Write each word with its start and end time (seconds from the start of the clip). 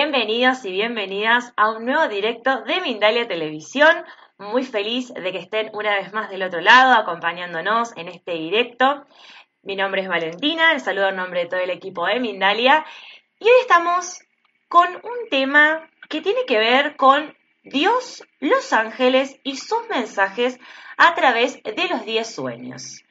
Bienvenidos 0.00 0.64
y 0.64 0.70
bienvenidas 0.70 1.52
a 1.56 1.72
un 1.72 1.84
nuevo 1.84 2.06
directo 2.06 2.62
de 2.62 2.80
Mindalia 2.82 3.26
Televisión. 3.26 4.04
Muy 4.38 4.62
feliz 4.62 5.12
de 5.12 5.32
que 5.32 5.38
estén 5.38 5.70
una 5.72 5.96
vez 5.96 6.12
más 6.12 6.30
del 6.30 6.44
otro 6.44 6.60
lado 6.60 6.94
acompañándonos 6.94 7.96
en 7.96 8.06
este 8.06 8.34
directo. 8.34 9.04
Mi 9.64 9.74
nombre 9.74 10.02
es 10.02 10.08
Valentina, 10.08 10.72
les 10.72 10.84
saludo 10.84 11.08
en 11.08 11.16
nombre 11.16 11.40
de 11.40 11.46
todo 11.46 11.58
el 11.58 11.70
equipo 11.70 12.06
de 12.06 12.20
Mindalia 12.20 12.86
y 13.40 13.46
hoy 13.46 13.60
estamos 13.60 14.20
con 14.68 14.88
un 14.88 15.28
tema 15.32 15.90
que 16.08 16.20
tiene 16.20 16.44
que 16.46 16.60
ver 16.60 16.94
con 16.94 17.36
Dios, 17.64 18.22
los 18.38 18.72
ángeles 18.72 19.40
y 19.42 19.56
sus 19.56 19.84
mensajes 19.88 20.60
a 20.96 21.16
través 21.16 21.60
de 21.64 21.88
los 21.88 22.04
10 22.04 22.34
sueños 22.36 23.02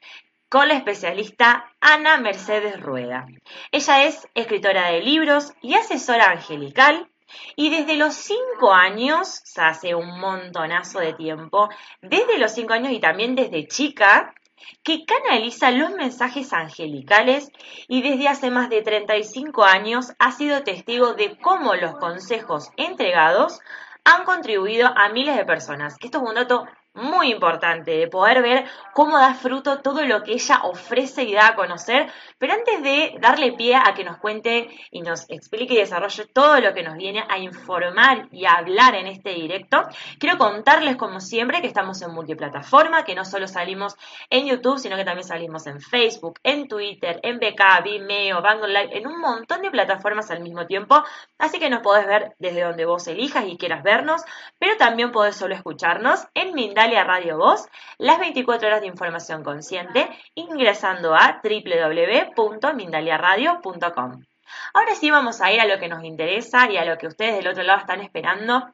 con 0.48 0.68
la 0.68 0.74
especialista 0.74 1.72
Ana 1.80 2.18
Mercedes 2.18 2.80
Rueda. 2.80 3.26
Ella 3.70 4.04
es 4.04 4.26
escritora 4.34 4.90
de 4.90 5.02
libros 5.02 5.52
y 5.60 5.74
asesora 5.74 6.30
angelical 6.30 7.08
y 7.56 7.70
desde 7.70 7.96
los 7.96 8.14
cinco 8.14 8.72
años, 8.72 9.42
o 9.42 9.46
sea, 9.46 9.68
hace 9.68 9.94
un 9.94 10.18
montonazo 10.18 11.00
de 11.00 11.12
tiempo, 11.12 11.68
desde 12.00 12.38
los 12.38 12.52
cinco 12.52 12.72
años 12.72 12.92
y 12.92 13.00
también 13.00 13.34
desde 13.34 13.66
chica, 13.66 14.34
que 14.82 15.04
canaliza 15.04 15.70
los 15.70 15.90
mensajes 15.90 16.52
angelicales 16.52 17.50
y 17.86 18.02
desde 18.02 18.28
hace 18.28 18.50
más 18.50 18.70
de 18.70 18.82
35 18.82 19.64
años 19.64 20.12
ha 20.18 20.32
sido 20.32 20.62
testigo 20.62 21.14
de 21.14 21.38
cómo 21.38 21.74
los 21.74 21.94
consejos 21.96 22.70
entregados 22.76 23.60
han 24.04 24.24
contribuido 24.24 24.88
a 24.96 25.10
miles 25.10 25.36
de 25.36 25.44
personas. 25.44 25.96
Esto 26.00 26.18
es 26.18 26.24
un 26.24 26.34
dato 26.34 26.66
muy 26.98 27.30
importante 27.30 27.92
de 27.92 28.08
poder 28.08 28.42
ver 28.42 28.64
cómo 28.92 29.18
da 29.18 29.34
fruto 29.34 29.80
todo 29.80 30.04
lo 30.04 30.22
que 30.22 30.32
ella 30.32 30.60
ofrece 30.64 31.22
y 31.22 31.32
da 31.32 31.48
a 31.48 31.54
conocer. 31.54 32.10
Pero 32.38 32.54
antes 32.54 32.82
de 32.82 33.16
darle 33.20 33.52
pie 33.52 33.76
a 33.76 33.94
que 33.94 34.04
nos 34.04 34.18
cuente 34.18 34.68
y 34.90 35.02
nos 35.02 35.28
explique 35.30 35.74
y 35.74 35.78
desarrolle 35.78 36.26
todo 36.26 36.60
lo 36.60 36.74
que 36.74 36.82
nos 36.82 36.96
viene 36.96 37.24
a 37.28 37.38
informar 37.38 38.28
y 38.32 38.44
a 38.44 38.54
hablar 38.54 38.94
en 38.96 39.06
este 39.06 39.30
directo, 39.30 39.84
quiero 40.18 40.36
contarles 40.36 40.96
como 40.96 41.20
siempre 41.20 41.60
que 41.60 41.68
estamos 41.68 42.02
en 42.02 42.12
multiplataforma, 42.12 43.04
que 43.04 43.14
no 43.14 43.24
solo 43.24 43.46
salimos 43.46 43.96
en 44.30 44.46
YouTube, 44.46 44.78
sino 44.78 44.96
que 44.96 45.04
también 45.04 45.26
salimos 45.26 45.66
en 45.66 45.80
Facebook, 45.80 46.40
en 46.42 46.66
Twitter, 46.68 47.20
en 47.22 47.38
BK, 47.38 47.84
Vimeo, 47.84 48.42
Bango 48.42 48.66
Live, 48.66 48.96
en 48.96 49.06
un 49.06 49.20
montón 49.20 49.62
de 49.62 49.70
plataformas 49.70 50.30
al 50.30 50.40
mismo 50.40 50.66
tiempo. 50.66 51.02
Así 51.38 51.58
que 51.58 51.70
nos 51.70 51.82
podés 51.82 52.06
ver 52.06 52.34
desde 52.38 52.62
donde 52.62 52.84
vos 52.84 53.06
elijas 53.06 53.44
y 53.46 53.56
quieras 53.56 53.82
vernos, 53.84 54.22
pero 54.58 54.76
también 54.76 55.12
podés 55.12 55.36
solo 55.36 55.54
escucharnos 55.54 56.26
en 56.34 56.54
Mindal 56.54 56.87
Radio 56.88 57.36
Voz, 57.36 57.68
las 57.98 58.18
24 58.18 58.66
horas 58.66 58.80
de 58.80 58.86
información 58.86 59.44
consciente, 59.44 60.08
ingresando 60.34 61.14
a 61.14 61.42
www.mindaliaradio.com. 61.42 64.24
Ahora 64.72 64.94
sí 64.94 65.10
vamos 65.10 65.42
a 65.42 65.52
ir 65.52 65.60
a 65.60 65.66
lo 65.66 65.78
que 65.78 65.88
nos 65.88 66.02
interesa 66.02 66.70
y 66.70 66.78
a 66.78 66.86
lo 66.86 66.96
que 66.96 67.06
ustedes 67.06 67.36
del 67.36 67.48
otro 67.48 67.62
lado 67.62 67.80
están 67.80 68.00
esperando, 68.00 68.72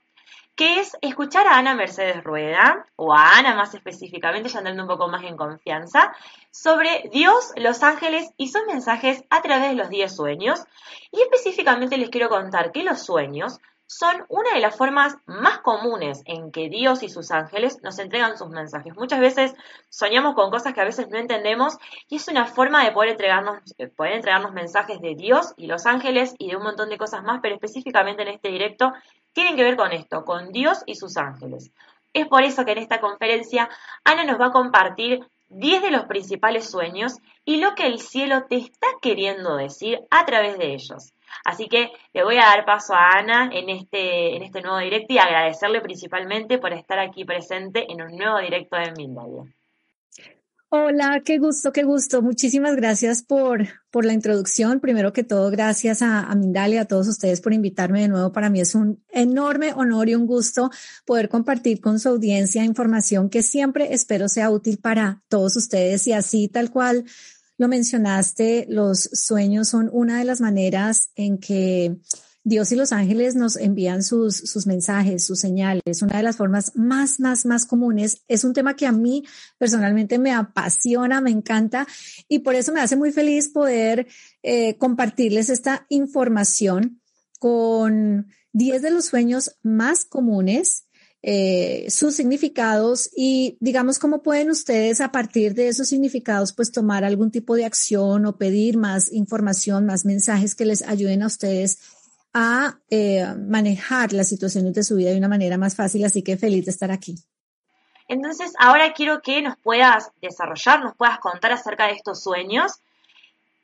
que 0.54 0.78
es 0.78 0.96
escuchar 1.02 1.48
a 1.48 1.58
Ana 1.58 1.74
Mercedes 1.74 2.22
Rueda, 2.22 2.86
o 2.94 3.12
a 3.12 3.36
Ana 3.36 3.56
más 3.56 3.74
específicamente, 3.74 4.48
ya 4.48 4.58
andando 4.58 4.82
un 4.82 4.88
poco 4.88 5.08
más 5.08 5.24
en 5.24 5.36
confianza, 5.36 6.14
sobre 6.52 7.10
Dios, 7.12 7.52
los 7.56 7.82
ángeles 7.82 8.30
y 8.36 8.46
sus 8.48 8.64
mensajes 8.66 9.24
a 9.30 9.42
través 9.42 9.70
de 9.70 9.74
los 9.74 9.88
10 9.88 10.14
sueños. 10.14 10.62
Y 11.10 11.20
específicamente 11.20 11.98
les 11.98 12.10
quiero 12.10 12.28
contar 12.28 12.70
que 12.70 12.84
los 12.84 13.02
sueños 13.02 13.58
son 13.86 14.24
una 14.28 14.52
de 14.54 14.60
las 14.60 14.76
formas 14.76 15.16
más 15.26 15.58
comunes 15.58 16.22
en 16.24 16.50
que 16.50 16.68
Dios 16.68 17.02
y 17.02 17.08
sus 17.08 17.30
ángeles 17.30 17.78
nos 17.82 17.98
entregan 17.98 18.36
sus 18.38 18.48
mensajes. 18.48 18.94
Muchas 18.96 19.20
veces 19.20 19.54
soñamos 19.88 20.34
con 20.34 20.50
cosas 20.50 20.74
que 20.74 20.80
a 20.80 20.84
veces 20.84 21.08
no 21.10 21.18
entendemos 21.18 21.76
y 22.08 22.16
es 22.16 22.28
una 22.28 22.46
forma 22.46 22.84
de 22.84 22.92
poder 22.92 23.10
entregarnos, 23.10 23.60
poder 23.96 24.14
entregarnos 24.14 24.52
mensajes 24.52 25.00
de 25.00 25.14
Dios 25.14 25.54
y 25.56 25.66
los 25.66 25.86
ángeles 25.86 26.34
y 26.38 26.50
de 26.50 26.56
un 26.56 26.62
montón 26.62 26.88
de 26.88 26.98
cosas 26.98 27.22
más, 27.22 27.40
pero 27.42 27.54
específicamente 27.54 28.22
en 28.22 28.28
este 28.28 28.48
directo 28.48 28.92
tienen 29.32 29.56
que 29.56 29.64
ver 29.64 29.76
con 29.76 29.92
esto, 29.92 30.24
con 30.24 30.50
Dios 30.52 30.82
y 30.86 30.94
sus 30.94 31.16
ángeles. 31.16 31.70
Es 32.12 32.28
por 32.28 32.42
eso 32.42 32.64
que 32.64 32.72
en 32.72 32.78
esta 32.78 33.00
conferencia 33.00 33.68
Ana 34.04 34.24
nos 34.24 34.40
va 34.40 34.46
a 34.46 34.52
compartir 34.52 35.26
10 35.48 35.82
de 35.82 35.90
los 35.90 36.06
principales 36.06 36.68
sueños 36.68 37.18
y 37.44 37.56
lo 37.56 37.74
que 37.74 37.86
el 37.86 38.00
cielo 38.00 38.44
te 38.48 38.56
está 38.56 38.86
queriendo 39.00 39.56
decir 39.56 40.00
a 40.10 40.24
través 40.24 40.58
de 40.58 40.74
ellos. 40.74 41.13
Así 41.44 41.68
que 41.68 41.92
le 42.14 42.24
voy 42.24 42.36
a 42.36 42.46
dar 42.46 42.64
paso 42.64 42.94
a 42.94 43.18
Ana 43.18 43.50
en 43.52 43.68
este, 43.68 44.34
en 44.36 44.42
este 44.42 44.62
nuevo 44.62 44.78
directo 44.78 45.12
y 45.12 45.18
agradecerle 45.18 45.82
principalmente 45.82 46.58
por 46.58 46.72
estar 46.72 46.98
aquí 46.98 47.24
presente 47.24 47.84
en 47.92 48.00
un 48.00 48.16
nuevo 48.16 48.38
directo 48.38 48.76
de 48.76 48.92
Mindalia. 48.92 49.44
Hola, 50.76 51.22
qué 51.24 51.38
gusto, 51.38 51.70
qué 51.70 51.84
gusto. 51.84 52.20
Muchísimas 52.20 52.74
gracias 52.74 53.22
por, 53.22 53.68
por 53.92 54.04
la 54.04 54.12
introducción. 54.12 54.80
Primero 54.80 55.12
que 55.12 55.22
todo, 55.22 55.48
gracias 55.48 56.02
a, 56.02 56.22
a 56.22 56.34
Mindalia, 56.34 56.80
a 56.80 56.84
todos 56.86 57.06
ustedes 57.06 57.40
por 57.40 57.52
invitarme 57.52 58.00
de 58.00 58.08
nuevo. 58.08 58.32
Para 58.32 58.50
mí 58.50 58.60
es 58.60 58.74
un 58.74 59.00
enorme 59.10 59.72
honor 59.74 60.08
y 60.08 60.16
un 60.16 60.26
gusto 60.26 60.70
poder 61.06 61.28
compartir 61.28 61.80
con 61.80 62.00
su 62.00 62.08
audiencia 62.08 62.64
información 62.64 63.30
que 63.30 63.44
siempre 63.44 63.94
espero 63.94 64.28
sea 64.28 64.50
útil 64.50 64.78
para 64.78 65.22
todos 65.28 65.56
ustedes 65.56 66.08
y 66.08 66.12
así 66.12 66.48
tal 66.48 66.72
cual 66.72 67.04
lo 67.56 67.68
mencionaste, 67.68 68.66
los 68.68 69.10
sueños 69.12 69.68
son 69.68 69.88
una 69.92 70.18
de 70.18 70.24
las 70.24 70.40
maneras 70.40 71.10
en 71.14 71.38
que 71.38 71.96
Dios 72.46 72.70
y 72.72 72.76
los 72.76 72.92
ángeles 72.92 73.36
nos 73.36 73.56
envían 73.56 74.02
sus, 74.02 74.36
sus 74.36 74.66
mensajes, 74.66 75.24
sus 75.24 75.40
señales. 75.40 76.02
Una 76.02 76.18
de 76.18 76.22
las 76.22 76.36
formas 76.36 76.72
más, 76.74 77.18
más, 77.18 77.46
más 77.46 77.64
comunes. 77.64 78.22
Es 78.28 78.44
un 78.44 78.52
tema 78.52 78.76
que 78.76 78.86
a 78.86 78.92
mí 78.92 79.24
personalmente 79.56 80.18
me 80.18 80.30
apasiona, 80.30 81.22
me 81.22 81.30
encanta 81.30 81.86
y 82.28 82.40
por 82.40 82.54
eso 82.54 82.70
me 82.70 82.80
hace 82.80 82.96
muy 82.96 83.12
feliz 83.12 83.48
poder 83.48 84.06
eh, 84.42 84.76
compartirles 84.76 85.48
esta 85.48 85.86
información 85.88 87.00
con 87.38 88.26
10 88.52 88.82
de 88.82 88.90
los 88.90 89.06
sueños 89.06 89.56
más 89.62 90.04
comunes 90.04 90.84
eh, 91.26 91.86
sus 91.88 92.14
significados 92.14 93.08
y 93.16 93.56
digamos 93.58 93.98
cómo 93.98 94.22
pueden 94.22 94.50
ustedes 94.50 95.00
a 95.00 95.10
partir 95.10 95.54
de 95.54 95.68
esos 95.68 95.88
significados 95.88 96.52
pues 96.52 96.70
tomar 96.70 97.02
algún 97.02 97.30
tipo 97.30 97.56
de 97.56 97.64
acción 97.64 98.26
o 98.26 98.36
pedir 98.36 98.76
más 98.76 99.10
información, 99.10 99.86
más 99.86 100.04
mensajes 100.04 100.54
que 100.54 100.66
les 100.66 100.82
ayuden 100.82 101.22
a 101.22 101.26
ustedes 101.28 101.78
a 102.34 102.78
eh, 102.90 103.24
manejar 103.38 104.12
las 104.12 104.28
situaciones 104.28 104.74
de 104.74 104.82
su 104.82 104.96
vida 104.96 105.12
de 105.12 105.16
una 105.16 105.28
manera 105.28 105.56
más 105.56 105.74
fácil. 105.74 106.04
Así 106.04 106.22
que 106.22 106.36
feliz 106.36 106.66
de 106.66 106.72
estar 106.72 106.90
aquí. 106.90 107.14
Entonces, 108.06 108.52
ahora 108.58 108.92
quiero 108.92 109.22
que 109.22 109.40
nos 109.40 109.56
puedas 109.56 110.10
desarrollar, 110.20 110.84
nos 110.84 110.94
puedas 110.94 111.20
contar 111.20 111.52
acerca 111.52 111.86
de 111.86 111.94
estos 111.94 112.22
sueños 112.22 112.72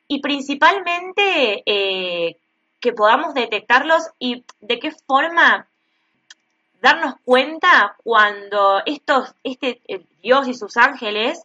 y 0.08 0.22
principalmente 0.22 1.62
eh, 1.66 2.38
que 2.80 2.94
podamos 2.94 3.34
detectarlos 3.34 4.04
y 4.18 4.46
de 4.60 4.78
qué 4.78 4.92
forma 5.06 5.69
darnos 6.80 7.14
cuenta 7.24 7.96
cuando 8.02 8.82
estos, 8.86 9.34
este 9.44 9.80
eh, 9.88 10.04
Dios 10.22 10.48
y 10.48 10.54
sus 10.54 10.76
ángeles 10.76 11.42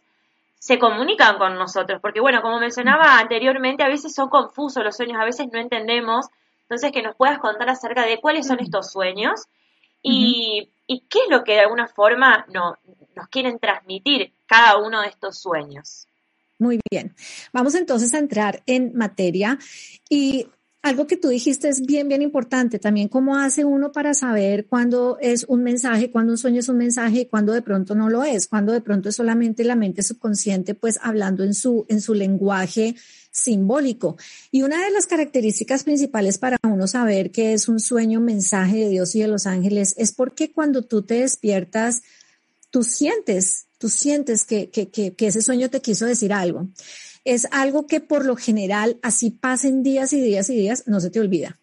se 0.58 0.78
comunican 0.78 1.38
con 1.38 1.56
nosotros, 1.56 2.00
porque 2.00 2.20
bueno, 2.20 2.42
como 2.42 2.58
mencionaba 2.58 3.18
anteriormente, 3.18 3.84
a 3.84 3.88
veces 3.88 4.14
son 4.14 4.28
confusos 4.28 4.82
los 4.82 4.96
sueños, 4.96 5.20
a 5.20 5.24
veces 5.24 5.46
no 5.52 5.60
entendemos, 5.60 6.26
entonces 6.62 6.90
que 6.90 7.02
nos 7.02 7.14
puedas 7.14 7.38
contar 7.38 7.68
acerca 7.68 8.04
de 8.04 8.18
cuáles 8.18 8.46
son 8.46 8.58
estos 8.60 8.90
sueños 8.90 9.44
y, 10.02 10.70
y 10.86 11.00
qué 11.08 11.20
es 11.20 11.28
lo 11.30 11.44
que 11.44 11.52
de 11.52 11.60
alguna 11.60 11.86
forma 11.86 12.46
no, 12.48 12.76
nos 13.14 13.28
quieren 13.28 13.58
transmitir 13.58 14.32
cada 14.46 14.78
uno 14.78 15.02
de 15.02 15.08
estos 15.08 15.38
sueños. 15.38 16.06
Muy 16.58 16.80
bien, 16.90 17.14
vamos 17.52 17.74
entonces 17.74 18.14
a 18.14 18.18
entrar 18.18 18.62
en 18.66 18.96
materia 18.96 19.58
y 20.08 20.48
algo 20.86 21.08
que 21.08 21.16
tú 21.16 21.28
dijiste 21.28 21.68
es 21.68 21.84
bien, 21.84 22.08
bien 22.08 22.22
importante. 22.22 22.78
También, 22.78 23.08
cómo 23.08 23.36
hace 23.36 23.64
uno 23.64 23.90
para 23.90 24.14
saber 24.14 24.66
cuándo 24.66 25.18
es 25.20 25.44
un 25.48 25.64
mensaje, 25.64 26.10
cuándo 26.10 26.32
un 26.32 26.38
sueño 26.38 26.60
es 26.60 26.68
un 26.68 26.78
mensaje 26.78 27.20
y 27.20 27.26
cuándo 27.26 27.52
de 27.52 27.60
pronto 27.60 27.96
no 27.96 28.08
lo 28.08 28.22
es, 28.22 28.46
cuándo 28.46 28.72
de 28.72 28.80
pronto 28.80 29.08
es 29.08 29.16
solamente 29.16 29.64
la 29.64 29.74
mente 29.74 30.04
subconsciente, 30.04 30.74
pues 30.74 30.98
hablando 31.02 31.42
en 31.42 31.54
su, 31.54 31.86
en 31.88 32.00
su 32.00 32.14
lenguaje 32.14 32.94
simbólico. 33.32 34.16
Y 34.52 34.62
una 34.62 34.82
de 34.82 34.92
las 34.92 35.06
características 35.06 35.82
principales 35.82 36.38
para 36.38 36.56
uno 36.62 36.86
saber 36.86 37.32
que 37.32 37.52
es 37.52 37.68
un 37.68 37.80
sueño, 37.80 38.20
mensaje 38.20 38.76
de 38.76 38.88
Dios 38.88 39.14
y 39.16 39.20
de 39.20 39.28
los 39.28 39.46
ángeles 39.46 39.94
es 39.98 40.12
porque 40.12 40.52
cuando 40.52 40.82
tú 40.82 41.02
te 41.02 41.14
despiertas, 41.14 42.02
tú 42.70 42.84
sientes, 42.84 43.66
tú 43.78 43.88
sientes 43.88 44.44
que, 44.44 44.70
que, 44.70 44.88
que, 44.88 45.14
que 45.14 45.26
ese 45.26 45.42
sueño 45.42 45.68
te 45.68 45.80
quiso 45.80 46.06
decir 46.06 46.32
algo 46.32 46.68
es 47.26 47.48
algo 47.50 47.86
que 47.86 48.00
por 48.00 48.24
lo 48.24 48.36
general, 48.36 48.98
así 49.02 49.30
pasen 49.30 49.82
días 49.82 50.12
y 50.12 50.20
días 50.20 50.48
y 50.48 50.56
días, 50.56 50.84
no 50.86 51.00
se 51.00 51.10
te 51.10 51.20
olvida. 51.20 51.58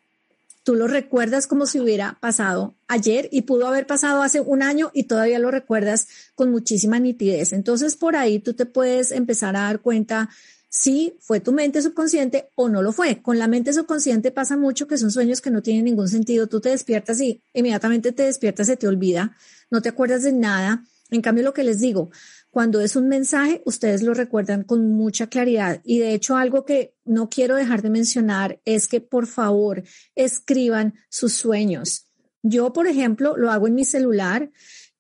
Tú 0.64 0.76
lo 0.76 0.88
recuerdas 0.88 1.48
como 1.48 1.66
si 1.66 1.80
hubiera 1.80 2.18
pasado 2.22 2.76
ayer 2.88 3.28
y 3.32 3.44
pudo 3.44 3.68
haber 3.68 3.88
pasado 3.88 4.22
hace 4.22 4.40
un 4.40 4.62
año 4.62 4.92
y 4.94 5.04
todavía 5.04 5.40
lo 5.40 5.52
recuerdas 5.52 6.08
con 6.36 6.52
muchísima 6.52 7.00
nitidez. 7.00 7.54
Entonces 7.54 7.96
por 7.96 8.16
ahí 8.16 8.40
tú 8.40 8.54
te 8.54 8.66
puedes 8.66 9.12
empezar 9.12 9.56
a 9.56 9.62
dar 9.64 9.80
cuenta 9.80 10.30
si 10.70 11.16
fue 11.20 11.40
tu 11.40 11.52
mente 11.52 11.82
subconsciente 11.82 12.50
o 12.56 12.68
no 12.68 12.82
lo 12.82 12.92
fue. 12.92 13.22
Con 13.22 13.40
la 13.40 13.48
mente 13.48 13.74
subconsciente 13.74 14.32
pasa 14.32 14.58
mucho 14.58 14.88
que 14.88 14.98
son 14.98 15.12
sueños 15.12 15.40
que 15.40 15.52
no 15.52 15.62
tienen 15.62 15.86
ningún 15.86 16.10
sentido. 16.10 16.48
Tú 16.48 16.62
te 16.62 16.70
despiertas 16.70 17.22
y 17.22 17.42
inmediatamente 17.54 18.12
te 18.12 18.24
despiertas, 18.24 18.68
se 18.68 18.78
te 18.78 18.88
olvida, 18.88 19.36
no 19.70 19.82
te 19.82 19.90
acuerdas 19.90 20.24
de 20.24 20.34
nada. 20.34 20.84
En 21.12 21.22
cambio, 21.22 21.44
lo 21.44 21.54
que 21.54 21.64
les 21.64 21.80
digo, 21.80 22.10
cuando 22.54 22.82
es 22.82 22.96
un 22.96 23.08
mensaje, 23.08 23.64
ustedes 23.66 24.04
lo 24.04 24.14
recuerdan 24.14 24.64
con 24.64 24.92
mucha 24.92 25.26
claridad. 25.26 25.82
Y 25.84 25.98
de 25.98 26.14
hecho, 26.14 26.36
algo 26.36 26.66
que 26.66 26.94
no 27.04 27.28
quiero 27.28 27.56
dejar 27.56 27.82
de 27.82 27.90
mencionar 27.90 28.62
es 28.64 28.88
que 28.88 29.02
por 29.02 29.26
favor 29.26 29.82
escriban 30.14 30.94
sus 31.10 31.34
sueños. 31.34 32.12
Yo, 32.44 32.72
por 32.72 32.86
ejemplo, 32.86 33.36
lo 33.38 33.50
hago 33.50 33.66
en 33.66 33.74
mi 33.74 33.86
celular. 33.86 34.52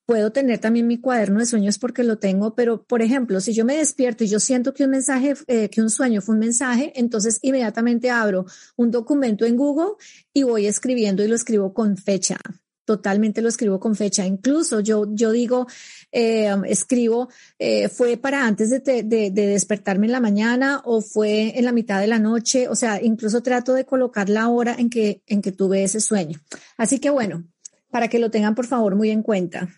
Puedo 0.07 0.31
tener 0.31 0.57
también 0.57 0.87
mi 0.87 0.99
cuaderno 0.99 1.41
de 1.41 1.45
sueños 1.45 1.77
porque 1.77 2.03
lo 2.03 2.17
tengo, 2.17 2.55
pero 2.55 2.85
por 2.85 3.03
ejemplo, 3.03 3.39
si 3.39 3.53
yo 3.53 3.65
me 3.65 3.77
despierto 3.77 4.23
y 4.23 4.29
yo 4.29 4.39
siento 4.39 4.73
que 4.73 4.85
un 4.85 4.89
mensaje, 4.89 5.35
eh, 5.45 5.69
que 5.69 5.79
un 5.83 5.91
sueño 5.91 6.21
fue 6.21 6.33
un 6.33 6.39
mensaje, 6.39 6.91
entonces 6.95 7.37
inmediatamente 7.43 8.09
abro 8.09 8.47
un 8.77 8.89
documento 8.89 9.45
en 9.45 9.57
Google 9.57 9.93
y 10.33 10.41
voy 10.41 10.65
escribiendo 10.65 11.23
y 11.23 11.27
lo 11.27 11.35
escribo 11.35 11.71
con 11.71 11.97
fecha 11.97 12.39
totalmente 12.85 13.41
lo 13.41 13.49
escribo 13.49 13.79
con 13.79 13.95
fecha. 13.95 14.25
Incluso 14.25 14.79
yo, 14.79 15.07
yo 15.09 15.31
digo, 15.31 15.67
eh, 16.11 16.53
escribo, 16.65 17.29
eh, 17.59 17.89
fue 17.89 18.17
para 18.17 18.45
antes 18.45 18.69
de, 18.69 19.03
de, 19.03 19.31
despertarme 19.31 20.05
en 20.05 20.11
la 20.11 20.19
mañana 20.19 20.81
o 20.85 21.01
fue 21.01 21.57
en 21.57 21.65
la 21.65 21.71
mitad 21.71 21.99
de 21.99 22.07
la 22.07 22.19
noche. 22.19 22.67
O 22.67 22.75
sea, 22.75 23.01
incluso 23.01 23.41
trato 23.41 23.73
de 23.73 23.85
colocar 23.85 24.29
la 24.29 24.49
hora 24.49 24.75
en 24.77 24.89
que, 24.89 25.21
en 25.27 25.41
que 25.41 25.51
tuve 25.51 25.83
ese 25.83 25.99
sueño. 25.99 26.39
Así 26.77 26.99
que 26.99 27.09
bueno, 27.09 27.45
para 27.89 28.07
que 28.07 28.19
lo 28.19 28.31
tengan 28.31 28.55
por 28.55 28.65
favor 28.65 28.95
muy 28.95 29.09
en 29.09 29.23
cuenta. 29.23 29.69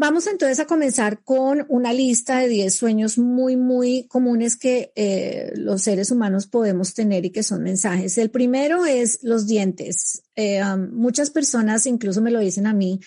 Vamos 0.00 0.28
entonces 0.28 0.60
a 0.60 0.66
comenzar 0.68 1.24
con 1.24 1.66
una 1.68 1.92
lista 1.92 2.38
de 2.38 2.46
10 2.46 2.72
sueños 2.72 3.18
muy, 3.18 3.56
muy 3.56 4.06
comunes 4.06 4.56
que 4.56 4.92
eh, 4.94 5.50
los 5.56 5.82
seres 5.82 6.12
humanos 6.12 6.46
podemos 6.46 6.94
tener 6.94 7.24
y 7.24 7.30
que 7.30 7.42
son 7.42 7.64
mensajes. 7.64 8.16
El 8.16 8.30
primero 8.30 8.86
es 8.86 9.18
los 9.22 9.48
dientes. 9.48 10.22
Eh, 10.36 10.62
muchas 10.92 11.30
personas 11.30 11.84
incluso 11.86 12.22
me 12.22 12.30
lo 12.30 12.38
dicen 12.38 12.68
a 12.68 12.74
mí 12.74 13.00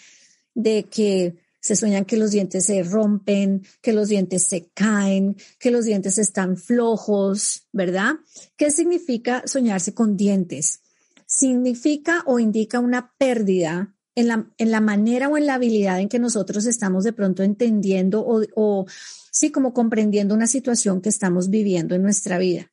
de 0.54 0.84
que 0.84 1.38
se 1.62 1.78
sueñan 1.78 2.04
que 2.04 2.18
los 2.18 2.32
dientes 2.32 2.66
se 2.66 2.84
rompen, 2.84 3.66
que 3.82 3.94
los 3.94 4.10
dientes 4.10 4.44
se 4.44 4.68
caen, 4.74 5.38
que 5.60 5.72
los 5.72 5.86
dientes 5.86 6.18
están 6.18 6.58
flojos, 6.58 7.70
¿verdad? 7.72 8.16
¿Qué 8.58 8.70
significa 8.70 9.44
soñarse 9.46 9.94
con 9.94 10.18
dientes? 10.18 10.82
Significa 11.26 12.22
o 12.26 12.38
indica 12.38 12.82
una 12.82 13.14
pérdida 13.18 13.96
en 14.16 14.28
la, 14.28 14.52
en 14.58 14.72
la 14.72 14.82
manera 14.82 15.30
o 15.30 15.38
en 15.38 15.46
la 15.46 15.56
habilidad 15.56 16.00
en 16.00 16.10
que 16.10 16.20
nosotros 16.20 16.66
estamos 16.66 17.04
de 17.04 17.14
pronto 17.14 17.44
entendiendo 17.44 18.22
o, 18.22 18.44
o 18.56 18.86
sí, 19.32 19.52
como 19.52 19.74
comprendiendo 19.74 20.36
una 20.36 20.48
situación 20.48 21.02
que 21.02 21.10
estamos 21.10 21.50
viviendo 21.50 21.96
en 21.96 22.04
nuestra 22.04 22.38
vida. 22.38 22.72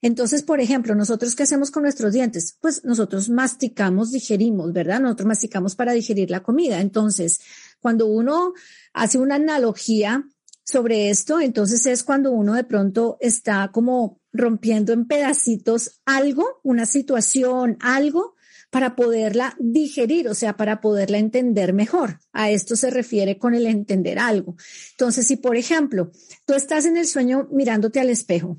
Entonces, 0.00 0.42
por 0.42 0.60
ejemplo, 0.60 0.94
nosotros 0.94 1.34
qué 1.34 1.42
hacemos 1.42 1.70
con 1.70 1.82
nuestros 1.82 2.12
dientes? 2.12 2.56
Pues 2.60 2.84
nosotros 2.84 3.28
masticamos, 3.28 4.12
digerimos, 4.12 4.72
¿verdad? 4.72 5.00
Nosotros 5.00 5.26
masticamos 5.26 5.74
para 5.74 5.92
digerir 5.92 6.30
la 6.30 6.42
comida. 6.42 6.80
Entonces, 6.80 7.40
cuando 7.80 8.06
uno 8.06 8.54
hace 8.92 9.18
una 9.18 9.34
analogía 9.34 10.24
sobre 10.62 11.10
esto, 11.10 11.40
entonces 11.40 11.84
es 11.86 12.04
cuando 12.04 12.30
uno 12.30 12.54
de 12.54 12.62
pronto 12.62 13.16
está 13.20 13.70
como 13.72 14.20
rompiendo 14.32 14.92
en 14.92 15.06
pedacitos 15.06 16.00
algo, 16.04 16.60
una 16.62 16.86
situación, 16.86 17.76
algo, 17.80 18.36
para 18.70 18.96
poderla 18.96 19.56
digerir, 19.58 20.28
o 20.28 20.34
sea, 20.34 20.56
para 20.56 20.80
poderla 20.80 21.18
entender 21.18 21.72
mejor. 21.72 22.20
A 22.32 22.50
esto 22.50 22.76
se 22.76 22.90
refiere 22.90 23.38
con 23.38 23.54
el 23.54 23.66
entender 23.66 24.18
algo. 24.18 24.56
Entonces, 24.90 25.26
si 25.26 25.36
por 25.36 25.56
ejemplo, 25.56 26.10
tú 26.44 26.54
estás 26.54 26.84
en 26.84 26.96
el 26.96 27.06
sueño 27.06 27.48
mirándote 27.50 28.00
al 28.00 28.10
espejo 28.10 28.58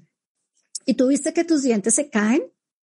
y 0.86 0.96
tú 0.96 1.08
viste 1.08 1.34
que 1.34 1.44
tus 1.44 1.62
dientes 1.62 1.96
se 1.96 2.10
caen, 2.10 2.44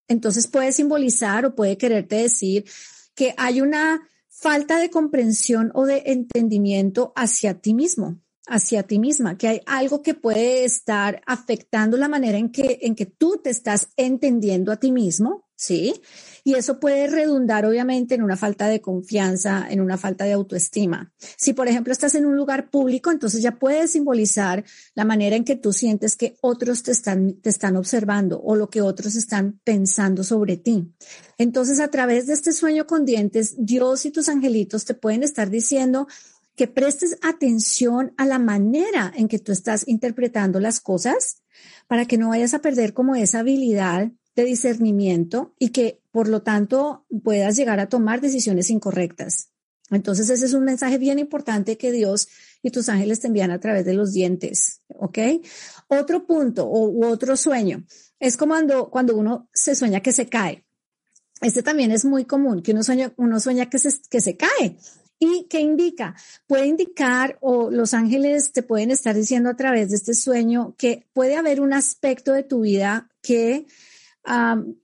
entonces 0.09 0.49
puede 0.49 0.73
simbolizar 0.73 1.47
o 1.47 1.55
puede 1.55 1.79
quererte 1.79 2.17
decir 2.17 2.65
que 3.15 3.35
hay 3.39 3.61
una 3.61 4.07
falta 4.29 4.79
de 4.79 4.91
comprensión 4.91 5.71
o 5.75 5.87
de 5.87 6.03
entendimiento 6.07 7.13
hacia 7.17 7.61
ti 7.61 7.73
mismo, 7.73 8.21
hacia 8.47 8.83
ti 8.83 8.99
misma, 8.99 9.39
que 9.39 9.49
hay 9.49 9.61
algo 9.67 10.03
que 10.03 10.15
puede 10.15 10.65
estar 10.65 11.23
afectando 11.27 11.97
la 11.97 12.09
manera 12.09 12.39
en 12.39 12.51
que, 12.51 12.79
en 12.83 12.95
que 12.95 13.07
tú 13.07 13.41
te 13.43 13.51
estás 13.51 13.89
entendiendo 13.97 14.71
a 14.71 14.77
ti 14.77 14.93
mismo, 14.93 15.45
¿sí? 15.57 15.95
Y 16.43 16.55
eso 16.55 16.79
puede 16.79 17.07
redundar 17.07 17.65
obviamente 17.65 18.15
en 18.15 18.23
una 18.23 18.37
falta 18.37 18.69
de 18.69 18.81
confianza, 18.81 19.67
en 19.71 19.81
una 19.81 19.97
falta 19.97 20.25
de 20.25 20.33
autoestima. 20.33 21.13
Si, 21.39 21.55
por 21.55 21.69
ejemplo, 21.69 21.93
estás 21.93 22.15
en 22.17 22.27
un 22.27 22.37
lugar 22.37 22.71
público, 22.71 23.11
entonces 23.11 23.41
ya 23.41 23.59
puede 23.59 23.89
simbolizar 23.89 24.65
la 24.95 25.05
manera 25.05 25.37
en 25.37 25.45
que 25.45 25.57
tú 25.57 25.73
sientes 25.73 26.17
que 26.17 26.37
otros 26.43 26.83
te 26.83 26.93
están, 26.93 27.41
te 27.41 27.49
están 27.49 27.77
observando 27.77 28.43
o 28.43 28.57
lo 28.57 28.69
que 28.69 28.83
otros 28.83 29.17
están 29.17 29.61
pensando 29.65 30.23
sobre 30.23 30.59
ti. 30.59 30.93
Entonces, 31.39 31.81
a 31.81 31.89
través 31.89 32.27
de 32.27 32.35
este 32.35 32.53
sueño 32.53 32.87
con 32.87 33.05
dientes, 33.05 33.55
Dios 33.57 34.05
y 34.05 34.11
tus 34.11 34.29
angelitos 34.29 34.85
te 34.85 34.95
pueden 34.95 35.23
estar 35.23 35.49
diciendo 35.51 36.07
que 36.57 36.69
prestes 36.69 37.19
atención 37.23 38.13
a 38.17 38.27
la 38.27 38.39
manera 38.39 39.13
en 39.17 39.29
que 39.29 39.39
tú 39.39 39.53
estás 39.53 39.85
interpretando 39.87 40.61
las 40.61 40.81
cosas 40.81 41.43
para 41.89 42.07
que 42.07 42.19
no 42.19 42.29
vayas 42.29 42.55
a 42.55 42.61
perder 42.61 42.95
como 42.95 43.15
esa 43.17 43.41
habilidad 43.41 44.11
de 44.37 44.45
discernimiento 44.45 45.55
y 45.59 45.71
que 45.71 46.01
por 46.11 46.29
lo 46.29 46.43
tanto 46.43 47.07
puedas 47.23 47.57
llegar 47.57 47.81
a 47.81 47.89
tomar 47.89 48.21
decisiones 48.21 48.71
incorrectas. 48.71 49.51
Entonces 49.91 50.31
ese 50.31 50.47
es 50.47 50.55
un 50.55 50.65
mensaje 50.65 50.99
bien 50.99 51.19
importante 51.19 51.77
que 51.77 51.93
Dios 51.93 52.29
y 52.63 52.71
tus 52.71 52.89
ángeles 52.89 53.21
te 53.21 53.27
envían 53.27 53.51
a 53.51 53.61
través 53.61 53.85
de 53.85 53.95
los 53.95 54.13
dientes, 54.13 54.81
¿ok? 54.89 55.19
Otro 55.89 56.27
punto 56.27 56.67
o, 56.67 57.07
otro 57.07 57.37
sueño 57.37 57.85
es 58.19 58.37
como 58.37 58.55
cuando, 58.55 58.91
cuando 58.91 59.17
uno 59.17 59.49
se 59.53 59.75
sueña 59.75 60.01
que 60.01 60.13
se 60.13 60.27
cae. 60.27 60.65
Este 61.41 61.63
también 61.63 61.91
es 61.91 62.05
muy 62.05 62.25
común, 62.25 62.63
que 62.63 62.73
uno 62.73 62.83
sueña, 62.83 63.13
uno 63.17 63.39
sueña 63.39 63.69
que 63.69 63.79
se, 63.79 63.91
que 64.09 64.21
se 64.21 64.37
cae. 64.37 64.79
¿Y 65.25 65.47
qué 65.49 65.61
indica? 65.61 66.15
Puede 66.47 66.67
indicar 66.67 67.39
o 67.41 67.71
los 67.71 67.95
ángeles 67.95 68.53
te 68.53 68.63
pueden 68.63 68.91
estar 68.91 69.17
diciendo 69.17 69.49
a 69.49 69.57
través 69.57 69.89
de 69.89 69.97
este 69.97 70.13
sueño 70.13 70.75
que 70.77 71.07
puede 71.15 71.37
haber 71.37 71.63
un 71.63 71.73
aspecto 71.73 72.33
de 72.33 72.43
tu 72.43 72.61
vida 72.61 73.09
que 73.23 73.67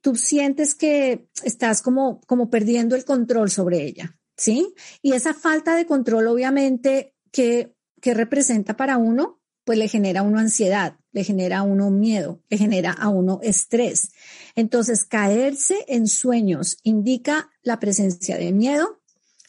tú 0.01 0.17
sientes 0.17 0.75
que 0.75 1.27
estás 1.45 1.83
como, 1.83 2.21
como 2.23 2.49
perdiendo 2.51 2.97
el 2.97 3.05
control 3.05 3.51
sobre 3.51 3.85
ella, 3.85 4.19
¿sí? 4.37 4.75
Y 5.03 5.13
esa 5.13 5.35
falta 5.35 5.77
de 5.77 5.87
control, 5.87 6.27
obviamente, 6.27 7.15
que, 7.33 7.75
que 8.01 8.15
representa 8.15 8.77
para 8.77 8.99
uno, 8.99 9.41
pues 9.65 9.79
le 9.79 9.89
genera 9.89 10.21
a 10.21 10.25
uno 10.25 10.39
ansiedad, 10.39 10.97
le 11.13 11.25
genera 11.25 11.59
a 11.59 11.63
uno 11.63 11.91
miedo, 11.91 12.43
le 12.49 12.59
genera 12.59 12.93
a 12.93 13.09
uno 13.09 13.41
estrés. 13.43 14.13
Entonces, 14.57 15.05
caerse 15.05 15.85
en 15.89 16.07
sueños 16.07 16.79
indica 16.83 17.51
la 17.63 17.79
presencia 17.79 18.37
de 18.37 18.53
miedo, 18.53 19.00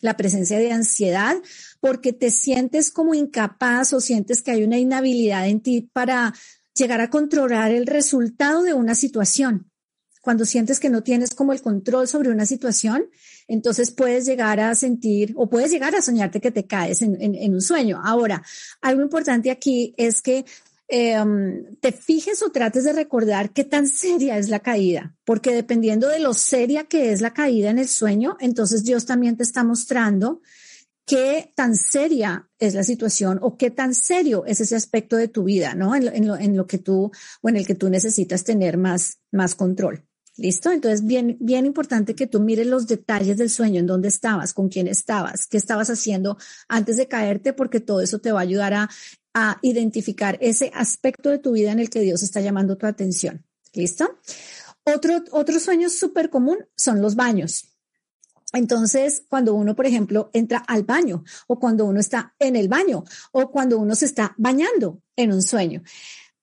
la 0.02 0.18
presencia 0.18 0.60
de 0.60 0.72
ansiedad, 0.72 1.36
porque 1.80 2.14
te 2.14 2.32
sientes 2.32 2.92
como 2.92 3.14
incapaz 3.14 3.94
o 3.94 4.02
sientes 4.02 4.42
que 4.42 4.52
hay 4.52 4.64
una 4.64 4.78
inhabilidad 4.78 5.48
en 5.48 5.62
ti 5.62 5.90
para 5.94 6.34
llegar 6.76 7.02
a 7.02 7.10
controlar 7.10 7.72
el 7.72 7.86
resultado 7.86 8.64
de 8.64 8.74
una 8.74 8.96
situación 8.96 9.72
cuando 10.22 10.46
sientes 10.46 10.80
que 10.80 10.90
no 10.90 11.04
tienes 11.04 11.34
como 11.34 11.52
el 11.52 11.62
control 11.62 12.08
sobre 12.08 12.30
una 12.30 12.46
situación, 12.46 13.10
entonces 13.48 13.92
puedes 13.92 14.26
llegar 14.26 14.60
a 14.60 14.74
sentir 14.76 15.34
o 15.36 15.50
puedes 15.50 15.72
llegar 15.72 15.96
a 15.96 16.02
soñarte 16.02 16.40
que 16.40 16.52
te 16.52 16.68
caes 16.68 17.02
en, 17.02 17.54
un 17.54 17.62
sueño. 17.62 18.00
Ahora, 18.04 18.44
algo 18.82 19.02
importante 19.02 19.50
aquí 19.50 19.94
es 19.98 20.22
que 20.22 20.46
em, 20.92 21.76
te 21.80 21.92
fijes 21.92 22.44
o 22.44 22.52
trates 22.52 22.84
de 22.84 22.94
recordar 22.94 23.52
qué 23.54 23.64
tan 23.64 23.88
seria 23.88 24.38
es 24.38 24.50
la 24.50 24.60
caída, 24.60 25.16
porque 25.26 25.54
dependiendo 25.54 26.08
de 26.10 26.20
lo 26.20 26.34
seria 26.34 26.84
que 26.84 27.12
es 27.12 27.22
la 27.22 27.34
caída 27.34 27.70
en 27.70 27.80
el 27.80 27.88
sueño, 27.88 28.38
entonces 28.40 28.84
Dios 28.84 29.06
también 29.06 29.38
te 29.38 29.44
está 29.44 29.64
mostrando 29.64 30.42
qué 31.06 31.52
tan 31.56 31.76
seria 31.76 32.50
es 32.60 32.74
la 32.74 32.84
situación 32.84 33.40
o 33.42 33.58
qué 33.58 33.72
tan 33.72 33.96
serio 33.96 34.46
es 34.46 34.62
ese 34.62 34.76
aspecto 34.76 35.18
de 35.18 35.28
tu 35.28 35.44
vida, 35.44 35.76
¿no? 35.76 35.96
En 35.96 36.56
lo, 36.56 36.68
que 36.68 36.78
tú 36.78 37.12
o 37.42 37.50
en 37.50 37.58
el 37.58 37.66
que 37.66 37.76
tú 37.76 37.90
necesitas 37.90 38.44
tener 38.44 38.78
más, 38.78 39.20
más 39.32 39.56
control. 39.56 40.06
¿Listo? 40.38 40.72
Entonces, 40.72 41.06
bien, 41.06 41.38
bien 41.42 41.66
importante 41.66 42.16
que 42.16 42.26
tú 42.26 42.40
mires 42.40 42.66
los 42.66 42.88
detalles 42.88 43.38
del 43.38 43.50
sueño, 43.50 43.80
en 43.80 43.88
dónde 43.88 44.08
estabas, 44.08 44.54
con 44.54 44.70
quién 44.70 44.88
estabas, 44.88 45.46
qué 45.46 45.58
estabas 45.58 45.90
haciendo 45.90 46.38
antes 46.70 46.96
de 46.96 47.08
caerte, 47.08 47.52
porque 47.52 47.82
todo 47.82 48.00
eso 48.02 48.20
te 48.20 48.32
va 48.32 48.40
a 48.40 48.44
ayudar 48.44 48.74
a, 48.74 48.90
a 49.34 49.60
identificar 49.62 50.38
ese 50.42 50.72
aspecto 50.74 51.30
de 51.30 51.40
tu 51.40 51.54
vida 51.54 51.72
en 51.72 51.80
el 51.80 51.90
que 51.90 52.02
Dios 52.02 52.24
está 52.24 52.42
llamando 52.42 52.78
tu 52.78 52.86
atención. 52.86 53.46
¿Listo? 53.74 54.20
Otro, 54.84 55.24
otro 55.32 55.60
sueño 55.60 55.90
súper 55.90 56.30
común 56.30 56.58
son 56.76 57.02
los 57.02 57.16
baños. 57.16 57.68
Entonces, 58.54 59.24
cuando 59.30 59.54
uno, 59.54 59.76
por 59.76 59.86
ejemplo, 59.86 60.30
entra 60.34 60.60
al 60.60 60.84
baño 60.84 61.24
o 61.48 61.60
cuando 61.60 61.86
uno 61.86 62.00
está 62.00 62.36
en 62.40 62.56
el 62.56 62.68
baño 62.68 63.04
o 63.32 63.50
cuando 63.50 63.78
uno 63.78 63.96
se 63.96 64.06
está 64.06 64.34
bañando 64.38 65.02
en 65.16 65.32
un 65.32 65.42
sueño. 65.42 65.84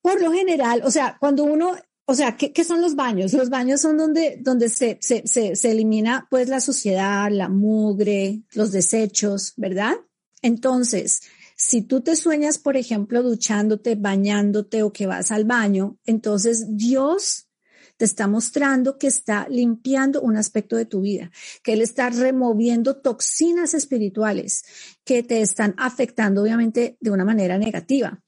Por 0.01 0.23
lo 0.23 0.33
general, 0.33 0.83
o 0.85 0.91
sea, 0.91 1.17
cuando 1.21 1.45
uno 1.45 1.77
o 2.11 2.15
sea, 2.15 2.39
¿qué, 2.39 2.55
¿qué, 2.55 2.65
son 2.65 2.81
los 2.81 2.95
baños? 2.95 3.35
Los 3.35 3.51
baños 3.51 3.83
son 3.83 3.99
donde, 3.99 4.39
donde 4.41 4.71
se, 4.71 4.97
se, 5.03 5.27
se, 5.27 5.57
se 5.57 5.71
elimina 5.71 6.27
pues 6.31 6.49
la 6.49 6.59
suciedad, 6.59 7.31
la 7.31 7.51
mugre, 7.51 8.41
los 8.55 8.73
desechos, 8.73 9.53
¿verdad? 9.59 9.95
Entonces, 10.41 11.21
si 11.61 11.83
tú 11.83 12.03
te 12.03 12.15
sueñas, 12.15 12.57
por 12.57 12.77
ejemplo, 12.77 13.21
duchándote, 13.21 13.97
bañándote 13.97 14.85
o 14.85 14.93
que 14.93 15.09
vas 15.09 15.33
al 15.33 15.45
baño, 15.45 15.99
entonces 16.07 16.77
Dios 16.77 17.49
te 17.97 18.05
está 18.05 18.29
mostrando 18.29 18.97
que 18.97 19.09
está 19.09 19.49
limpiando 19.51 20.23
un 20.23 20.37
aspecto 20.37 20.77
de 20.77 20.85
tu 20.85 21.01
vida, 21.01 21.33
que 21.65 21.73
Él 21.73 21.83
está 21.83 22.11
removiendo 22.11 22.99
toxinas 22.99 23.75
espirituales 23.75 24.65
que 25.05 25.25
te 25.25 25.41
están 25.41 25.75
afectando 25.79 26.43
obviamente 26.43 26.97
de 27.01 27.11
una 27.11 27.25
manera 27.25 27.59
negativa. 27.59 28.23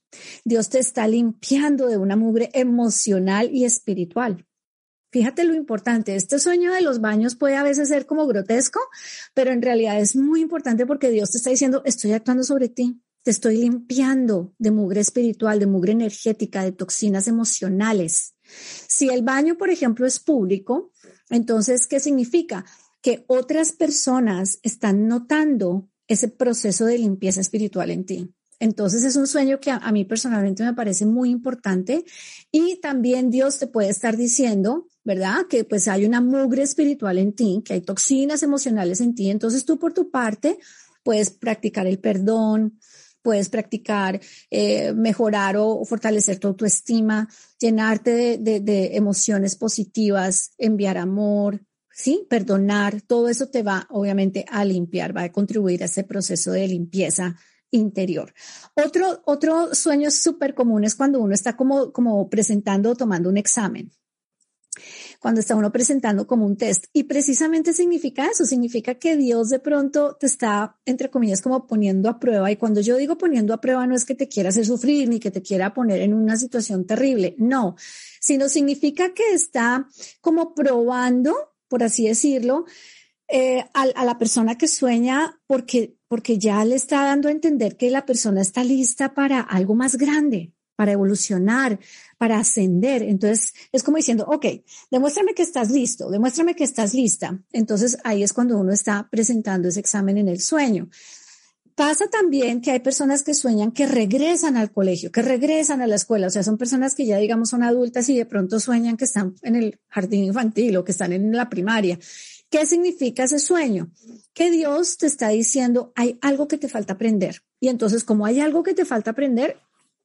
Dios 0.45 0.69
te 0.69 0.81
está 0.81 1.07
limpiando 1.07 1.87
de 1.87 1.99
una 1.99 2.17
mugre 2.17 2.51
emocional 2.53 3.49
y 3.53 3.65
espiritual. 3.65 4.45
Fíjate 5.13 5.45
lo 5.45 5.55
importante, 5.55 6.17
este 6.17 6.41
sueño 6.41 6.73
de 6.73 6.83
los 6.83 7.01
baños 7.01 7.37
puede 7.37 7.55
a 7.55 7.63
veces 7.63 7.89
ser 7.89 8.07
como 8.07 8.27
grotesco, 8.27 8.81
pero 9.35 9.53
en 9.53 9.63
realidad 9.63 10.01
es 10.01 10.17
muy 10.17 10.41
importante 10.41 10.85
porque 10.85 11.11
Dios 11.11 11.31
te 11.31 11.39
está 11.39 11.51
diciendo, 11.51 11.83
estoy 11.85 12.13
actuando 12.13 12.43
sobre 12.43 12.69
ti, 12.69 13.01
te 13.23 13.31
estoy 13.31 13.59
limpiando 13.59 14.55
de 14.59 14.71
mugre 14.71 15.00
espiritual, 15.00 15.59
de 15.59 15.67
mugre 15.67 15.93
energética, 15.93 16.65
de 16.65 16.73
toxinas 16.73 17.29
emocionales. 17.29 18.35
Si 18.89 19.09
el 19.09 19.23
baño, 19.23 19.57
por 19.57 19.71
ejemplo, 19.71 20.07
es 20.07 20.19
público, 20.21 20.93
entonces, 21.29 21.87
¿qué 21.87 22.00
significa? 22.00 22.65
Que 23.03 23.25
otras 23.29 23.73
personas 23.73 24.59
están 24.62 25.07
notando 25.07 25.89
ese 26.09 26.29
proceso 26.29 26.87
de 26.87 26.99
limpieza 26.99 27.41
espiritual 27.41 27.91
en 27.91 28.05
ti. 28.05 28.35
Entonces 28.59 29.05
es 29.05 29.17
un 29.17 29.27
sueño 29.27 29.59
que 29.59 29.71
a, 29.71 29.91
mí 29.91 30.05
personalmente 30.05 30.62
me 30.62 30.75
parece 30.75 31.07
muy 31.07 31.31
importante 31.31 32.05
y 32.53 32.77
también 32.77 33.31
Dios 33.31 33.59
te 33.59 33.67
puede 33.67 33.89
estar 33.89 34.19
diciendo, 34.19 34.87
¿verdad? 35.03 35.47
Que 35.49 35.65
pues 35.65 35.89
hay 35.89 36.05
una 36.05 36.21
mugre 36.21 36.62
espiritual 36.62 37.19
en 37.19 37.33
ti, 37.33 37.62
que 37.65 37.73
hay 37.73 37.81
toxinas 37.81 38.43
emocionales 38.43 39.00
en 39.00 39.15
ti. 39.15 39.31
Entonces 39.31 39.65
tú 39.65 39.79
por 39.79 39.95
tu 39.95 40.11
parte 40.11 40.59
puedes 41.03 41.31
practicar 41.31 41.87
el 41.87 41.99
perdón, 42.00 42.79
puedes 43.23 43.49
practicar 43.49 44.21
eh, 44.50 44.93
mejorar 44.93 45.57
o, 45.57 45.85
fortalecer 45.85 46.39
tu 46.39 46.49
autoestima, 46.49 47.29
llenarte 47.59 48.39
de, 48.39 48.61
de 48.61 48.97
emociones 48.97 49.57
positivas, 49.57 50.53
enviar 50.59 50.99
amor, 50.99 51.61
¿sí? 51.93 52.27
Perdonar, 52.29 53.03
todo 53.03 53.29
eso 53.29 53.49
te 53.49 53.62
va 53.62 53.87
obviamente 53.91 54.45
a 54.49 54.65
limpiar, 54.65 55.17
va 55.17 55.25
a 55.25 55.33
contribuir 55.33 55.83
a 55.83 55.87
ese 55.87 56.05
proceso 56.05 56.53
de 56.53 56.67
limpieza 56.67 57.37
interior. 57.71 58.33
Otro, 58.75 59.23
otro 59.25 59.75
sueño 59.75 60.11
súper 60.11 60.55
común 60.55 60.85
es 60.85 60.95
cuando 60.95 61.21
uno 61.21 61.35
está 61.35 61.57
como, 61.57 61.93
como 61.93 62.29
presentando 62.29 62.91
o 62.91 62.97
tomando 62.97 63.29
un 63.29 63.37
examen. 63.37 63.93
Cuando 65.21 65.41
está 65.41 65.55
uno 65.55 65.71
presentando 65.71 66.27
como 66.27 66.47
un 66.47 66.57
test. 66.57 66.87
Y 66.93 67.05
precisamente 67.05 67.73
significa 67.73 68.27
eso, 68.27 68.45
significa 68.45 68.95
que 68.97 69.17
Dios 69.17 69.50
de 69.50 69.61
pronto 69.61 70.17
te 70.19 70.27
está, 70.27 70.79
entre 70.85 71.11
comillas, 71.11 71.43
como 71.43 71.67
poniendo 71.67 72.09
a 72.09 72.19
prueba. 72.19 72.50
Y 72.50 72.57
cuando 72.57 72.81
yo 72.81 72.97
digo 72.97 73.19
poniendo 73.19 73.55
a 73.55 73.61
prueba, 73.61 73.87
no 73.87 73.95
es 73.95 74.05
que 74.05 74.15
te 74.15 74.29
quiera 74.29 74.49
hacer 74.49 74.67
sufrir 74.67 75.09
ni 75.09 75.21
que 75.21 75.31
te 75.31 75.43
quiera 75.43 75.75
poner 75.75 76.00
en 76.00 76.15
una 76.15 76.37
situación 76.37 76.87
terrible, 76.87 77.37
no, 77.39 77.77
sino 78.21 78.49
significa 78.49 79.15
que 79.15 79.33
está 79.33 79.87
como 80.21 80.55
probando, 80.55 81.35
por 81.69 81.83
así 81.83 82.09
decirlo, 82.09 82.65
eh, 83.33 83.65
a, 83.75 84.05
la 84.05 84.19
persona 84.19 84.59
que 84.59 84.67
sueña 84.67 85.41
porque, 85.47 85.95
porque 86.09 86.37
ya 86.37 86.65
le 86.65 86.75
está 86.75 87.05
dando 87.05 87.29
a 87.29 87.31
entender 87.31 87.77
que 87.77 87.89
la 87.89 88.05
persona 88.05 88.41
está 88.41 88.65
lista 88.65 89.15
para 89.15 89.41
algo 89.41 89.77
más 89.77 89.97
grande, 89.97 90.53
para 90.81 90.93
evolucionar, 90.93 91.79
para 92.17 92.39
ascender. 92.39 93.03
Entonces 93.03 93.53
es 93.71 93.83
como 93.83 93.99
diciendo, 93.99 94.25
ok, 94.27 94.47
demuéstrame 94.91 95.35
que 95.35 95.43
estás 95.43 95.71
listo, 95.71 96.09
demuéstrame 96.09 96.55
que 96.55 96.65
estás 96.65 96.95
lista. 96.95 97.39
Entonces 97.53 97.99
ahí 98.03 98.23
es 98.23 98.33
cuando 98.33 98.57
uno 98.57 98.73
está 98.73 99.07
presentando 99.11 99.69
ese 99.69 99.81
examen 99.81 100.17
en 100.17 100.29
el 100.31 100.41
sueño. 100.41 100.89
Pasa 101.75 102.07
también 102.09 102.63
que 102.63 102.71
hay 102.71 102.81
personas 102.81 103.23
que 103.23 103.35
sueñan 103.35 103.73
que 103.73 103.87
regresan 103.87 104.57
al 104.57 104.73
colegio, 104.73 105.13
que 105.13 105.21
regresan 105.21 105.83
a 105.83 105.87
la 105.87 105.97
escuela, 105.97 106.29
o 106.29 106.31
sea, 106.31 106.43
son 106.43 106.57
personas 106.57 106.95
que 106.95 107.05
ya 107.05 107.19
digamos 107.19 107.51
son 107.51 107.63
adultas 107.63 108.09
y 108.09 108.17
de 108.17 108.25
pronto 108.25 108.59
sueñan 108.59 108.97
que 108.97 109.05
están 109.05 109.35
en 109.43 109.57
el 109.57 109.79
jardín 109.89 110.25
infantil 110.25 110.79
o 110.79 110.85
que 110.85 110.93
están 110.93 111.13
en 111.13 111.31
la 111.37 111.51
primaria 111.51 111.99
¿Qué 112.51 112.67
significa 112.67 113.23
ese 113.23 113.39
sueño? 113.39 113.93
Que 114.35 114.51
Dios 114.51 114.99
te 114.99 115.07
está 115.07 115.29
diciendo, 115.29 115.93
hay 115.95 116.19
algo 116.21 116.49
que 116.49 116.59
te 116.59 116.69
falta 116.69 116.95
aprender. 116.95 117.43
Y 117.61 117.69
entonces, 117.69 118.03
como 118.03 118.27
hay 118.27 118.41
algo 118.41 118.65
que 118.65 118.75
te 118.75 118.85
falta 118.85 119.13
aprender, 119.13 119.61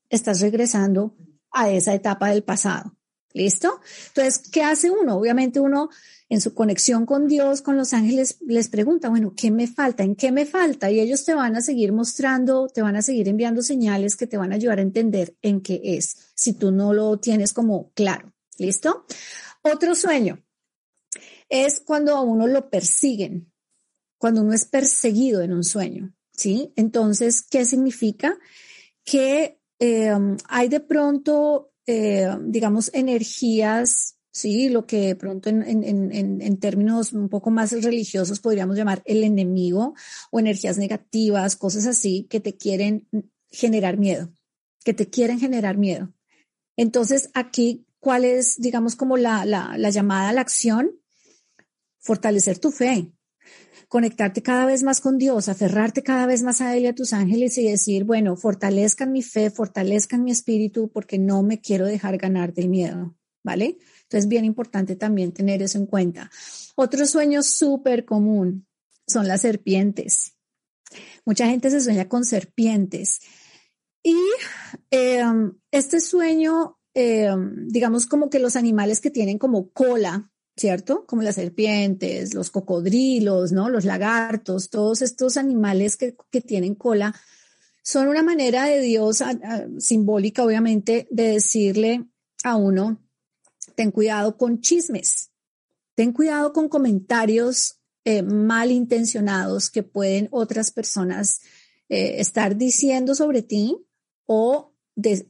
estás 0.09 0.41
regresando 0.41 1.15
a 1.51 1.69
esa 1.69 1.93
etapa 1.93 2.29
del 2.29 2.43
pasado. 2.43 2.95
¿Listo? 3.33 3.81
Entonces, 4.07 4.49
¿qué 4.49 4.63
hace 4.63 4.89
uno? 4.89 5.17
Obviamente 5.17 5.59
uno 5.59 5.89
en 6.29 6.39
su 6.39 6.53
conexión 6.53 7.05
con 7.05 7.27
Dios, 7.27 7.61
con 7.61 7.75
los 7.75 7.93
ángeles, 7.93 8.37
les 8.47 8.69
pregunta, 8.69 9.09
bueno, 9.09 9.33
¿qué 9.35 9.51
me 9.51 9.67
falta? 9.67 10.03
¿En 10.03 10.15
qué 10.15 10.31
me 10.31 10.45
falta? 10.45 10.89
Y 10.89 11.01
ellos 11.01 11.25
te 11.25 11.33
van 11.33 11.55
a 11.55 11.61
seguir 11.61 11.91
mostrando, 11.91 12.67
te 12.67 12.81
van 12.81 12.95
a 12.95 13.01
seguir 13.01 13.27
enviando 13.27 13.61
señales 13.61 14.15
que 14.15 14.25
te 14.25 14.37
van 14.37 14.53
a 14.53 14.55
ayudar 14.55 14.79
a 14.79 14.83
entender 14.83 15.35
en 15.41 15.59
qué 15.61 15.81
es, 15.83 16.31
si 16.33 16.53
tú 16.53 16.71
no 16.71 16.93
lo 16.93 17.19
tienes 17.19 17.51
como 17.51 17.91
claro. 17.91 18.33
¿Listo? 18.57 19.05
Otro 19.61 19.95
sueño 19.95 20.41
es 21.49 21.81
cuando 21.81 22.15
a 22.15 22.21
uno 22.21 22.47
lo 22.47 22.69
persiguen, 22.69 23.51
cuando 24.17 24.41
uno 24.41 24.53
es 24.53 24.65
perseguido 24.65 25.41
en 25.41 25.51
un 25.51 25.63
sueño, 25.63 26.15
¿sí? 26.31 26.71
Entonces, 26.75 27.41
¿qué 27.41 27.65
significa? 27.65 28.37
Que 29.03 29.59
eh, 29.79 30.13
hay 30.47 30.69
de 30.69 30.79
pronto, 30.79 31.71
eh, 31.85 32.29
digamos, 32.41 32.91
energías, 32.93 34.17
¿sí? 34.31 34.69
Lo 34.69 34.85
que 34.85 34.99
de 35.07 35.15
pronto 35.15 35.49
en, 35.49 36.57
términos 36.59 37.13
un 37.13 37.29
poco 37.29 37.51
más 37.51 37.71
religiosos 37.83 38.39
podríamos 38.39 38.77
llamar 38.77 39.01
el 39.05 39.23
enemigo 39.23 39.93
o 40.31 40.39
energías 40.39 40.77
negativas, 40.77 41.55
cosas 41.55 41.85
así 41.85 42.27
que 42.29 42.39
te 42.39 42.55
quieren 42.55 43.07
generar 43.49 43.97
miedo, 43.97 44.31
que 44.83 44.93
te 44.93 45.09
quieren 45.09 45.39
generar 45.39 45.77
miedo. 45.77 46.13
Entonces, 46.77 47.29
aquí, 47.33 47.85
¿cuál 47.99 48.25
es, 48.25 48.57
digamos, 48.57 48.95
como 48.95 49.17
la, 49.17 49.45
la 49.45 49.89
llamada 49.89 50.29
a 50.29 50.33
la 50.33 50.41
acción? 50.41 50.99
fortalecer 52.05 52.59
tu 52.59 52.71
fe, 52.71 53.11
conectarte 53.95 54.43
cada 54.43 54.65
vez 54.65 54.83
más 54.83 54.99
con 54.99 55.17
Dios, 55.17 55.47
aferrarte 55.47 56.03
cada 56.03 56.25
vez 56.25 56.43
más 56.43 56.59
a 56.59 56.75
Él 56.75 56.83
y 56.83 56.87
a 56.87 56.93
tus 56.93 57.13
ángeles 57.13 57.57
y 57.57 57.63
decir, 57.63 58.03
bueno, 58.03 58.35
fortalezcan 58.35 59.09
mi 59.13 59.21
fe, 59.21 59.49
fortalezcan 59.49 60.21
mi 60.21 60.31
espíritu 60.31 60.91
porque 60.91 61.17
no 61.17 61.43
me 61.43 61.61
quiero 61.61 61.85
dejar 61.85 62.17
ganar 62.17 62.53
del 62.53 62.67
miedo, 62.67 63.15
¿vale? 63.41 63.77
Entonces, 64.01 64.27
bien 64.27 64.43
importante 64.43 64.97
también 64.97 65.31
tener 65.31 65.61
eso 65.61 65.77
en 65.77 65.85
cuenta. 65.85 66.29
Otro 66.75 67.05
sueño 67.05 67.41
súper 67.41 68.03
común 68.03 68.67
son 69.07 69.29
las 69.29 69.39
serpientes. 69.39 70.33
Mucha 71.23 71.47
gente 71.47 71.71
se 71.71 71.79
sueña 71.79 72.09
con 72.09 72.25
serpientes. 72.25 73.21
Y 74.03 74.17
em, 74.91 75.53
este 75.71 76.01
sueño, 76.01 76.79
em, 76.93 77.69
digamos 77.69 78.07
como 78.07 78.29
que 78.29 78.39
los 78.39 78.57
animales 78.57 78.99
que 78.99 79.09
tienen 79.09 79.37
como 79.37 79.69
cola, 79.69 80.33
¿cierto? 80.57 81.05
Como 81.05 81.21
las 81.21 81.35
serpientes, 81.35 82.33
los 82.33 82.49
cocodrilos, 82.49 83.51
¿no? 83.51 83.69
Los 83.69 83.85
lagartos, 83.85 84.69
todos 84.69 85.01
estos 85.01 85.37
animales 85.37 85.97
que, 85.97 86.15
tienen 86.41 86.75
cola, 86.75 87.13
son 87.83 88.07
una 88.07 88.23
manera 88.23 88.65
de 88.65 88.81
Dios, 88.81 89.23
simbólica 89.79 90.43
obviamente, 90.43 91.07
de 91.11 91.33
decirle 91.33 92.05
a 92.43 92.55
uno, 92.55 93.01
ten 93.75 93.91
cuidado 93.91 94.37
con 94.37 94.61
chismes, 94.61 95.31
ten 95.93 96.13
cuidado 96.13 96.53
con 96.53 96.69
comentarios 96.69 97.79
eh, 98.05 98.23
malintencionados 98.23 99.69
que 99.69 99.83
pueden 99.83 100.29
otras 100.31 100.71
personas 100.71 101.41
eh, 101.89 102.15
estar 102.19 102.55
diciendo 102.55 103.13
sobre 103.13 103.41
ti 103.41 103.77
o, 104.25 104.73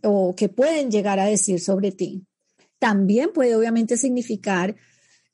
o 0.03 0.35
que 0.35 0.49
pueden 0.49 0.91
llegar 0.91 1.19
a 1.19 1.25
decir 1.25 1.59
sobre 1.59 1.91
ti. 1.91 2.25
También 2.79 3.31
puede 3.33 3.55
obviamente 3.55 3.97
significar 3.97 4.75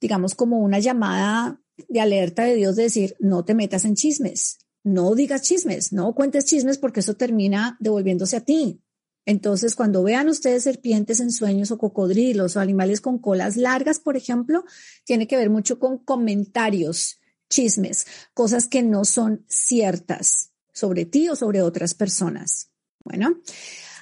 digamos, 0.01 0.36
como 0.36 0.58
una 0.60 0.79
llamada 0.79 1.62
de 1.88 2.01
alerta 2.01 2.43
de 2.43 2.55
Dios 2.55 2.75
de 2.75 2.84
decir, 2.84 3.15
no 3.20 3.46
te 3.46 3.53
metas 3.53 3.86
en 3.86 3.96
chismes, 3.96 4.58
no 4.84 5.13
digas 5.15 5.43
chismes, 5.43 5.93
no 5.93 6.13
cuentes 6.15 6.46
chismes 6.46 6.77
porque 6.77 7.00
eso 7.00 7.15
termina 7.15 7.77
devolviéndose 7.79 8.36
a 8.36 8.41
ti. 8.41 8.81
Entonces, 9.25 9.75
cuando 9.75 10.01
vean 10.01 10.27
ustedes 10.29 10.63
serpientes 10.63 11.20
en 11.20 11.31
sueños 11.31 11.70
o 11.70 11.77
cocodrilos 11.77 12.55
o 12.55 12.60
animales 12.60 13.01
con 13.01 13.20
colas 13.20 13.55
largas, 13.55 14.00
por 14.00 14.17
ejemplo, 14.17 14.65
tiene 15.05 15.27
que 15.27 15.38
ver 15.38 15.51
mucho 15.51 15.77
con 15.77 16.00
comentarios, 16.00 17.20
chismes, 17.48 18.08
cosas 18.34 18.67
que 18.67 18.81
no 18.81 19.05
son 19.05 19.46
ciertas 19.48 20.51
sobre 20.74 21.05
ti 21.05 21.29
o 21.29 21.36
sobre 21.36 21.62
otras 21.62 21.93
personas. 21.93 22.72
Bueno, 23.03 23.39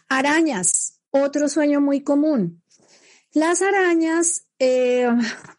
arañas, 0.07 1.01
otro 1.09 1.49
sueño 1.49 1.81
muy 1.81 2.01
común. 2.01 2.63
Las 3.33 3.61
arañas 3.61 4.45
eh, 4.59 5.07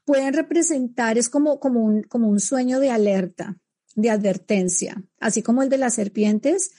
pueden 0.04 0.34
representar, 0.34 1.18
es 1.18 1.28
como, 1.28 1.58
como, 1.58 1.80
un, 1.80 2.02
como 2.02 2.28
un 2.28 2.40
sueño 2.40 2.80
de 2.80 2.90
alerta, 2.90 3.56
de 3.96 4.10
advertencia, 4.10 5.02
así 5.18 5.42
como 5.42 5.62
el 5.62 5.68
de 5.68 5.78
las 5.78 5.94
serpientes, 5.94 6.70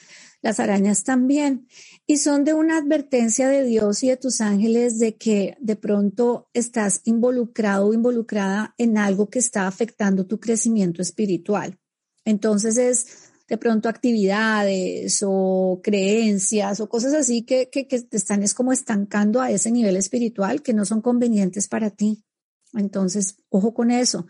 las 0.42 0.60
arañas 0.60 1.04
también. 1.04 1.68
Y 2.08 2.18
son 2.18 2.44
de 2.44 2.54
una 2.54 2.78
advertencia 2.78 3.48
de 3.48 3.64
Dios 3.64 4.04
y 4.04 4.10
de 4.10 4.18
tus 4.18 4.42
ángeles 4.42 5.00
de 5.00 5.18
que 5.18 5.56
de 5.60 5.76
pronto 5.76 6.50
estás 6.54 7.02
involucrado 7.06 7.88
o 7.88 7.94
involucrada 7.94 8.74
en 8.78 8.98
algo 8.98 9.30
que 9.30 9.40
está 9.40 9.68
afectando 9.68 10.26
tu 10.26 10.40
crecimiento 10.40 11.02
espiritual. 11.02 11.78
Entonces 12.26 12.78
es 12.78 13.21
de 13.52 13.58
pronto 13.58 13.90
actividades 13.90 15.22
o 15.28 15.82
creencias 15.84 16.80
o 16.80 16.88
cosas 16.88 17.14
así 17.14 17.42
que, 17.42 17.70
que, 17.70 17.84
te 17.84 18.16
están 18.16 18.44
es 18.44 18.54
como 18.54 18.72
estancando 18.72 19.42
a 19.42 19.52
ese 19.52 19.72
nivel 19.72 19.98
espiritual 19.98 20.62
que 20.62 20.74
no 20.74 20.86
son 20.86 21.02
convenientes 21.02 21.68
para 21.68 21.90
ti. 21.90 22.24
Entonces, 22.72 23.36
ojo 23.50 23.74
con 23.74 23.92
eso. 23.92 24.26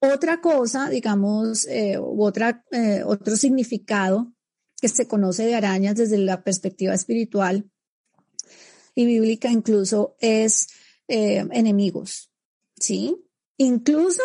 Otra 0.00 0.42
cosa, 0.42 0.90
digamos, 0.90 1.66
eh, 1.66 1.96
otra, 1.98 2.62
eh, 2.70 3.02
otro 3.06 3.36
significado 3.36 4.34
que 4.82 4.90
se 4.90 5.08
conoce 5.08 5.46
de 5.46 5.54
arañas 5.54 5.96
desde 5.96 6.18
la 6.18 6.44
perspectiva 6.44 6.92
espiritual 6.92 7.70
y 8.94 9.06
bíblica 9.06 9.50
incluso 9.50 10.14
es 10.20 10.68
eh, 11.08 11.42
enemigos, 11.52 12.30
¿sí? 12.78 13.16
Incluso, 13.56 14.22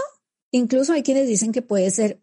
incluso 0.51 0.91
hay 0.91 1.01
quienes 1.01 1.29
dicen 1.29 1.53
que 1.53 1.61
puede 1.61 1.89
ser 1.91 2.19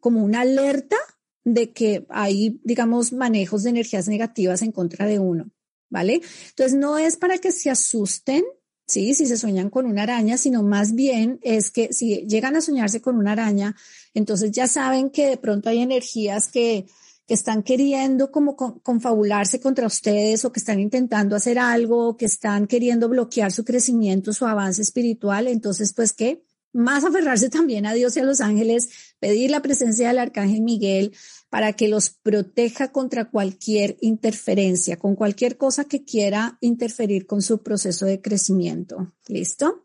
como 0.00 0.22
una 0.22 0.42
alerta 0.42 0.96
de 1.44 1.72
que 1.72 2.06
hay, 2.10 2.60
digamos, 2.64 3.12
manejos 3.12 3.62
de 3.62 3.70
energías 3.70 4.08
negativas 4.08 4.62
en 4.62 4.72
contra 4.72 5.06
de 5.06 5.18
uno, 5.18 5.50
¿vale? 5.88 6.20
Entonces, 6.50 6.78
no 6.78 6.98
es 6.98 7.16
para 7.16 7.38
que 7.38 7.52
se 7.52 7.70
asusten, 7.70 8.44
¿sí? 8.86 9.14
Si 9.14 9.26
se 9.26 9.36
sueñan 9.36 9.70
con 9.70 9.86
una 9.86 10.02
araña, 10.02 10.36
sino 10.36 10.62
más 10.62 10.94
bien 10.94 11.38
es 11.42 11.70
que 11.70 11.92
si 11.92 12.26
llegan 12.26 12.56
a 12.56 12.60
soñarse 12.60 13.00
con 13.00 13.16
una 13.16 13.32
araña, 13.32 13.76
entonces 14.14 14.50
ya 14.50 14.66
saben 14.66 15.10
que 15.10 15.28
de 15.28 15.36
pronto 15.36 15.70
hay 15.70 15.78
energías 15.78 16.48
que, 16.48 16.86
que 17.26 17.34
están 17.34 17.62
queriendo 17.62 18.30
como 18.30 18.56
confabularse 18.56 19.60
contra 19.60 19.86
ustedes 19.86 20.44
o 20.44 20.52
que 20.52 20.60
están 20.60 20.80
intentando 20.80 21.36
hacer 21.36 21.58
algo, 21.58 22.16
que 22.16 22.26
están 22.26 22.66
queriendo 22.66 23.08
bloquear 23.08 23.52
su 23.52 23.64
crecimiento, 23.64 24.32
su 24.32 24.46
avance 24.46 24.82
espiritual. 24.82 25.46
Entonces, 25.46 25.94
pues, 25.94 26.12
¿qué? 26.12 26.42
Más 26.72 27.04
aferrarse 27.04 27.50
también 27.50 27.86
a 27.86 27.94
Dios 27.94 28.16
y 28.16 28.20
a 28.20 28.24
los 28.24 28.40
ángeles, 28.40 28.88
pedir 29.18 29.50
la 29.50 29.62
presencia 29.62 30.08
del 30.08 30.18
arcángel 30.18 30.62
Miguel 30.62 31.12
para 31.48 31.72
que 31.72 31.88
los 31.88 32.10
proteja 32.10 32.92
contra 32.92 33.28
cualquier 33.28 33.96
interferencia, 34.00 34.96
con 34.96 35.16
cualquier 35.16 35.56
cosa 35.56 35.84
que 35.84 36.04
quiera 36.04 36.58
interferir 36.60 37.26
con 37.26 37.42
su 37.42 37.62
proceso 37.62 38.06
de 38.06 38.20
crecimiento. 38.20 39.14
¿Listo? 39.26 39.84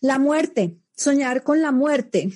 La 0.00 0.18
muerte, 0.18 0.80
soñar 0.96 1.44
con 1.44 1.62
la 1.62 1.72
muerte. 1.72 2.30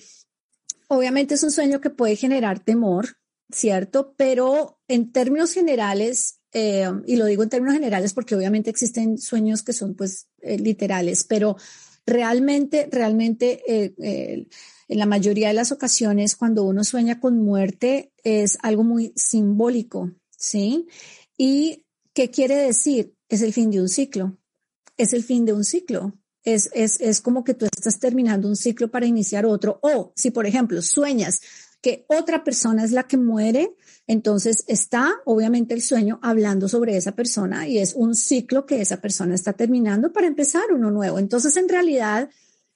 Obviamente 0.88 1.34
es 1.34 1.42
un 1.42 1.50
sueño 1.50 1.80
que 1.80 1.90
puede 1.90 2.16
generar 2.16 2.60
temor, 2.60 3.16
¿cierto? 3.50 4.14
Pero 4.16 4.80
en 4.88 5.10
términos 5.12 5.52
generales, 5.52 6.40
eh, 6.52 6.88
y 7.06 7.16
lo 7.16 7.26
digo 7.26 7.42
en 7.42 7.48
términos 7.48 7.74
generales 7.74 8.14
porque 8.14 8.36
obviamente 8.36 8.70
existen 8.70 9.18
sueños 9.18 9.62
que 9.62 9.72
son 9.72 9.94
pues 9.94 10.28
eh, 10.40 10.58
literales, 10.58 11.24
pero 11.24 11.56
Realmente, 12.06 12.88
realmente, 12.90 13.62
eh, 13.66 13.94
eh, 13.98 14.46
en 14.88 14.98
la 14.98 15.06
mayoría 15.06 15.48
de 15.48 15.54
las 15.54 15.72
ocasiones, 15.72 16.36
cuando 16.36 16.64
uno 16.64 16.84
sueña 16.84 17.20
con 17.20 17.38
muerte, 17.38 18.12
es 18.24 18.58
algo 18.62 18.82
muy 18.82 19.12
simbólico, 19.16 20.10
¿sí? 20.36 20.86
¿Y 21.38 21.84
qué 22.12 22.30
quiere 22.30 22.56
decir? 22.56 23.14
Es 23.28 23.42
el 23.42 23.52
fin 23.52 23.70
de 23.70 23.80
un 23.80 23.88
ciclo. 23.88 24.36
Es 24.96 25.12
el 25.12 25.22
fin 25.22 25.44
de 25.44 25.52
un 25.52 25.64
ciclo. 25.64 26.12
Es, 26.44 26.70
es, 26.74 27.00
es 27.00 27.20
como 27.20 27.44
que 27.44 27.54
tú 27.54 27.66
estás 27.66 27.98
terminando 27.98 28.48
un 28.48 28.56
ciclo 28.56 28.90
para 28.90 29.06
iniciar 29.06 29.46
otro. 29.46 29.78
O 29.82 30.12
si, 30.16 30.30
por 30.30 30.46
ejemplo, 30.46 30.82
sueñas 30.82 31.40
que 31.82 32.06
otra 32.08 32.44
persona 32.44 32.84
es 32.84 32.92
la 32.92 33.02
que 33.02 33.16
muere, 33.16 33.74
entonces 34.06 34.64
está 34.68 35.12
obviamente 35.24 35.74
el 35.74 35.82
sueño 35.82 36.20
hablando 36.22 36.68
sobre 36.68 36.96
esa 36.96 37.12
persona 37.12 37.68
y 37.68 37.78
es 37.78 37.94
un 37.94 38.14
ciclo 38.14 38.64
que 38.64 38.80
esa 38.80 39.00
persona 39.00 39.34
está 39.34 39.52
terminando 39.52 40.12
para 40.12 40.28
empezar 40.28 40.62
uno 40.72 40.90
nuevo. 40.92 41.18
Entonces, 41.18 41.56
en 41.56 41.68
realidad, 41.68 42.30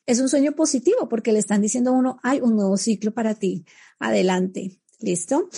es 0.06 0.20
un 0.20 0.28
sueño 0.28 0.52
positivo 0.52 1.08
porque 1.08 1.32
le 1.32 1.38
están 1.38 1.62
diciendo 1.62 1.90
a 1.90 1.94
uno, 1.94 2.18
hay 2.22 2.40
un 2.40 2.56
nuevo 2.56 2.76
ciclo 2.76 3.14
para 3.14 3.34
ti, 3.34 3.64
adelante, 4.00 4.80
¿listo? 4.98 5.48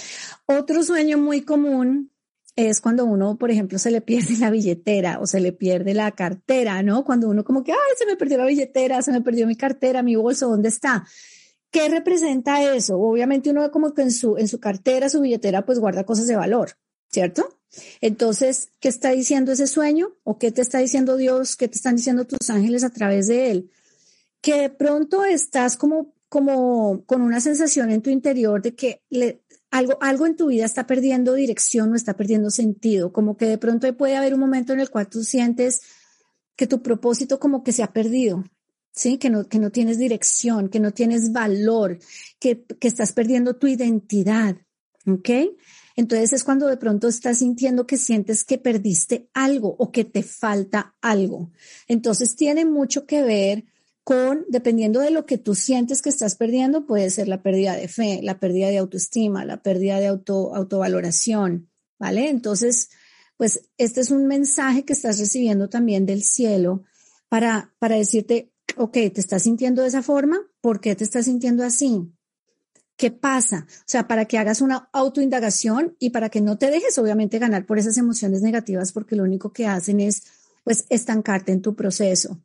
Otro 0.46 0.82
sueño 0.82 1.16
muy 1.16 1.40
común 1.40 2.10
es 2.54 2.80
cuando 2.82 3.06
uno, 3.06 3.38
por 3.38 3.50
ejemplo, 3.50 3.78
se 3.78 3.90
le 3.90 4.00
pierde 4.02 4.36
la 4.38 4.50
billetera 4.50 5.20
o 5.20 5.26
se 5.26 5.40
le 5.40 5.52
pierde 5.52 5.94
la 5.94 6.10
cartera, 6.10 6.82
¿no? 6.82 7.04
Cuando 7.04 7.28
uno 7.30 7.44
como 7.44 7.64
que, 7.64 7.72
ay, 7.72 7.78
se 7.96 8.04
me 8.04 8.16
perdió 8.16 8.36
la 8.36 8.46
billetera, 8.46 9.00
se 9.00 9.12
me 9.12 9.22
perdió 9.22 9.46
mi 9.46 9.56
cartera, 9.56 10.02
mi 10.02 10.16
bolso, 10.16 10.48
¿dónde 10.48 10.68
está? 10.68 11.06
¿Qué 11.70 11.88
representa 11.88 12.74
eso? 12.74 12.98
Obviamente 12.98 13.50
uno 13.50 13.70
como 13.70 13.92
que 13.92 14.02
en 14.02 14.12
su, 14.12 14.36
en 14.38 14.48
su 14.48 14.58
cartera, 14.58 15.08
su 15.08 15.20
billetera, 15.20 15.66
pues 15.66 15.78
guarda 15.78 16.04
cosas 16.04 16.26
de 16.26 16.36
valor, 16.36 16.72
¿cierto? 17.10 17.58
Entonces, 18.00 18.70
¿qué 18.80 18.88
está 18.88 19.10
diciendo 19.10 19.52
ese 19.52 19.66
sueño? 19.66 20.16
¿O 20.24 20.38
qué 20.38 20.50
te 20.50 20.62
está 20.62 20.78
diciendo 20.78 21.16
Dios? 21.16 21.56
¿Qué 21.56 21.68
te 21.68 21.76
están 21.76 21.96
diciendo 21.96 22.26
tus 22.26 22.48
ángeles 22.48 22.84
a 22.84 22.90
través 22.90 23.26
de 23.28 23.50
él? 23.50 23.70
Que 24.40 24.62
de 24.62 24.70
pronto 24.70 25.24
estás 25.24 25.76
como, 25.76 26.14
como 26.28 27.04
con 27.04 27.20
una 27.20 27.40
sensación 27.40 27.90
en 27.90 28.00
tu 28.00 28.08
interior 28.10 28.62
de 28.62 28.74
que 28.74 29.02
algo, 29.70 29.98
algo 30.00 30.26
en 30.26 30.36
tu 30.36 30.46
vida 30.46 30.64
está 30.64 30.86
perdiendo 30.86 31.34
dirección 31.34 31.92
o 31.92 31.96
está 31.96 32.16
perdiendo 32.16 32.50
sentido, 32.50 33.12
como 33.12 33.36
que 33.36 33.46
de 33.46 33.58
pronto 33.58 33.94
puede 33.96 34.16
haber 34.16 34.32
un 34.32 34.40
momento 34.40 34.72
en 34.72 34.80
el 34.80 34.88
cual 34.88 35.08
tú 35.08 35.22
sientes 35.22 35.82
que 36.56 36.66
tu 36.66 36.82
propósito 36.82 37.38
como 37.38 37.62
que 37.62 37.72
se 37.72 37.82
ha 37.82 37.92
perdido, 37.92 38.44
¿sí? 38.92 39.18
Que 39.18 39.30
no, 39.30 39.48
que 39.48 39.58
no 39.58 39.70
tienes 39.70 39.98
dirección, 39.98 40.68
que 40.68 40.80
no 40.80 40.92
tienes 40.92 41.32
valor, 41.32 41.98
que, 42.38 42.64
que 42.64 42.88
estás 42.88 43.12
perdiendo 43.12 43.56
tu 43.56 43.66
identidad, 43.66 44.56
¿ok? 45.06 45.30
Entonces 45.96 46.32
es 46.32 46.44
cuando 46.44 46.68
de 46.68 46.76
pronto 46.76 47.08
estás 47.08 47.38
sintiendo 47.38 47.86
que 47.86 47.96
sientes 47.96 48.44
que 48.44 48.56
perdiste 48.56 49.28
algo 49.34 49.74
o 49.78 49.90
que 49.90 50.04
te 50.04 50.22
falta 50.22 50.94
algo. 51.00 51.50
Entonces 51.88 52.36
tiene 52.36 52.64
mucho 52.64 53.04
que 53.04 53.22
ver 53.22 53.64
con, 54.04 54.46
dependiendo 54.48 55.00
de 55.00 55.10
lo 55.10 55.26
que 55.26 55.38
tú 55.38 55.54
sientes 55.54 56.00
que 56.00 56.08
estás 56.08 56.36
perdiendo, 56.36 56.86
puede 56.86 57.10
ser 57.10 57.28
la 57.28 57.42
pérdida 57.42 57.76
de 57.76 57.88
fe, 57.88 58.20
la 58.22 58.38
pérdida 58.38 58.68
de 58.68 58.78
autoestima, 58.78 59.44
la 59.44 59.60
pérdida 59.60 60.00
de 60.00 60.06
auto, 60.06 60.54
autovaloración, 60.54 61.68
¿vale? 61.98 62.30
Entonces, 62.30 62.90
pues 63.36 63.68
este 63.76 64.00
es 64.00 64.10
un 64.10 64.26
mensaje 64.26 64.84
que 64.84 64.92
estás 64.92 65.18
recibiendo 65.18 65.68
también 65.68 66.06
del 66.06 66.22
cielo 66.22 66.84
para, 67.28 67.74
para 67.78 67.96
decirte, 67.96 68.52
ok, 68.78 68.92
¿te 68.92 69.20
estás 69.20 69.42
sintiendo 69.42 69.82
de 69.82 69.88
esa 69.88 70.02
forma? 70.02 70.38
¿Por 70.60 70.80
qué 70.80 70.94
te 70.94 71.04
estás 71.04 71.26
sintiendo 71.26 71.64
así? 71.64 72.12
¿Qué 72.96 73.10
pasa? 73.10 73.66
O 73.68 73.84
sea, 73.86 74.08
para 74.08 74.24
que 74.24 74.38
hagas 74.38 74.60
una 74.60 74.88
autoindagación 74.92 75.96
y 75.98 76.10
para 76.10 76.30
que 76.30 76.40
no 76.40 76.58
te 76.58 76.70
dejes 76.70 76.98
obviamente 76.98 77.38
ganar 77.38 77.66
por 77.66 77.78
esas 77.78 77.96
emociones 77.96 78.42
negativas 78.42 78.92
porque 78.92 79.16
lo 79.16 79.22
único 79.22 79.52
que 79.52 79.66
hacen 79.66 80.00
es 80.00 80.22
pues 80.64 80.84
estancarte 80.88 81.52
en 81.52 81.62
tu 81.62 81.74
proceso. 81.74 82.40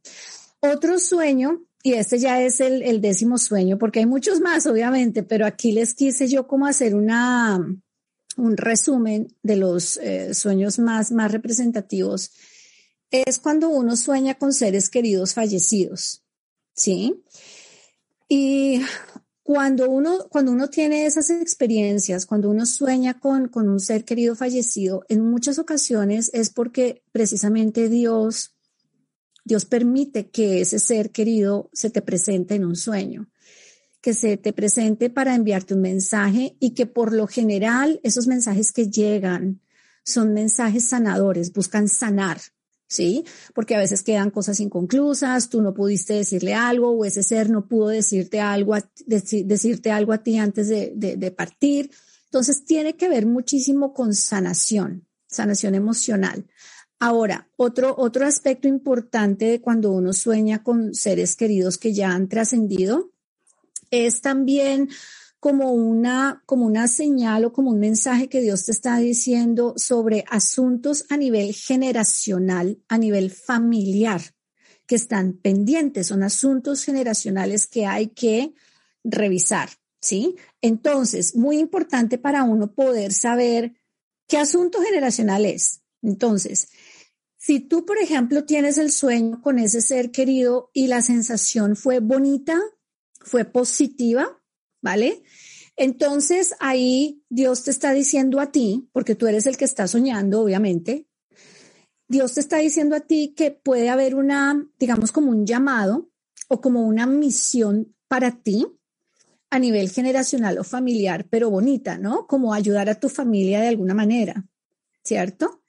Otro 0.60 1.00
sueño, 1.00 1.63
y 1.82 1.93
este 1.93 2.19
ya 2.19 2.41
es 2.41 2.62
el, 2.62 3.02
décimo 3.02 3.38
sueño, 3.38 3.78
porque 3.78 4.00
hay 4.00 4.06
muchos 4.06 4.39
más 4.39 4.65
obviamente, 4.65 5.24
pero 5.24 5.46
aquí 5.46 5.72
les 5.72 5.93
quise 5.93 6.28
yo 6.28 6.48
como 6.48 6.67
hacer 6.67 6.96
una, 6.96 7.58
un 8.38 8.58
resumen 8.58 9.28
de 9.41 9.56
los 9.58 9.98
eh, 9.98 10.34
sueños 10.34 10.80
más, 10.80 11.12
más 11.12 11.32
representativos 11.32 12.32
es 13.13 13.38
cuando 13.38 13.69
uno 13.69 13.96
sueña 13.96 14.36
con 14.36 14.54
seres 14.54 14.89
queridos 14.89 15.36
fallecidos, 15.36 16.22
¿sí? 16.73 17.23
Y 18.27 18.81
cuando 19.43 19.89
uno, 19.89 20.27
cuando 20.29 20.51
uno 20.51 20.69
tiene 20.69 21.05
esas 21.05 21.29
experiencias, 21.29 22.25
cuando 22.25 22.49
uno 22.49 22.65
sueña 22.65 23.19
con, 23.19 23.49
con 23.49 23.69
un 23.69 23.79
ser 23.79 24.05
querido 24.05 24.36
fallecido, 24.36 25.05
en 25.09 25.21
muchas 25.21 25.59
ocasiones 25.59 26.31
es 26.33 26.49
porque 26.49 27.03
precisamente 27.12 27.89
Dios, 27.89 28.55
Dios 29.43 29.65
permite 29.65 30.29
que 30.29 30.62
ese 30.62 30.79
ser 30.79 31.12
querido 31.12 31.69
se 31.73 31.89
te 31.89 32.01
presente 32.01 32.55
en 32.55 32.63
un 32.63 32.77
sueño, 32.77 33.29
que 34.01 34.13
se 34.13 34.38
te 34.38 34.53
presente 34.53 35.09
para 35.09 35.36
enviarte 35.36 35.73
un 35.73 35.81
mensaje 35.81 36.55
y 36.59 36.71
que 36.71 36.86
por 36.86 37.13
lo 37.13 37.27
general 37.27 37.99
esos 38.03 38.27
mensajes 38.27 38.71
que 38.71 38.89
llegan 38.89 39.62
son 40.05 40.33
mensajes 40.33 40.88
sanadores, 40.88 41.51
buscan 41.51 41.88
sanar, 41.88 42.39
¿sí? 42.88 43.26
Porque 43.54 43.76
a 43.76 43.80
veces 43.80 44.04
quedan 44.04 44.30
cosas 44.30 44.60
inconclusas, 44.60 45.50
tú 45.50 45.62
no 45.62 45.74
pudiste 45.74 46.13
decirle 46.13 46.54
algo 46.54 46.91
o 46.91 47.06
ese 47.06 47.24
ser 47.24 47.50
no 47.50 47.67
pudo 47.67 47.88
decirte 47.89 48.39
algo, 48.39 48.76
a, 48.76 48.89
decirte 49.06 49.91
algo 49.91 50.13
a 50.13 50.24
ti 50.24 50.38
antes 50.38 50.67
de, 50.67 50.93
de, 50.96 51.32
partir. 51.32 51.91
Entonces 52.26 52.65
tiene 52.65 52.96
que 52.96 53.10
ver 53.10 53.26
muchísimo 53.26 53.93
con 53.93 54.13
sanación, 54.13 55.08
sanación 55.28 55.76
emocional. 55.76 56.48
Ahora, 57.00 57.50
otro, 57.58 57.96
otro 57.98 58.26
aspecto 58.26 58.67
importante 58.67 59.46
de 59.46 59.62
cuando 59.62 59.91
uno 59.91 60.13
sueña 60.13 60.63
con 60.63 60.93
seres 60.93 61.36
queridos 61.36 61.78
que 61.78 61.93
ya 61.93 62.12
han 62.12 62.30
trascendido 62.30 63.12
es 63.91 64.22
también 64.22 64.89
como 65.43 65.73
una, 65.73 66.41
como 66.45 66.65
una 66.65 66.88
señal 66.88 67.43
o 67.43 67.51
como 67.51 67.71
un 67.71 67.79
mensaje 67.82 68.29
que 68.29 68.39
Dios 68.39 68.63
te 68.63 68.71
está 68.71 68.95
diciendo 68.95 69.73
sobre 69.75 70.23
asuntos 70.29 71.06
a 71.10 71.17
nivel 71.17 71.53
generacional, 71.53 72.82
a 72.88 72.97
nivel 72.97 73.29
familiar, 73.29 74.21
que 74.88 74.95
están 74.95 75.34
pendientes, 75.34 76.08
son 76.08 76.23
asuntos 76.23 76.86
generacionales 76.86 77.67
que 77.67 77.86
hay 77.86 78.08
que 78.08 78.53
revisar, 79.03 79.67
¿sí? 79.99 80.38
Entonces, 80.62 81.36
muy 81.36 81.58
importante 81.60 82.17
para 82.17 82.43
uno 82.45 82.73
poder 82.73 83.12
saber 83.12 83.73
qué 84.29 84.38
asunto 84.38 84.82
generacional 84.82 85.45
es. 85.45 85.82
Entonces, 86.01 86.69
si 87.36 87.60
tú, 87.60 87.86
por 87.86 87.97
ejemplo, 87.97 88.45
tienes 88.45 88.77
el 88.77 88.93
sueño 88.93 89.41
con 89.41 89.60
ese 89.60 89.82
ser 89.82 90.10
querido 90.12 90.69
y 90.71 90.88
la 90.88 91.01
sensación 91.01 91.75
fue 91.75 91.99
bonita, 91.99 92.62
fue 93.19 93.43
positiva, 93.43 94.39
¿vale? 94.84 95.24
Entonces 95.76 96.54
ahí 96.60 97.24
Dios 97.30 97.63
te 97.63 97.72
está 97.72 97.93
diciendo 97.93 98.39
a 98.39 98.52
ti, 98.52 98.89
porque 98.91 99.15
tú 99.15 99.26
eres 99.26 99.48
el 99.48 99.58
que 99.58 99.65
está 99.65 99.88
soñando, 99.88 100.41
obviamente, 100.41 101.08
Dios 102.08 102.36
te 102.36 102.41
está 102.41 102.58
diciendo 102.58 102.96
a 102.96 103.00
ti 103.00 103.34
que 103.36 103.50
puede 103.50 103.89
haber 103.89 104.13
una, 104.13 104.69
digamos, 104.78 105.12
como 105.12 105.32
un 105.32 105.48
llamado 105.48 106.12
o 106.48 106.62
como 106.62 106.86
una 106.86 107.08
misión 107.08 107.96
para 108.08 108.43
ti 108.43 108.67
a 109.50 109.58
nivel 109.58 109.89
generacional 109.89 110.60
o 110.60 110.63
familiar, 110.63 111.28
pero 111.30 111.50
bonita, 111.50 111.98
¿no? 111.98 112.28
Como 112.28 112.54
ayudar 112.54 112.89
a 112.89 113.00
tu 113.00 113.10
familia 113.10 113.62
de 113.62 113.69
alguna 113.69 113.96
manera, 113.96 114.46
¿cierto? 115.04 115.63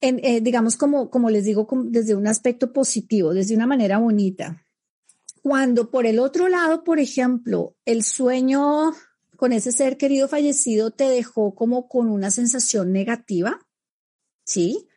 Eh, 0.00 0.40
digamos, 0.40 0.76
como, 0.76 1.10
como 1.10 1.30
les 1.30 1.44
digo, 1.44 1.68
desde 1.84 2.14
un 2.14 2.26
aspecto 2.26 2.72
positivo, 2.72 3.34
desde 3.34 3.54
una 3.54 3.66
manera 3.66 3.98
bonita. 3.98 4.65
Cuando 5.46 5.92
por 5.92 6.06
el 6.06 6.18
otro 6.18 6.48
lado, 6.48 6.82
por 6.82 6.98
ejemplo, 6.98 7.76
el 7.84 8.02
sueño 8.02 8.92
con 9.36 9.52
ese 9.52 9.70
ser 9.70 9.96
querido 9.96 10.26
fallecido 10.26 10.90
te 10.90 11.04
dejó 11.08 11.54
como 11.54 11.86
con 11.86 12.08
una 12.08 12.32
sensación 12.32 12.90
negativa, 12.90 13.60
¿sí? 14.44 14.88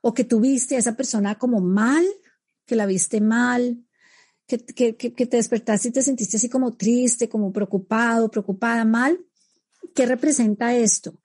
O 0.00 0.14
que 0.14 0.22
tuviste 0.22 0.76
a 0.76 0.78
esa 0.78 0.96
persona 0.96 1.40
como 1.40 1.60
mal, 1.60 2.06
que 2.66 2.76
la 2.76 2.86
viste 2.86 3.20
mal, 3.20 3.84
que, 4.46 4.58
te 4.58 5.36
despertaste 5.36 5.88
y 5.88 5.90
te 5.90 6.02
sentiste 6.02 6.36
así 6.36 6.48
como 6.48 6.76
triste, 6.76 7.28
como 7.28 7.52
preocupado, 7.52 8.30
preocupada, 8.30 8.84
mal. 8.84 9.26
¿Qué 9.92 10.06
representa 10.06 10.76
esto? 10.76 11.18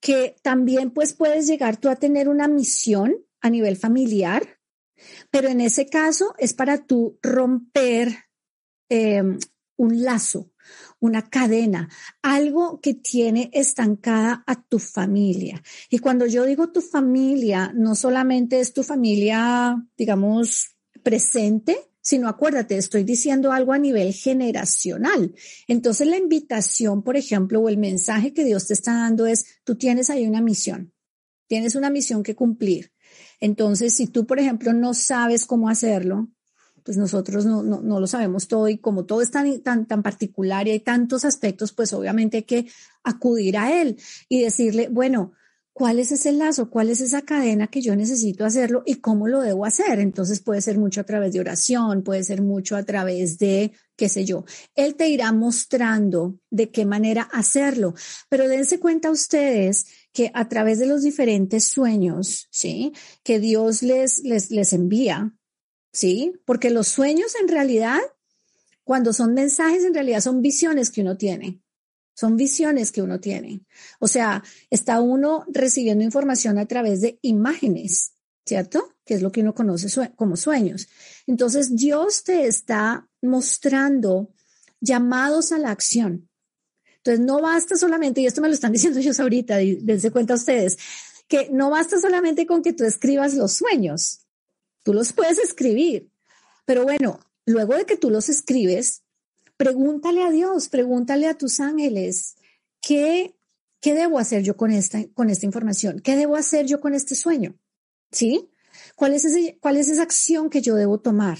Que 0.00 0.34
también 0.42 0.90
pues 0.90 1.12
puedes 1.12 1.46
llegar 1.46 1.76
tú 1.76 1.88
a 1.88 1.94
tener 1.94 2.28
una 2.28 2.48
misión 2.48 3.14
a 3.40 3.48
nivel 3.48 3.76
familiar, 3.76 4.55
pero 5.30 5.48
en 5.48 5.60
ese 5.60 5.86
caso 5.86 6.34
es 6.38 6.54
para 6.54 6.86
tú 6.86 7.18
romper 7.22 8.24
em, 8.88 9.38
un 9.76 10.02
lazo, 10.02 10.52
una 11.00 11.28
cadena, 11.28 11.88
algo 12.22 12.80
que 12.80 12.94
tiene 12.94 13.50
estancada 13.52 14.42
a 14.46 14.62
tu 14.62 14.78
familia. 14.78 15.62
Y 15.90 15.98
cuando 15.98 16.26
yo 16.26 16.44
digo 16.44 16.72
tu 16.72 16.80
familia, 16.80 17.72
no 17.74 17.94
solamente 17.94 18.60
es 18.60 18.72
tu 18.72 18.82
familia, 18.82 19.76
digamos, 19.96 20.76
presente, 21.02 21.90
sino 22.00 22.28
acuérdate, 22.28 22.76
estoy 22.76 23.02
diciendo 23.02 23.50
algo 23.50 23.72
a 23.72 23.78
nivel 23.78 24.12
generacional. 24.12 25.34
Entonces 25.66 26.06
la 26.06 26.16
invitación, 26.16 27.02
por 27.02 27.16
ejemplo, 27.16 27.60
o 27.60 27.68
el 27.68 27.78
mensaje 27.78 28.32
que 28.32 28.44
Dios 28.44 28.68
te 28.68 28.74
está 28.74 28.94
dando 28.94 29.26
es, 29.26 29.44
tú 29.64 29.74
tienes 29.74 30.08
ahí 30.08 30.24
una 30.24 30.40
misión, 30.40 30.92
tienes 31.48 31.74
una 31.74 31.90
misión 31.90 32.22
que 32.22 32.36
cumplir. 32.36 32.92
Entonces, 33.40 33.94
si 33.94 34.06
tú, 34.06 34.26
por 34.26 34.38
ejemplo, 34.38 34.72
no 34.72 34.94
sabes 34.94 35.46
cómo 35.46 35.68
hacerlo, 35.68 36.28
pues 36.84 36.96
nosotros 36.96 37.44
no, 37.44 37.62
no, 37.62 38.00
lo 38.00 38.06
sabemos 38.06 38.46
todo 38.46 38.68
y 38.68 38.78
como 38.78 39.04
todo 39.04 39.20
es 39.20 39.32
tan, 39.32 39.60
tan, 39.60 39.86
tan 39.86 40.04
particular 40.04 40.68
y 40.68 40.70
hay 40.70 40.80
tantos 40.80 41.24
aspectos, 41.24 41.72
pues 41.72 41.92
obviamente 41.92 42.36
hay 42.38 42.42
que 42.44 42.66
acudir 43.02 43.58
a 43.58 43.82
Él 43.82 43.96
y 44.28 44.42
decirle, 44.42 44.88
bueno, 44.88 45.32
cuál 45.76 45.98
es 45.98 46.10
ese 46.10 46.32
lazo, 46.32 46.70
cuál 46.70 46.88
es 46.88 47.02
esa 47.02 47.20
cadena 47.20 47.66
que 47.66 47.82
yo 47.82 47.94
necesito 47.96 48.46
hacerlo 48.46 48.82
y 48.86 48.94
cómo 48.94 49.28
lo 49.28 49.42
debo 49.42 49.66
hacer. 49.66 49.98
Entonces 49.98 50.40
puede 50.40 50.62
ser 50.62 50.78
mucho 50.78 51.02
a 51.02 51.04
través 51.04 51.34
de 51.34 51.40
oración, 51.40 52.02
puede 52.02 52.24
ser 52.24 52.40
mucho 52.40 52.76
a 52.76 52.84
través 52.84 53.36
de, 53.38 53.72
qué 53.94 54.08
sé 54.08 54.24
yo. 54.24 54.46
Él 54.74 54.94
te 54.94 55.08
irá 55.08 55.32
mostrando 55.32 56.38
de 56.50 56.70
qué 56.70 56.86
manera 56.86 57.28
hacerlo, 57.30 57.94
pero 58.30 58.48
dense 58.48 58.80
cuenta 58.80 59.10
ustedes 59.10 59.86
que 60.16 60.30
a 60.32 60.48
través 60.48 60.78
de 60.78 60.86
los 60.86 61.02
diferentes 61.02 61.66
sueños, 61.66 62.48
¿sí? 62.50 62.94
Que 63.22 63.38
Dios 63.38 63.82
les, 63.82 64.20
les, 64.20 64.50
les 64.50 64.72
envía, 64.72 65.36
¿sí? 65.92 66.32
Porque 66.46 66.70
los 66.70 66.88
sueños 66.88 67.34
en 67.38 67.48
realidad, 67.48 68.00
cuando 68.82 69.12
son 69.12 69.34
mensajes, 69.34 69.84
en 69.84 69.92
realidad 69.92 70.22
son 70.22 70.40
visiones 70.40 70.90
que 70.90 71.02
uno 71.02 71.18
tiene. 71.18 71.60
Son 72.14 72.38
visiones 72.38 72.92
que 72.92 73.02
uno 73.02 73.20
tiene. 73.20 73.66
O 74.00 74.08
sea, 74.08 74.42
está 74.70 75.02
uno 75.02 75.44
recibiendo 75.48 76.02
información 76.02 76.56
a 76.56 76.64
través 76.64 77.02
de 77.02 77.18
imágenes, 77.20 78.14
¿cierto? 78.46 78.94
Que 79.04 79.12
es 79.12 79.20
lo 79.20 79.30
que 79.30 79.42
uno 79.42 79.54
conoce 79.54 79.86
como 80.16 80.38
sueños. 80.38 80.88
Entonces, 81.26 81.76
Dios 81.76 82.24
te 82.24 82.46
está 82.46 83.06
mostrando 83.20 84.32
llamados 84.80 85.52
a 85.52 85.58
la 85.58 85.72
acción. 85.72 86.30
Entonces, 87.06 87.24
no 87.24 87.40
basta 87.40 87.76
solamente, 87.76 88.20
y 88.20 88.26
esto 88.26 88.40
me 88.40 88.48
lo 88.48 88.54
están 88.54 88.72
diciendo 88.76 88.98
ellos 88.98 89.20
ahorita, 89.20 89.56
dense 89.56 90.10
cuenta 90.10 90.34
ustedes, 90.34 90.78
que 91.28 91.48
no 91.50 91.70
basta 91.70 92.00
solamente 92.00 92.46
con 92.46 92.62
que 92.62 92.72
tú 92.72 92.84
escribas 92.84 93.34
los 93.34 93.52
sueños. 93.52 94.20
Tú 94.82 94.92
los 94.92 95.12
puedes 95.12 95.38
escribir, 95.38 96.10
pero 96.64 96.84
bueno, 96.84 97.18
luego 97.44 97.74
de 97.74 97.84
que 97.84 97.96
tú 97.96 98.10
los 98.10 98.28
escribes, 98.28 99.02
Pregúntale 99.56 100.22
a 100.22 100.30
Dios, 100.30 100.68
pregúntale 100.68 101.28
a 101.28 101.38
tus 101.38 101.60
ángeles, 101.60 102.36
¿qué, 102.80 103.34
qué 103.80 103.94
debo 103.94 104.18
hacer 104.18 104.42
yo 104.42 104.56
con 104.56 104.70
esta, 104.70 105.02
con 105.14 105.30
esta 105.30 105.46
información? 105.46 106.00
¿Qué 106.00 106.14
debo 106.14 106.36
hacer 106.36 106.66
yo 106.66 106.80
con 106.80 106.92
este 106.92 107.14
sueño? 107.14 107.58
¿Sí? 108.12 108.50
¿Cuál 108.96 109.14
es, 109.14 109.26
¿Cuál 109.60 109.78
es 109.78 109.88
esa 109.88 110.02
acción 110.02 110.50
que 110.50 110.60
yo 110.60 110.74
debo 110.74 111.00
tomar? 111.00 111.38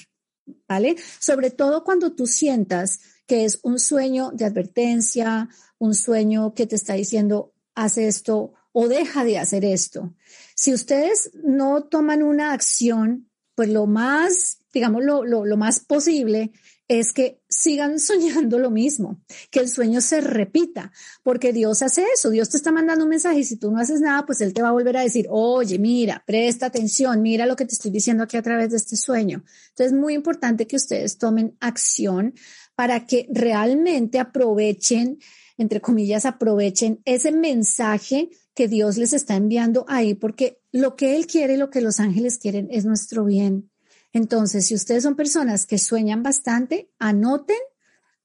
¿Vale? 0.67 0.97
Sobre 1.19 1.51
todo 1.51 1.85
cuando 1.85 2.15
tú 2.15 2.27
sientas 2.27 3.01
que 3.27 3.45
es 3.45 3.61
un 3.63 3.79
sueño 3.79 4.31
de 4.33 4.45
advertencia, 4.45 5.49
un 5.79 5.95
sueño 5.95 6.55
que 6.55 6.67
te 6.67 6.77
está 6.77 6.95
diciendo, 6.95 7.53
haz 7.75 7.99
esto 7.99 8.55
o 8.73 8.89
deja 8.89 9.25
de 9.25 9.39
hacer 9.39 9.65
esto. 9.65 10.15
Si 10.55 10.73
ustedes 10.73 11.31
no 11.43 11.85
toman 11.85 12.23
una 12.23 12.53
acción, 12.53 13.31
pues 13.55 13.71
lo 13.71 13.87
más, 13.87 14.59
digamos, 14.73 15.03
lo, 15.03 15.25
lo, 15.25 15.45
lo 15.45 15.57
más 15.57 15.81
posible 15.81 16.53
es 16.89 17.13
que 17.13 17.41
sigan 17.49 17.99
soñando 18.01 18.59
lo 18.59 18.71
mismo, 18.71 19.21
que 19.51 19.61
el 19.61 19.69
sueño 19.69 20.01
se 20.01 20.21
repita, 20.21 20.93
porque 21.23 21.53
Dios 21.53 21.83
hace 21.83 22.05
eso, 22.15 22.31
Dios 22.31 22.51
te 22.51 22.57
está 22.57 22.71
mandando 22.73 23.05
un 23.05 23.11
mensaje 23.11 23.41
y 23.41 23.45
si 23.45 23.57
tú 23.57 23.71
no 23.71 23.79
haces 23.79 24.01
nada, 24.01 24.25
pues 24.25 24.41
Él 24.41 24.53
te 24.53 24.63
va 24.63 24.69
a 24.69 24.73
volver 24.73 24.97
a 24.97 25.03
decir, 25.03 25.27
oye, 25.31 25.79
mira, 25.79 26.23
presta 26.27 26.67
atención, 26.67 27.23
mira 27.23 27.47
lo 27.47 27.57
que 27.57 27.65
te 27.65 27.75
estoy 27.75 27.91
diciendo 27.91 28.25
aquí 28.25 28.37
a 28.37 28.43
través 28.43 28.71
de 28.71 28.77
este 28.77 28.97
sueño. 28.97 29.43
Entonces 29.71 29.93
es 29.93 29.99
muy 29.99 30.15
importante 30.15 30.67
que 30.67 30.77
ustedes 30.77 31.19
tomen 31.19 31.57
acción 31.61 32.35
para 32.77 33.07
que 33.07 33.27
realmente 33.31 34.21
aprovechen, 34.21 35.19
entre 35.59 35.81
comillas, 35.81 36.27
aprovechen 36.27 37.01
ese 37.05 37.33
mensaje 37.33 38.31
que 38.55 38.69
Dios 38.69 38.97
les 38.97 39.13
está 39.13 39.35
enviando 39.35 39.85
ahí, 39.89 40.15
porque 40.15 40.61
lo 40.71 40.95
que 40.95 41.17
Él 41.17 41.27
quiere, 41.27 41.57
lo 41.57 41.71
que 41.71 41.81
los 41.81 41.99
ángeles 41.99 42.39
quieren 42.39 42.69
es 42.71 42.85
nuestro 42.85 43.25
bien. 43.25 43.71
Entonces, 44.13 44.67
si 44.67 44.75
ustedes 44.75 45.03
son 45.03 45.17
personas 45.17 45.67
que 45.67 45.79
sueñan 45.79 46.23
bastante, 46.23 46.91
anoten, 46.99 47.59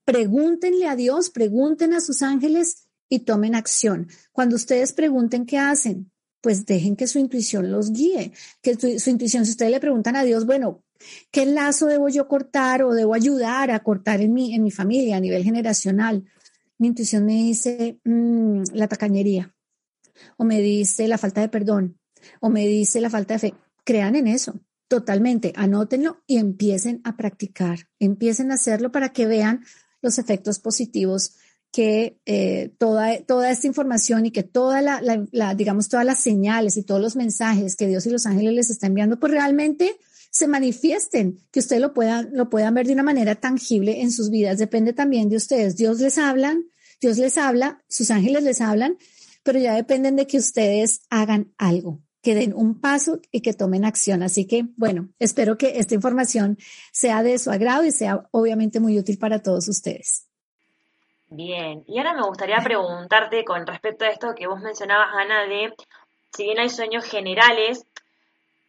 pregúntenle 0.06 0.88
a 0.88 0.96
Dios, 0.96 1.30
pregunten 1.30 1.94
a 1.94 2.02
sus 2.02 2.22
ángeles 2.22 2.88
y 3.10 3.20
tomen 3.20 3.56
acción. 3.56 4.08
Cuando 4.32 4.56
ustedes 4.56 4.94
pregunten 4.94 5.46
qué 5.46 5.58
hacen, 5.58 6.12
pues 6.42 6.66
dejen 6.66 6.96
que 6.96 7.08
su 7.08 7.20
intuición 7.20 7.72
los 7.72 7.92
guíe, 7.92 8.32
que 8.62 8.76
su, 8.76 9.10
intuición, 9.10 9.46
si 9.46 9.52
ustedes 9.52 9.72
le 9.72 9.80
preguntan 9.80 10.16
a 10.16 10.24
Dios, 10.24 10.46
bueno, 10.46 10.84
¿qué 11.32 11.46
lazo 11.46 11.88
debo 11.88 12.10
yo 12.10 12.28
cortar 12.28 12.84
o 12.84 12.94
debo 12.94 13.14
ayudar 13.14 13.72
a 13.72 13.80
cortar 13.80 14.22
en 14.22 14.34
mi, 14.34 14.56
en 14.56 14.64
mi 14.64 14.72
familia 14.72 15.18
a 15.18 15.20
nivel 15.20 15.44
generacional? 15.44 16.26
Mi 16.78 16.88
intuición 16.88 17.26
me 17.26 17.34
dice 17.34 18.00
mm, 18.04 18.64
la 18.74 18.88
tacañería, 18.88 19.54
o 20.38 20.44
me 20.44 20.62
dice 20.62 21.08
la 21.08 21.18
falta 21.18 21.42
de 21.42 21.50
perdón, 21.50 22.00
o 22.40 22.50
me 22.50 22.68
dice 22.68 23.02
la 23.02 23.10
falta 23.10 23.36
de 23.36 23.40
fe. 23.40 23.54
Crean 23.84 24.16
en 24.16 24.28
eso. 24.28 24.60
Totalmente, 24.88 25.54
anótenlo 25.56 26.22
y 26.28 26.38
empiecen 26.38 27.00
a 27.04 27.16
practicar, 27.16 27.88
empiecen 27.98 28.52
a 28.52 28.56
hacerlo 28.56 28.92
para 28.92 29.14
que 29.14 29.26
vean 29.26 29.64
los 30.02 30.20
efectos 30.20 30.60
positivos 30.60 31.36
que 31.72 32.20
eh, 32.26 32.74
toda, 32.78 33.18
toda 33.24 33.50
esta 33.50 33.68
información 33.68 34.26
y 34.26 34.32
que 34.32 34.44
toda 34.44 34.82
la, 34.82 35.56
digamos, 35.56 35.88
todas 35.88 36.06
las 36.06 36.20
señales 36.20 36.76
y 36.76 36.84
todos 36.84 37.00
los 37.00 37.16
mensajes 37.16 37.76
que 37.76 37.88
Dios 37.88 38.06
y 38.06 38.10
los 38.10 38.26
ángeles 38.26 38.54
les 38.54 38.70
están 38.70 38.90
enviando, 38.90 39.20
pues 39.20 39.32
realmente 39.32 39.98
se 40.32 40.48
manifiesten, 40.48 41.40
que 41.52 41.60
ustedes 41.60 41.82
lo 41.82 41.94
puedan, 41.94 42.30
lo 42.34 42.50
puedan 42.50 42.74
ver 42.74 42.88
de 42.88 42.94
una 42.94 43.04
manera 43.04 43.36
tangible 43.36 44.02
en 44.02 44.12
sus 44.12 44.32
vidas. 44.32 44.58
Depende 44.58 44.94
también 44.94 45.30
de 45.30 45.36
ustedes. 45.36 45.76
Dios 45.76 46.00
les 46.00 46.18
hablan, 46.18 46.64
Dios 47.00 47.18
les 47.18 47.38
habla, 47.38 47.84
sus 47.88 48.10
ángeles 48.10 48.44
les 48.44 48.62
hablan, 48.62 48.98
pero 49.44 49.60
ya 49.60 49.76
dependen 49.76 50.16
de 50.16 50.26
que 50.26 50.38
ustedes 50.38 51.02
hagan 51.10 51.54
algo 51.58 52.00
que 52.22 52.36
den 52.36 52.54
un 52.54 52.80
paso 52.80 53.20
y 53.32 53.42
que 53.42 53.54
tomen 53.54 53.84
acción. 53.84 54.24
Así 54.24 54.46
que, 54.48 54.66
bueno, 54.78 55.10
espero 55.20 55.58
que 55.58 55.80
esta 55.80 55.96
información 55.96 56.58
sea 56.92 57.24
de 57.24 57.38
su 57.40 57.52
agrado 57.52 57.84
y 57.84 57.92
sea 57.92 58.28
obviamente 58.32 58.80
muy 58.80 58.98
útil 59.00 59.18
para 59.18 59.42
todos 59.42 59.68
ustedes. 59.68 60.28
Bien, 61.28 61.84
y 61.88 61.98
ahora 61.98 62.14
me 62.14 62.28
gustaría 62.28 62.58
preguntarte 62.58 63.44
con 63.44 63.66
respecto 63.66 64.06
a 64.06 64.10
esto 64.10 64.36
que 64.36 64.48
vos 64.48 64.62
mencionabas, 64.62 65.10
Ana, 65.16 65.48
de 65.48 65.74
si 66.34 66.44
bien 66.44 66.60
hay 66.60 66.70
sueños 66.70 67.06
generales, 67.06 67.86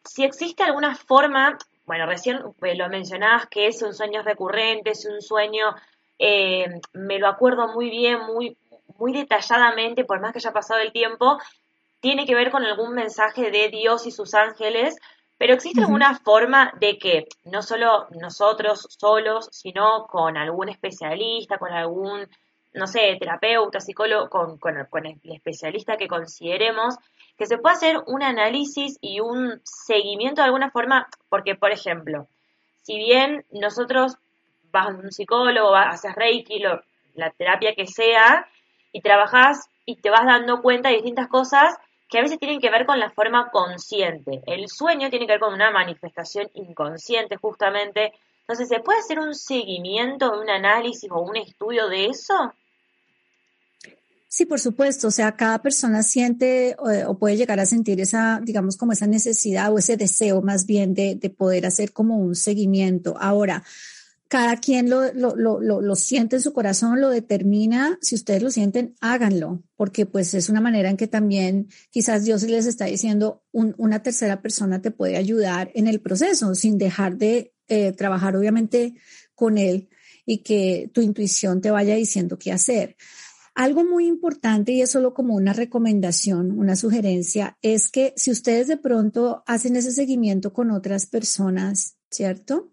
si 0.05 0.25
existe 0.25 0.62
alguna 0.62 0.95
forma, 0.95 1.59
bueno, 1.87 2.07
recién 2.07 2.41
pues, 2.59 2.77
lo 2.77 2.88
mencionabas 2.88 3.47
que 3.47 3.67
es 3.67 3.83
un 3.83 3.95
sueño 3.95 4.23
recurrente, 4.23 4.91
es 4.91 5.05
un 5.07 5.21
sueño, 5.21 5.75
eh, 6.19 6.67
me 6.93 7.19
lo 7.19 7.29
acuerdo 7.29 7.69
muy 7.73 7.91
bien, 7.91 8.21
muy, 8.27 8.57
muy 8.99 9.12
detalladamente, 9.12 10.05
por 10.05 10.21
más 10.21 10.33
que 10.33 10.38
haya 10.38 10.53
pasado 10.53 10.81
el 10.81 10.93
tiempo, 10.93 11.38
tiene 12.01 12.27
que 12.27 12.35
ver 12.35 12.51
con 12.51 12.65
algún 12.65 12.95
mensaje 12.95 13.51
de 13.51 13.69
Dios 13.69 14.07
y 14.07 14.11
sus 14.11 14.35
ángeles, 14.35 14.97
pero 15.38 15.55
existe 15.55 15.81
alguna 15.81 16.19
forma 16.19 16.73
de 16.79 16.99
que 16.99 17.27
no 17.45 17.62
solo 17.62 18.07
nosotros 18.11 18.87
solos, 18.91 19.49
sino 19.51 20.07
con 20.07 20.37
algún 20.37 20.69
especialista, 20.69 21.59
con 21.59 21.73
algún, 21.73 22.29
no 22.75 22.87
sé, 22.87 23.17
terapeuta, 23.19 23.81
psicólogo, 23.81 24.29
con, 24.29 24.59
con, 24.59 25.07
el 25.07 25.19
especialista 25.25 25.97
que 25.97 26.07
consideremos, 26.07 26.97
que 27.42 27.46
se 27.46 27.59
pueda 27.59 27.74
hacer 27.74 27.96
un 28.07 28.22
análisis 28.22 28.98
y 29.00 29.18
un 29.18 29.61
seguimiento 29.64 30.42
de 30.42 30.46
alguna 30.46 30.70
forma, 30.70 31.09
porque, 31.28 31.57
por 31.57 31.72
ejemplo, 31.72 32.28
si 32.83 32.98
bien 32.98 33.44
nosotros 33.50 34.16
vas 34.70 34.87
a 34.87 34.90
un 34.90 35.11
psicólogo, 35.11 35.74
haces 35.74 36.14
reiki, 36.14 36.62
la 37.14 37.31
terapia 37.31 37.74
que 37.74 37.88
sea, 37.88 38.46
y 38.92 39.00
trabajas 39.00 39.68
y 39.85 39.96
te 39.96 40.11
vas 40.11 40.24
dando 40.24 40.62
cuenta 40.62 40.90
de 40.90 40.96
distintas 40.96 41.26
cosas 41.26 41.76
que 42.09 42.18
a 42.18 42.22
veces 42.22 42.38
tienen 42.38 42.61
que 42.61 42.70
ver 42.70 42.87
con 42.87 43.00
la 43.00 43.11
forma 43.11 43.50
consciente. 43.50 44.40
El 44.46 44.68
sueño 44.68 45.11
tiene 45.11 45.26
que 45.26 45.33
ver 45.33 45.40
con 45.40 45.52
una 45.52 45.72
manifestación 45.72 46.48
inconsciente, 46.55 47.38
justamente. 47.38 48.12
Entonces, 48.42 48.68
¿se 48.68 48.78
puede 48.78 49.00
hacer 49.00 49.18
un 49.18 49.35
seguimiento, 49.35 50.38
un 50.40 50.48
análisis 50.48 51.11
o 51.11 51.18
un 51.18 51.38
estudio 51.38 51.88
de 51.88 52.07
eso? 52.07 52.52
Sí, 54.35 54.47
por 54.47 54.61
supuesto. 54.61 55.09
O 55.09 55.11
sea, 55.11 55.37
cada 55.37 55.61
persona 55.61 56.03
siente 56.03 56.75
o, 57.07 57.18
puede 57.18 57.37
llegar 57.37 57.61
a 57.61 57.66
sentir 57.66 58.01
esa, 58.01 58.40
digamos, 58.42 58.79
como 58.79 58.92
esa 58.92 59.07
necesidad 59.07 59.71
o 59.71 59.79
ese 59.79 59.99
deseo 59.99 60.40
más 60.40 60.64
bien 60.64 60.95
de, 60.95 61.16
de 61.16 61.29
poder 61.29 61.66
hacer 61.66 61.92
como 61.92 62.16
un 62.16 62.35
seguimiento. 62.35 63.14
Ahora, 63.21 63.62
cada 64.29 64.57
quien 64.57 64.88
lo, 64.88 65.12
lo, 65.12 65.37
lo, 65.37 65.61
lo, 65.61 65.97
siente 65.97 66.37
en 66.37 66.42
su 66.42 66.55
corazón, 66.55 67.03
lo 67.03 67.11
determina. 67.11 67.99
Si 68.01 68.14
ustedes 68.14 68.42
lo 68.42 68.51
sienten, 68.51 68.95
háganlo, 69.03 69.64
porque 69.77 70.07
pues 70.07 70.33
es 70.33 70.49
una 70.49 70.62
manera 70.62 70.88
en 70.88 70.97
que 70.97 71.09
también 71.09 71.68
quizás 71.90 72.25
Dios 72.25 72.42
les 72.45 72.64
está 72.64 72.87
diciendo 72.87 73.45
una 73.53 74.03
tercera 74.03 74.40
persona 74.40 74.81
te 74.81 74.92
puede 74.92 75.18
ayudar 75.18 75.71
en 75.75 75.88
el 75.88 76.01
proceso 76.01 76.55
sin 76.55 76.79
dejar 76.79 77.18
de 77.18 77.53
eh, 77.68 77.92
trabajar 77.92 78.35
obviamente 78.35 78.95
con 79.35 79.59
él 79.59 79.90
y 80.25 80.38
que 80.38 80.90
tu 80.95 81.03
intuición 81.03 81.61
te 81.61 81.71
vaya 81.71 81.95
diciendo 81.97 82.38
qué 82.38 82.51
hacer. 82.51 82.97
Algo 83.55 83.85
muy 83.85 84.07
importante, 84.07 84.73
y 84.73 84.81
es 84.81 84.91
solo 84.91 85.12
como 85.12 85.35
una 85.35 85.53
recomendación, 85.53 86.59
una 86.59 86.75
sugerencia, 86.75 87.59
es 87.61 87.91
que 87.91 88.15
si 88.17 88.31
ustedes 88.31 88.67
de 88.67 88.79
pronto 88.79 89.43
hacen 89.47 89.77
ese 89.77 89.93
seguimiento 89.93 90.53
con 90.53 90.71
otras 90.71 91.07
personas, 91.07 91.97
¿cierto? 92.11 92.73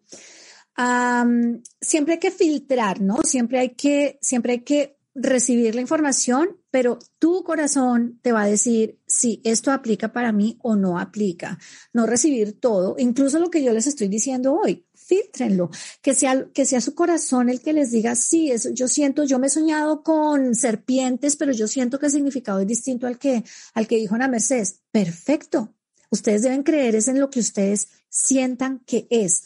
siempre 1.82 2.13
hay 2.13 2.20
que 2.20 2.32
filtrar, 2.32 3.02
¿no? 3.02 3.18
Siempre 3.26 3.60
hay 3.60 3.70
que, 3.72 4.18
siempre 4.22 4.54
hay 4.54 4.60
que 4.62 4.98
recibir 5.13 5.76
la 5.76 5.82
información, 5.82 6.58
pero 6.72 7.00
tu 7.18 7.44
corazón 7.44 8.20
te 8.22 8.32
va 8.32 8.44
a 8.44 8.48
decir 8.48 9.00
si 9.06 9.42
esto 9.44 9.74
aplica 9.74 10.13
para 10.13 10.32
mí 10.32 10.58
o 10.62 10.78
no 10.78 10.98
aplica. 10.98 11.60
No 11.92 12.06
recibir 12.06 12.60
todo, 12.62 12.96
incluso 12.98 13.39
lo 13.39 13.50
que 13.50 13.62
yo 13.62 13.74
les 13.74 13.88
estoy 13.88 14.08
diciendo 14.08 14.54
hoy 14.54 14.86
filtrenlo, 15.10 15.72
que 16.04 16.13
sea, 16.13 16.48
que 16.54 16.65
sea 16.65 16.82
su 16.82 16.93
corazón 16.93 17.50
el 17.50 17.62
que 17.62 17.74
les 17.74 17.89
diga, 17.91 18.15
sí, 18.15 18.52
eso, 18.52 18.69
yo 18.69 18.88
siento, 18.88 19.24
yo 19.24 19.39
me 19.39 19.48
he 19.48 19.50
soñado 19.50 20.04
con 20.04 20.54
serpientes, 20.54 21.36
pero 21.36 21.52
yo 21.52 21.67
siento 21.67 21.98
que 21.98 22.06
el 22.06 22.12
significado 22.12 22.60
es 22.60 22.67
distinto 22.67 23.08
al 23.08 23.17
que, 23.17 23.43
al 23.74 23.88
que 23.88 23.98
dijo 23.98 24.13
Ana 24.13 24.28
Mercedes. 24.28 24.82
Perfecto. 24.91 25.74
Ustedes 26.12 26.43
deben 26.43 26.63
creer 26.63 26.95
es 26.95 27.08
en 27.08 27.19
lo 27.19 27.30
que 27.32 27.39
ustedes 27.39 27.89
sientan 28.10 28.80
que 28.86 29.08
es. 29.10 29.43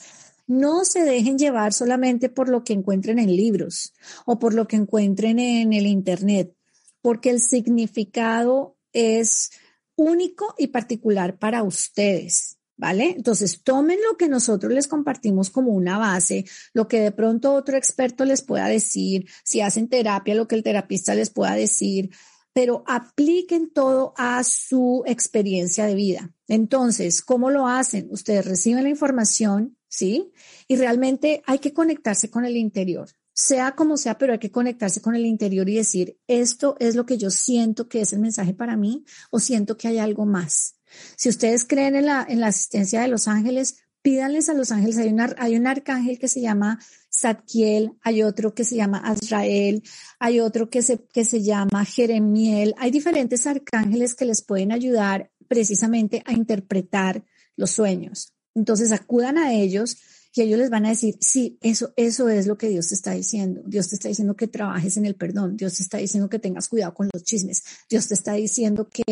No 0.48 0.84
se 0.84 1.04
dejen 1.04 1.38
llevar 1.38 1.72
solamente 1.72 2.28
por 2.28 2.50
lo 2.50 2.66
que 2.66 2.74
encuentren 2.74 3.18
en 3.18 3.34
libros 3.34 3.94
o 4.26 4.40
por 4.40 4.54
lo 4.54 4.68
que 4.68 4.76
encuentren 4.76 5.40
en 5.40 5.72
el 5.72 5.88
Internet, 5.88 6.54
porque 7.02 7.30
el 7.30 7.40
significado 7.40 8.78
es 8.92 9.52
único 9.96 10.56
y 10.58 10.68
particular 10.68 11.40
para 11.40 11.64
ustedes. 11.64 12.58
¿Vale? 12.84 13.14
Entonces, 13.16 13.62
tomen 13.64 13.98
lo 14.04 14.18
que 14.18 14.28
nosotros 14.28 14.74
les 14.74 14.90
compartimos 14.90 15.50
como 15.50 15.72
una 15.72 15.98
base, 15.98 16.44
lo 16.74 16.90
que 16.90 17.00
de 17.00 17.14
pronto 17.14 17.54
otro 17.54 17.78
experto 17.78 18.26
les 18.26 18.42
pueda 18.42 18.68
decir, 18.68 19.26
si 19.46 19.62
hacen 19.62 19.88
terapia, 19.88 20.36
lo 20.36 20.50
que 20.50 20.56
el 20.56 20.64
terapista 20.64 21.16
les 21.16 21.30
pueda 21.30 21.56
decir, 21.56 22.10
pero 22.52 22.84
apliquen 22.86 23.72
todo 23.72 24.14
a 24.18 24.44
su 24.44 25.04
experiencia 25.06 25.86
de 25.86 25.96
vida. 25.96 26.34
Entonces, 26.50 27.22
¿cómo 27.22 27.52
lo 27.52 27.70
hacen? 27.70 28.10
Ustedes 28.12 28.46
reciben 28.46 28.84
la 28.84 28.90
información, 28.90 29.78
¿sí? 29.88 30.34
Y 30.68 30.76
realmente 30.76 31.42
hay 31.46 31.60
que 31.60 31.72
conectarse 31.72 32.30
con 32.30 32.44
el 32.44 32.58
interior, 32.58 33.08
sea 33.32 33.76
como 33.76 33.96
sea, 33.96 34.18
pero 34.18 34.34
hay 34.34 34.40
que 34.40 34.52
conectarse 34.52 35.02
con 35.02 35.16
el 35.16 35.26
interior 35.26 35.70
y 35.70 35.76
decir, 35.76 36.18
esto 36.28 36.76
es 36.82 36.96
lo 36.96 37.06
que 37.06 37.18
yo 37.18 37.30
siento 37.32 37.88
que 37.88 38.02
es 38.02 38.12
el 38.12 38.20
mensaje 38.20 38.54
para 38.54 38.76
mí 38.76 39.06
o 39.32 39.40
siento 39.40 39.78
que 39.78 39.88
hay 39.88 40.00
algo 40.00 40.26
más. 40.26 40.76
Si 41.16 41.30
ustedes 41.30 41.66
creen 41.66 41.96
en 41.96 42.06
la, 42.06 42.26
en 42.28 42.40
la 42.40 42.48
asistencia 42.48 43.02
de 43.02 43.08
los 43.08 43.28
ángeles, 43.28 43.78
pídanles 44.04 44.50
a 44.50 44.54
los 44.54 44.72
ángeles. 44.72 44.98
Hay, 44.98 45.16
hay 45.38 45.56
un 45.56 45.66
arcángel 45.66 46.20
que 46.20 46.28
se 46.28 46.42
llama 46.42 46.80
Zadkiel, 47.12 47.94
hay 48.02 48.22
otro 48.22 48.54
que 48.54 48.66
se 48.66 48.76
llama 48.76 49.00
Azrael, 49.00 49.82
hay 50.20 50.40
otro 50.40 50.70
que 50.70 50.84
se, 50.84 51.04
que 51.12 51.26
se 51.26 51.42
llama 51.42 51.86
Jeremiel. 51.86 52.76
Hay 52.78 52.92
diferentes 52.92 53.48
arcángeles 53.48 54.14
que 54.14 54.26
les 54.26 54.44
pueden 54.44 54.72
ayudar 54.72 55.32
precisamente 55.48 56.22
a 56.26 56.34
interpretar 56.34 57.24
los 57.56 57.72
sueños. 57.72 58.34
Entonces 58.54 58.92
acudan 58.92 59.38
a 59.38 59.54
ellos 59.54 59.98
y 60.36 60.42
ellos 60.42 60.58
les 60.58 60.72
van 60.72 60.86
a 60.86 60.90
decir, 60.90 61.16
sí, 61.20 61.60
eso, 61.62 61.94
eso 61.96 62.28
es 62.28 62.48
lo 62.48 62.58
que 62.58 62.68
Dios 62.68 62.88
te 62.88 62.96
está 62.96 63.12
diciendo. 63.12 63.62
Dios 63.68 63.90
te 63.90 63.96
está 63.96 64.08
diciendo 64.08 64.36
que 64.36 64.48
trabajes 64.48 64.98
en 64.98 65.06
el 65.06 65.16
perdón. 65.16 65.58
Dios 65.58 65.76
te 65.76 65.84
está 65.84 66.00
diciendo 66.00 66.28
que 66.28 66.40
tengas 66.40 66.70
cuidado 66.70 66.96
con 66.96 67.08
los 67.14 67.24
chismes. 67.24 67.64
Dios 67.88 68.08
te 68.08 68.16
está 68.16 68.34
diciendo 68.34 68.90
que 68.90 69.04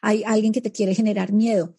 hay 0.00 0.22
alguien 0.24 0.52
que 0.52 0.60
te 0.60 0.70
quiere 0.70 0.94
generar 0.94 1.32
miedo. 1.32 1.74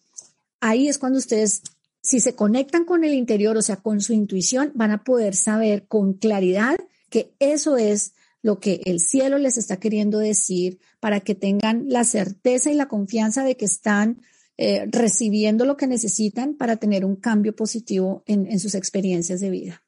Ahí 0.60 0.88
es 0.88 0.98
cuando 0.98 1.18
ustedes, 1.18 1.62
si 2.02 2.20
se 2.20 2.34
conectan 2.34 2.84
con 2.84 3.04
el 3.04 3.14
interior, 3.14 3.56
o 3.56 3.62
sea, 3.62 3.76
con 3.76 4.02
su 4.02 4.12
intuición, 4.12 4.72
van 4.74 4.90
a 4.90 5.02
poder 5.02 5.34
saber 5.34 5.86
con 5.86 6.12
claridad 6.12 6.76
que 7.08 7.34
eso 7.38 7.78
es 7.78 8.12
lo 8.42 8.60
que 8.60 8.82
el 8.84 9.00
cielo 9.00 9.38
les 9.38 9.56
está 9.56 9.78
queriendo 9.78 10.18
decir 10.18 10.78
para 11.00 11.20
que 11.20 11.34
tengan 11.34 11.86
la 11.88 12.04
certeza 12.04 12.70
y 12.70 12.74
la 12.74 12.88
confianza 12.88 13.44
de 13.44 13.56
que 13.56 13.64
están 13.64 14.20
eh, 14.56 14.86
recibiendo 14.90 15.64
lo 15.64 15.76
que 15.76 15.86
necesitan 15.86 16.54
para 16.54 16.76
tener 16.76 17.04
un 17.04 17.16
cambio 17.16 17.54
positivo 17.54 18.22
en, 18.26 18.46
en 18.46 18.60
sus 18.60 18.74
experiencias 18.74 19.40
de 19.40 19.50
vida. 19.50 19.82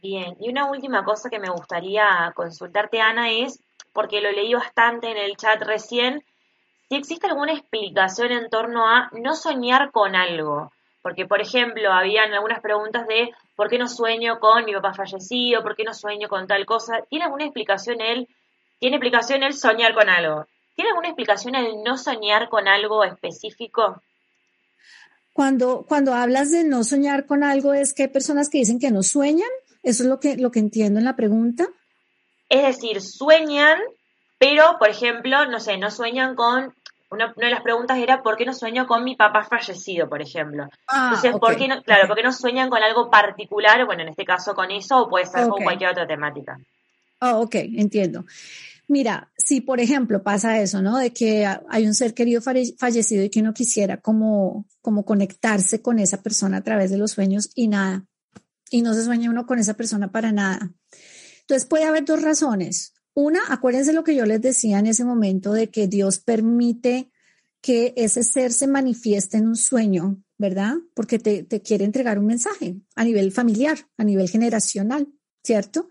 Bien, 0.00 0.36
y 0.40 0.48
una 0.48 0.70
última 0.70 1.04
cosa 1.04 1.28
que 1.28 1.40
me 1.40 1.50
gustaría 1.50 2.32
consultarte, 2.36 3.00
Ana, 3.00 3.30
es, 3.32 3.60
porque 3.92 4.20
lo 4.20 4.30
leí 4.30 4.54
bastante 4.54 5.10
en 5.10 5.16
el 5.16 5.36
chat 5.36 5.60
recién, 5.62 6.22
si 6.88 6.96
existe 6.96 7.26
alguna 7.26 7.52
explicación 7.52 8.30
en 8.30 8.48
torno 8.48 8.86
a 8.86 9.10
no 9.12 9.34
soñar 9.34 9.90
con 9.90 10.14
algo. 10.14 10.72
Porque, 11.02 11.26
por 11.26 11.40
ejemplo, 11.40 11.92
habían 11.92 12.32
algunas 12.32 12.60
preguntas 12.60 13.06
de 13.06 13.30
por 13.56 13.68
qué 13.68 13.78
no 13.78 13.88
sueño 13.88 14.38
con 14.40 14.64
mi 14.64 14.72
papá 14.72 14.94
fallecido, 14.94 15.62
por 15.62 15.76
qué 15.76 15.84
no 15.84 15.94
sueño 15.94 16.28
con 16.28 16.46
tal 16.46 16.64
cosa. 16.64 17.02
¿Tiene 17.08 17.24
alguna 17.24 17.44
explicación 17.44 18.00
él? 18.00 18.28
¿Tiene 18.78 18.96
explicación 18.96 19.42
el 19.42 19.54
soñar 19.54 19.94
con 19.94 20.08
algo? 20.08 20.46
¿Tiene 20.78 20.90
alguna 20.90 21.08
explicación 21.08 21.56
el 21.56 21.82
no 21.82 21.98
soñar 21.98 22.48
con 22.48 22.68
algo 22.68 23.02
específico? 23.02 24.00
Cuando, 25.32 25.84
cuando 25.88 26.14
hablas 26.14 26.52
de 26.52 26.62
no 26.62 26.84
soñar 26.84 27.26
con 27.26 27.42
algo, 27.42 27.74
es 27.74 27.92
que 27.92 28.04
hay 28.04 28.08
personas 28.10 28.48
que 28.48 28.58
dicen 28.58 28.78
que 28.78 28.92
no 28.92 29.02
sueñan. 29.02 29.48
Eso 29.82 30.04
es 30.04 30.08
lo 30.08 30.20
que, 30.20 30.36
lo 30.36 30.52
que 30.52 30.60
entiendo 30.60 31.00
en 31.00 31.04
la 31.04 31.16
pregunta. 31.16 31.66
Es 32.48 32.62
decir, 32.62 33.00
sueñan, 33.00 33.76
pero, 34.38 34.76
por 34.78 34.88
ejemplo, 34.88 35.46
no 35.46 35.58
sé, 35.58 35.78
no 35.78 35.90
sueñan 35.90 36.36
con. 36.36 36.72
Una, 37.10 37.34
de 37.36 37.50
las 37.50 37.62
preguntas 37.62 37.98
era 37.98 38.22
¿por 38.22 38.36
qué 38.36 38.46
no 38.46 38.54
sueño 38.54 38.86
con 38.86 39.02
mi 39.02 39.16
papá 39.16 39.42
fallecido, 39.42 40.08
por 40.08 40.22
ejemplo? 40.22 40.68
Ah, 40.86 41.10
Entonces, 41.12 41.40
¿por 41.40 41.56
qué 41.56 41.66
no, 41.66 41.82
claro, 41.82 42.06
¿por 42.06 42.16
qué 42.16 42.22
no 42.22 42.32
sueñan 42.32 42.70
con 42.70 42.84
algo 42.84 43.10
particular? 43.10 43.84
Bueno, 43.84 44.02
en 44.02 44.10
este 44.10 44.24
caso 44.24 44.54
con 44.54 44.70
eso, 44.70 45.02
o 45.02 45.08
puede 45.08 45.26
ser 45.26 45.48
con 45.48 45.64
cualquier 45.64 45.90
otra 45.90 46.06
temática. 46.06 46.56
Oh, 47.20 47.40
ok, 47.40 47.54
entiendo. 47.56 48.24
Mira, 48.90 49.30
si 49.36 49.60
por 49.60 49.80
ejemplo 49.80 50.22
pasa 50.22 50.60
eso, 50.62 50.80
¿no? 50.80 50.96
De 50.96 51.12
que 51.12 51.46
hay 51.46 51.86
un 51.86 51.94
ser 51.94 52.14
querido 52.14 52.40
fallecido 52.40 53.22
y 53.22 53.28
que 53.28 53.40
uno 53.40 53.52
quisiera 53.52 54.00
como, 54.00 54.66
como 54.80 55.04
conectarse 55.04 55.82
con 55.82 55.98
esa 55.98 56.22
persona 56.22 56.56
a 56.56 56.64
través 56.64 56.90
de 56.90 56.96
los 56.96 57.10
sueños 57.12 57.50
y 57.54 57.68
nada, 57.68 58.06
y 58.70 58.80
no 58.80 58.94
se 58.94 59.04
sueña 59.04 59.30
uno 59.30 59.44
con 59.44 59.58
esa 59.58 59.74
persona 59.74 60.10
para 60.10 60.32
nada. 60.32 60.72
Entonces 61.40 61.68
puede 61.68 61.84
haber 61.84 62.06
dos 62.06 62.22
razones. 62.22 62.94
Una, 63.12 63.40
acuérdense 63.48 63.92
lo 63.92 64.04
que 64.04 64.16
yo 64.16 64.24
les 64.24 64.40
decía 64.40 64.78
en 64.78 64.86
ese 64.86 65.04
momento 65.04 65.52
de 65.52 65.68
que 65.68 65.86
Dios 65.86 66.18
permite 66.18 67.10
que 67.60 67.92
ese 67.96 68.22
ser 68.22 68.52
se 68.54 68.68
manifieste 68.68 69.36
en 69.36 69.48
un 69.48 69.56
sueño, 69.56 70.22
¿verdad? 70.38 70.76
Porque 70.94 71.18
te, 71.18 71.42
te 71.42 71.60
quiere 71.60 71.84
entregar 71.84 72.18
un 72.18 72.26
mensaje 72.26 72.76
a 72.94 73.04
nivel 73.04 73.32
familiar, 73.32 73.76
a 73.98 74.04
nivel 74.04 74.30
generacional, 74.30 75.08
¿cierto? 75.42 75.90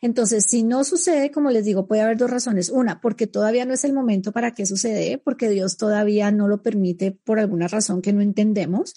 Entonces, 0.00 0.44
si 0.46 0.62
no 0.62 0.84
sucede, 0.84 1.30
como 1.30 1.50
les 1.50 1.64
digo, 1.64 1.86
puede 1.86 2.02
haber 2.02 2.16
dos 2.16 2.30
razones. 2.30 2.70
Una, 2.70 3.00
porque 3.00 3.26
todavía 3.26 3.64
no 3.64 3.74
es 3.74 3.84
el 3.84 3.92
momento 3.92 4.32
para 4.32 4.52
que 4.54 4.66
suceda, 4.66 5.18
porque 5.22 5.48
Dios 5.48 5.76
todavía 5.76 6.30
no 6.30 6.48
lo 6.48 6.62
permite 6.62 7.12
por 7.12 7.38
alguna 7.38 7.68
razón 7.68 8.02
que 8.02 8.12
no 8.12 8.20
entendemos. 8.20 8.94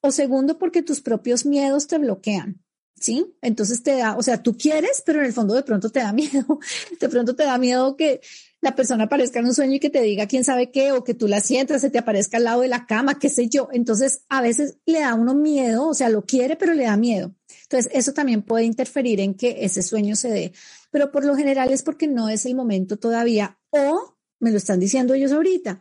O 0.00 0.10
segundo, 0.10 0.58
porque 0.58 0.82
tus 0.82 1.00
propios 1.00 1.44
miedos 1.46 1.86
te 1.86 1.98
bloquean. 1.98 2.62
¿Sí? 2.98 3.34
Entonces 3.40 3.82
te 3.82 3.96
da, 3.96 4.14
o 4.18 4.22
sea, 4.22 4.42
tú 4.42 4.58
quieres, 4.58 5.02
pero 5.06 5.20
en 5.20 5.24
el 5.24 5.32
fondo 5.32 5.54
de 5.54 5.62
pronto 5.62 5.88
te 5.88 6.00
da 6.00 6.12
miedo. 6.12 6.58
De 7.00 7.08
pronto 7.08 7.34
te 7.34 7.44
da 7.44 7.56
miedo 7.56 7.96
que 7.96 8.20
la 8.60 8.76
persona 8.76 9.04
aparezca 9.04 9.38
en 9.38 9.46
un 9.46 9.54
sueño 9.54 9.76
y 9.76 9.80
que 9.80 9.88
te 9.88 10.02
diga 10.02 10.26
quién 10.26 10.44
sabe 10.44 10.70
qué, 10.70 10.92
o 10.92 11.02
que 11.02 11.14
tú 11.14 11.26
la 11.26 11.40
sientas, 11.40 11.80
se 11.80 11.88
te 11.88 11.98
aparezca 11.98 12.36
al 12.36 12.44
lado 12.44 12.60
de 12.60 12.68
la 12.68 12.86
cama, 12.86 13.18
qué 13.18 13.30
sé 13.30 13.48
yo. 13.48 13.68
Entonces, 13.72 14.24
a 14.28 14.42
veces 14.42 14.76
le 14.84 15.00
da 15.00 15.14
uno 15.14 15.34
miedo, 15.34 15.88
o 15.88 15.94
sea, 15.94 16.10
lo 16.10 16.26
quiere, 16.26 16.56
pero 16.56 16.74
le 16.74 16.84
da 16.84 16.96
miedo. 16.98 17.34
Entonces, 17.70 17.92
eso 17.94 18.12
también 18.12 18.42
puede 18.42 18.64
interferir 18.64 19.20
en 19.20 19.34
que 19.34 19.64
ese 19.64 19.84
sueño 19.84 20.16
se 20.16 20.28
dé, 20.28 20.52
pero 20.90 21.12
por 21.12 21.24
lo 21.24 21.36
general 21.36 21.70
es 21.70 21.84
porque 21.84 22.08
no 22.08 22.28
es 22.28 22.44
el 22.44 22.56
momento 22.56 22.96
todavía 22.96 23.60
o, 23.70 24.16
me 24.40 24.50
lo 24.50 24.56
están 24.56 24.80
diciendo 24.80 25.14
ellos 25.14 25.30
ahorita, 25.30 25.80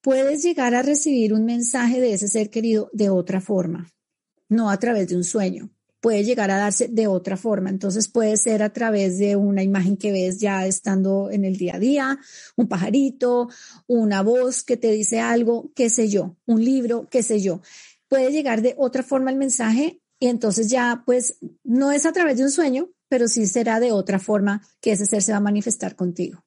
puedes 0.00 0.44
llegar 0.44 0.76
a 0.76 0.82
recibir 0.82 1.34
un 1.34 1.44
mensaje 1.44 2.00
de 2.00 2.12
ese 2.12 2.28
ser 2.28 2.50
querido 2.50 2.88
de 2.92 3.10
otra 3.10 3.40
forma, 3.40 3.90
no 4.48 4.70
a 4.70 4.78
través 4.78 5.08
de 5.08 5.16
un 5.16 5.24
sueño. 5.24 5.70
puede 6.00 6.22
llegar 6.22 6.50
a 6.50 6.58
darse 6.58 6.86
de 6.86 7.06
otra 7.06 7.38
forma. 7.38 7.70
Entonces 7.70 8.08
puede 8.08 8.36
ser 8.36 8.62
a 8.62 8.74
través 8.74 9.16
de 9.18 9.36
una 9.36 9.62
imagen 9.62 9.96
que 9.96 10.12
ves 10.12 10.38
ya 10.38 10.66
estando 10.66 11.30
en 11.30 11.46
el 11.46 11.56
día 11.56 11.76
a 11.76 11.78
día, 11.78 12.18
un 12.56 12.68
pajarito, 12.68 13.48
una 13.86 14.22
voz 14.22 14.62
que 14.62 14.76
te 14.76 14.92
dice 14.92 15.20
algo, 15.20 15.72
qué 15.74 15.88
sé 15.88 16.08
yo, 16.08 16.36
un 16.44 16.62
libro, 16.62 17.08
qué 17.10 17.22
sé 17.22 17.40
yo. 17.40 17.62
Puede 18.06 18.30
llegar 18.32 18.60
de 18.60 18.74
otra 18.76 19.02
forma 19.02 19.30
el 19.30 19.38
mensaje 19.38 20.02
y 20.18 20.28
entonces 20.28 20.70
ya 20.70 21.02
pues 21.04 21.38
no 21.62 21.90
es 21.90 22.06
a 22.06 22.12
través 22.12 22.38
de 22.38 22.44
un 22.44 22.50
sueño, 22.50 22.88
pero 23.08 23.28
sí 23.28 23.46
será 23.46 23.80
de 23.80 23.92
otra 23.92 24.18
forma 24.18 24.62
que 24.80 24.92
ese 24.92 25.06
ser 25.06 25.22
se 25.22 25.32
va 25.32 25.38
a 25.38 25.42
manifestar 25.42 25.96
contigo. 25.96 26.42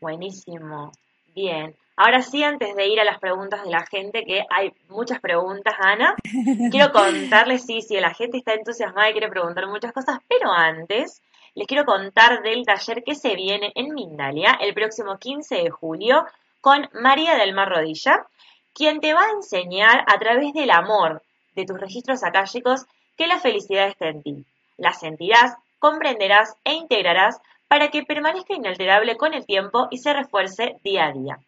Buenísimo. 0.00 0.92
Bien. 1.34 1.76
Ahora 1.96 2.22
sí, 2.22 2.42
antes 2.42 2.74
de 2.74 2.88
ir 2.88 2.98
a 2.98 3.04
las 3.04 3.18
preguntas 3.18 3.62
de 3.62 3.70
la 3.70 3.84
gente, 3.84 4.24
que 4.24 4.42
hay 4.48 4.72
muchas 4.88 5.20
preguntas, 5.20 5.74
Ana, 5.78 6.14
quiero 6.70 6.92
contarles, 6.92 7.66
sí, 7.66 7.82
sí, 7.82 8.00
la 8.00 8.14
gente 8.14 8.38
está 8.38 8.54
entusiasmada 8.54 9.10
y 9.10 9.12
quiere 9.12 9.28
preguntar 9.28 9.66
muchas 9.66 9.92
cosas, 9.92 10.18
pero 10.26 10.50
antes 10.50 11.20
les 11.54 11.66
quiero 11.66 11.84
contar 11.84 12.42
del 12.42 12.64
taller 12.64 13.02
que 13.04 13.14
se 13.14 13.34
viene 13.34 13.72
en 13.74 13.92
Mindalia 13.92 14.56
el 14.62 14.72
próximo 14.72 15.18
15 15.18 15.56
de 15.56 15.70
julio 15.70 16.24
con 16.60 16.88
María 16.94 17.36
del 17.36 17.54
Mar 17.54 17.68
Rodilla, 17.68 18.26
quien 18.72 19.00
te 19.00 19.12
va 19.12 19.22
a 19.24 19.32
enseñar 19.32 20.04
a 20.06 20.18
través 20.18 20.54
del 20.54 20.70
amor 20.70 21.22
de 21.54 21.64
tus 21.64 21.80
registros 21.80 22.22
akáshicos 22.22 22.86
que 23.16 23.26
la 23.26 23.38
felicidad 23.38 23.88
está 23.88 24.08
en 24.08 24.22
ti. 24.22 24.44
La 24.76 24.92
sentirás, 24.92 25.54
comprenderás 25.78 26.54
e 26.64 26.74
integrarás 26.74 27.40
para 27.68 27.88
que 27.88 28.02
permanezca 28.02 28.54
inalterable 28.54 29.16
con 29.16 29.34
el 29.34 29.46
tiempo 29.46 29.88
y 29.90 29.98
se 29.98 30.12
refuerce 30.12 30.76
día 30.82 31.06
a 31.06 31.12
día. 31.12 31.38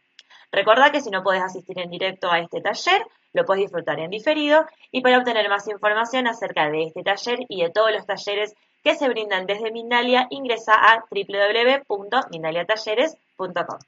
Recuerda 0.52 0.92
que 0.92 1.00
si 1.00 1.10
no 1.10 1.22
puedes 1.22 1.42
asistir 1.42 1.78
en 1.80 1.90
directo 1.90 2.30
a 2.30 2.38
este 2.38 2.60
taller, 2.60 3.02
lo 3.32 3.44
puedes 3.44 3.62
disfrutar 3.62 3.98
en 4.00 4.10
diferido 4.10 4.66
y 4.90 5.00
para 5.00 5.18
obtener 5.18 5.48
más 5.48 5.66
información 5.68 6.26
acerca 6.26 6.68
de 6.68 6.84
este 6.84 7.02
taller 7.02 7.40
y 7.48 7.62
de 7.62 7.70
todos 7.70 7.90
los 7.90 8.04
talleres 8.06 8.54
que 8.84 8.94
se 8.94 9.08
brindan 9.08 9.46
desde 9.46 9.70
Mindalia, 9.70 10.26
ingresa 10.30 10.74
a 10.74 11.04
www.mindaliatalleres.com. 11.10 13.78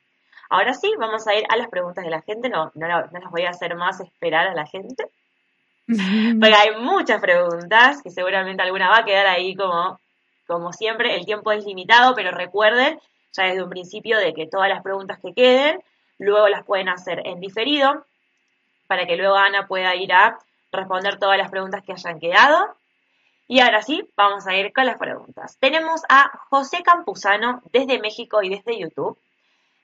Ahora 0.51 0.75
sí, 0.75 0.93
vamos 0.99 1.27
a 1.27 1.35
ir 1.35 1.45
a 1.49 1.57
las 1.57 1.69
preguntas 1.69 2.05
de 2.05 2.11
la 2.11 2.21
gente. 2.23 2.49
No, 2.49 2.71
no, 2.75 2.87
no 2.87 3.21
las 3.21 3.31
voy 3.31 3.43
a 3.43 3.51
hacer 3.51 3.75
más 3.77 4.01
esperar 4.01 4.47
a 4.47 4.55
la 4.55 4.67
gente. 4.67 5.05
Porque 6.41 6.55
hay 6.55 6.77
muchas 6.81 7.21
preguntas 7.21 8.03
que 8.03 8.11
seguramente 8.11 8.63
alguna 8.63 8.89
va 8.89 8.99
a 8.99 9.05
quedar 9.05 9.27
ahí 9.27 9.55
como, 9.55 10.01
como 10.47 10.73
siempre. 10.73 11.17
El 11.17 11.27
tiempo 11.27 11.53
es 11.53 11.65
limitado, 11.65 12.15
pero 12.15 12.31
recuerden 12.31 12.99
ya 13.33 13.45
desde 13.45 13.63
un 13.63 13.71
principio 13.71 14.19
de 14.19 14.33
que 14.33 14.47
todas 14.47 14.69
las 14.69 14.83
preguntas 14.83 15.19
que 15.21 15.35
queden 15.35 15.83
luego 16.19 16.49
las 16.49 16.65
pueden 16.65 16.89
hacer 16.89 17.27
en 17.27 17.41
diferido 17.41 18.07
para 18.87 19.07
que 19.07 19.17
luego 19.17 19.35
Ana 19.35 19.67
pueda 19.67 19.95
ir 19.95 20.13
a 20.13 20.39
responder 20.73 21.19
todas 21.19 21.39
las 21.39 21.51
preguntas 21.51 21.83
que 21.85 21.93
hayan 21.93 22.21
quedado. 22.21 22.77
Y 23.47 23.61
ahora 23.61 23.83
sí, 23.83 24.09
vamos 24.17 24.47
a 24.47 24.57
ir 24.57 24.73
con 24.73 24.87
las 24.87 24.99
preguntas. 24.99 25.59
Tenemos 25.59 26.03
a 26.09 26.31
José 26.49 26.83
Campuzano 26.83 27.63
desde 27.73 27.99
México 27.99 28.43
y 28.43 28.49
desde 28.49 28.79
YouTube. 28.79 29.19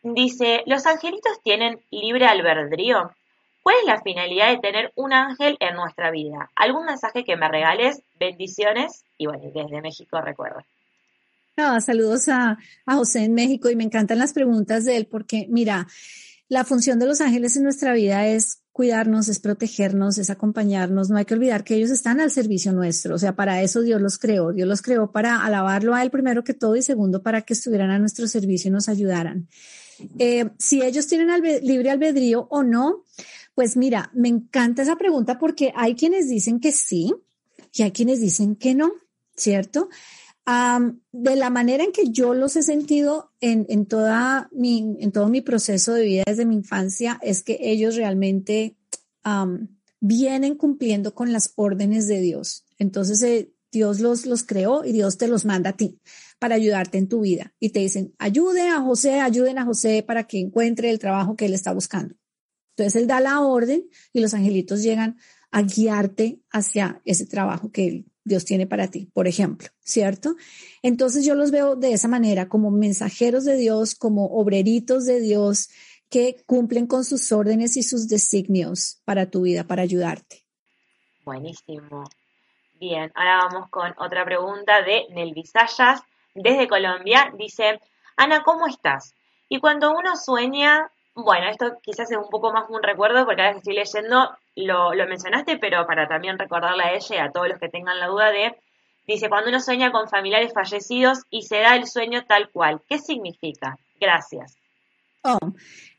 Dice, 0.02 0.62
¿los 0.66 0.86
angelitos 0.86 1.42
tienen 1.42 1.80
libre 1.90 2.26
albedrío? 2.26 3.10
¿Cuál 3.62 3.76
es 3.80 3.86
la 3.86 4.00
finalidad 4.02 4.50
de 4.50 4.58
tener 4.58 4.92
un 4.94 5.12
ángel 5.12 5.56
en 5.60 5.76
nuestra 5.76 6.10
vida? 6.10 6.50
¿Algún 6.56 6.86
mensaje 6.86 7.24
que 7.24 7.36
me 7.36 7.48
regales? 7.48 8.02
Bendiciones. 8.18 9.04
Y 9.18 9.26
bueno, 9.26 9.50
desde 9.54 9.82
México 9.82 10.20
recuerdo. 10.20 10.60
saludos 11.80 12.28
a, 12.28 12.58
a 12.86 12.94
José 12.96 13.24
en 13.24 13.34
México 13.34 13.68
y 13.68 13.76
me 13.76 13.84
encantan 13.84 14.18
las 14.18 14.32
preguntas 14.32 14.84
de 14.86 14.96
él 14.96 15.06
porque, 15.06 15.46
mira, 15.50 15.86
la 16.48 16.64
función 16.64 16.98
de 16.98 17.06
los 17.06 17.20
ángeles 17.20 17.56
en 17.56 17.64
nuestra 17.64 17.92
vida 17.92 18.26
es 18.26 18.62
cuidarnos, 18.72 19.28
es 19.28 19.40
protegernos, 19.40 20.16
es 20.16 20.30
acompañarnos. 20.30 21.10
No 21.10 21.18
hay 21.18 21.26
que 21.26 21.34
olvidar 21.34 21.64
que 21.64 21.74
ellos 21.74 21.90
están 21.90 22.18
al 22.18 22.30
servicio 22.30 22.72
nuestro. 22.72 23.14
O 23.14 23.18
sea, 23.18 23.36
para 23.36 23.62
eso 23.62 23.82
Dios 23.82 24.00
los 24.00 24.18
creó. 24.18 24.52
Dios 24.52 24.66
los 24.66 24.80
creó 24.80 25.12
para 25.12 25.44
alabarlo 25.44 25.94
a 25.94 26.02
Él 26.02 26.10
primero 26.10 26.42
que 26.42 26.54
todo 26.54 26.76
y 26.76 26.82
segundo 26.82 27.22
para 27.22 27.42
que 27.42 27.52
estuvieran 27.52 27.90
a 27.90 27.98
nuestro 27.98 28.26
servicio 28.26 28.68
y 28.68 28.72
nos 28.72 28.88
ayudaran. 28.88 29.48
Eh, 30.18 30.50
si 30.58 30.82
ellos 30.82 31.06
tienen 31.06 31.42
libre 31.62 31.90
albedrío 31.90 32.46
o 32.50 32.62
no, 32.62 33.04
pues 33.54 33.76
mira, 33.76 34.10
me 34.14 34.28
encanta 34.28 34.82
esa 34.82 34.96
pregunta 34.96 35.38
porque 35.38 35.72
hay 35.74 35.94
quienes 35.94 36.28
dicen 36.28 36.60
que 36.60 36.72
sí 36.72 37.14
y 37.72 37.82
hay 37.82 37.92
quienes 37.92 38.20
dicen 38.20 38.56
que 38.56 38.74
no, 38.74 38.92
¿cierto? 39.36 39.88
de 41.12 41.36
la 41.36 41.48
manera 41.48 41.84
en 41.84 41.92
que 41.92 42.10
yo 42.10 42.34
los 42.34 42.56
he 42.56 42.64
sentido 42.64 43.30
en, 43.40 43.86
toda 43.86 44.48
mi, 44.50 44.96
en 44.98 45.12
todo 45.12 45.28
mi 45.28 45.42
proceso 45.42 45.94
de 45.94 46.04
vida 46.04 46.22
desde 46.26 46.44
mi 46.44 46.56
infancia, 46.56 47.20
es 47.22 47.44
que 47.44 47.58
ellos 47.60 47.94
realmente 47.94 48.76
vienen 50.00 50.56
cumpliendo 50.56 51.14
con 51.14 51.32
las 51.32 51.52
órdenes 51.54 52.08
de 52.08 52.20
Dios. 52.20 52.64
Entonces, 52.78 53.22
eh, 53.22 53.52
Dios 53.70 54.00
los, 54.00 54.26
los 54.26 54.42
creó 54.42 54.84
y 54.84 54.90
Dios 54.90 55.18
te 55.18 55.28
los 55.28 55.44
manda 55.44 55.70
a 55.70 55.76
ti 55.76 56.00
para 56.40 56.56
ayudarte 56.56 56.98
en 56.98 57.08
tu 57.08 57.20
vida. 57.20 57.52
Y 57.60 57.70
te 57.70 57.78
dicen, 57.78 58.14
ayude 58.18 58.68
a 58.68 58.80
José, 58.80 59.20
ayuden 59.20 59.58
a 59.58 59.64
José 59.64 60.02
para 60.02 60.24
que 60.24 60.40
encuentre 60.40 60.90
el 60.90 60.98
trabajo 60.98 61.36
que 61.36 61.44
él 61.44 61.54
está 61.54 61.72
buscando. 61.72 62.16
Entonces, 62.70 63.00
él 63.00 63.06
da 63.06 63.20
la 63.20 63.40
orden 63.40 63.84
y 64.12 64.20
los 64.20 64.34
angelitos 64.34 64.82
llegan 64.82 65.18
a 65.52 65.62
guiarte 65.62 66.40
hacia 66.50 67.02
ese 67.04 67.26
trabajo 67.26 67.70
que 67.70 68.04
Dios 68.24 68.44
tiene 68.44 68.66
para 68.66 68.88
ti, 68.88 69.10
por 69.12 69.26
ejemplo, 69.26 69.68
¿cierto? 69.80 70.36
Entonces 70.82 71.24
yo 71.24 71.34
los 71.34 71.50
veo 71.50 71.76
de 71.76 71.92
esa 71.92 72.08
manera, 72.08 72.48
como 72.48 72.70
mensajeros 72.70 73.44
de 73.44 73.56
Dios, 73.56 73.94
como 73.94 74.26
obreritos 74.26 75.04
de 75.04 75.20
Dios 75.20 75.68
que 76.08 76.42
cumplen 76.46 76.86
con 76.86 77.04
sus 77.04 77.32
órdenes 77.32 77.76
y 77.76 77.82
sus 77.82 78.08
designios 78.08 79.00
para 79.04 79.30
tu 79.30 79.42
vida, 79.42 79.64
para 79.64 79.82
ayudarte. 79.82 80.44
Buenísimo. 81.24 82.04
Bien, 82.74 83.10
ahora 83.14 83.48
vamos 83.50 83.68
con 83.70 83.92
otra 83.98 84.24
pregunta 84.24 84.82
de 84.82 85.04
Nelvisayas 85.10 86.00
desde 86.34 86.68
Colombia. 86.68 87.32
Dice, 87.36 87.80
Ana, 88.16 88.42
¿cómo 88.42 88.66
estás? 88.66 89.14
Y 89.48 89.60
cuando 89.60 89.90
uno 89.90 90.16
sueña, 90.16 90.90
bueno, 91.14 91.48
esto 91.48 91.78
quizás 91.82 92.10
es 92.10 92.16
un 92.16 92.28
poco 92.28 92.52
más 92.52 92.68
un 92.68 92.82
recuerdo 92.82 93.24
porque 93.24 93.42
ahora 93.42 93.52
que 93.52 93.58
estoy 93.58 93.74
leyendo 93.74 94.30
lo, 94.56 94.90
mencionaste, 95.06 95.58
pero 95.58 95.86
para 95.86 96.06
también 96.06 96.38
recordarle 96.38 96.84
a 96.84 96.92
ella 96.92 97.16
y 97.16 97.18
a 97.18 97.32
todos 97.32 97.48
los 97.48 97.58
que 97.58 97.68
tengan 97.68 97.98
la 97.98 98.06
duda 98.06 98.30
de, 98.30 98.56
dice, 99.06 99.28
cuando 99.28 99.48
uno 99.48 99.60
sueña 99.60 99.90
con 99.90 100.08
familiares 100.08 100.52
fallecidos 100.54 101.24
y 101.30 101.42
se 101.42 101.60
da 101.60 101.76
el 101.76 101.86
sueño 101.86 102.24
tal 102.26 102.50
cual, 102.50 102.80
¿qué 102.88 102.98
significa? 102.98 103.76
Gracias. 103.98 104.59
Oh, 105.22 105.38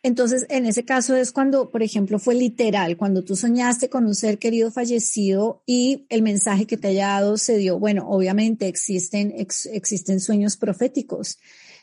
entonces 0.02 0.48
en 0.50 0.66
ese 0.66 0.84
caso 0.84 1.16
es 1.16 1.32
cuando, 1.32 1.70
por 1.70 1.84
ejemplo, 1.84 2.18
fue 2.18 2.34
literal, 2.34 2.98
cuando 2.98 3.24
tú 3.24 3.36
soñaste 3.36 3.90
con 3.90 4.06
un 4.06 4.16
ser 4.16 4.40
querido 4.40 4.72
fallecido 4.72 5.62
y 5.68 6.08
el 6.10 6.24
mensaje 6.24 6.66
que 6.66 6.78
te 6.78 6.88
haya 6.88 7.10
dado 7.10 7.38
se 7.38 7.58
dio. 7.58 7.78
Bueno, 7.78 8.08
obviamente 8.10 8.68
existen, 8.68 9.34
existen 9.38 10.20
sueños 10.20 10.58
proféticos 10.58 11.38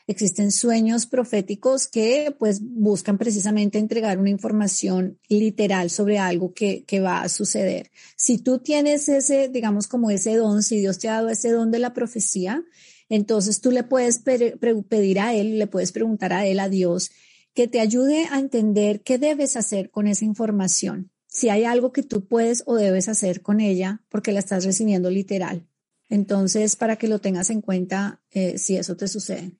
existen 0.09 0.51
sueños 0.51 1.05
proféticos 1.05 1.85
que 1.85 2.35
pues 2.39 2.61
buscan 2.63 3.19
precisamente 3.19 3.77
entregar 3.77 4.17
una 4.17 4.31
información 4.31 5.19
literal 5.27 5.91
sobre 5.91 6.17
algo 6.17 6.51
que, 6.51 6.83
que 6.85 6.99
va 6.99 7.21
a 7.21 7.29
suceder. 7.29 7.91
Si 8.15 8.39
tú 8.39 8.57
tienes 8.57 9.07
ese, 9.07 9.49
digamos 9.49 9.85
como 9.85 10.09
ese 10.09 10.35
don, 10.35 10.63
si 10.63 10.79
Dios 10.79 10.97
te 10.97 11.09
ha 11.09 11.13
dado 11.13 11.29
ese 11.29 11.51
don 11.51 11.69
de 11.69 11.77
la 11.77 11.93
profecía, 11.93 12.63
entonces 13.07 13.61
tú 13.61 13.69
le 13.69 13.83
puedes 13.83 14.17
pedir 14.17 15.19
a 15.19 15.35
Él, 15.35 15.59
le 15.59 15.67
puedes 15.67 15.91
preguntar 15.91 16.33
a 16.33 16.47
Él, 16.47 16.59
a 16.59 16.69
Dios, 16.69 17.11
que 17.53 17.67
te 17.67 17.79
ayude 17.79 18.27
a 18.31 18.39
entender 18.39 19.01
qué 19.01 19.17
debes 19.17 19.55
hacer 19.55 19.89
con 19.89 20.07
esa 20.07 20.25
información. 20.25 21.11
Si 21.27 21.49
hay 21.49 21.65
algo 21.65 21.91
que 21.91 22.03
tú 22.03 22.27
puedes 22.27 22.63
o 22.65 22.75
debes 22.75 23.07
hacer 23.09 23.41
con 23.41 23.59
ella, 23.59 24.01
porque 24.09 24.31
la 24.31 24.39
estás 24.39 24.65
recibiendo 24.65 25.09
literal. 25.09 25.67
Entonces, 26.09 26.75
para 26.75 26.95
que 26.95 27.07
lo 27.07 27.19
tengas 27.19 27.49
en 27.49 27.61
cuenta 27.61 28.19
eh, 28.31 28.57
si 28.57 28.77
eso 28.77 28.97
te 28.97 29.07
sucede. 29.07 29.51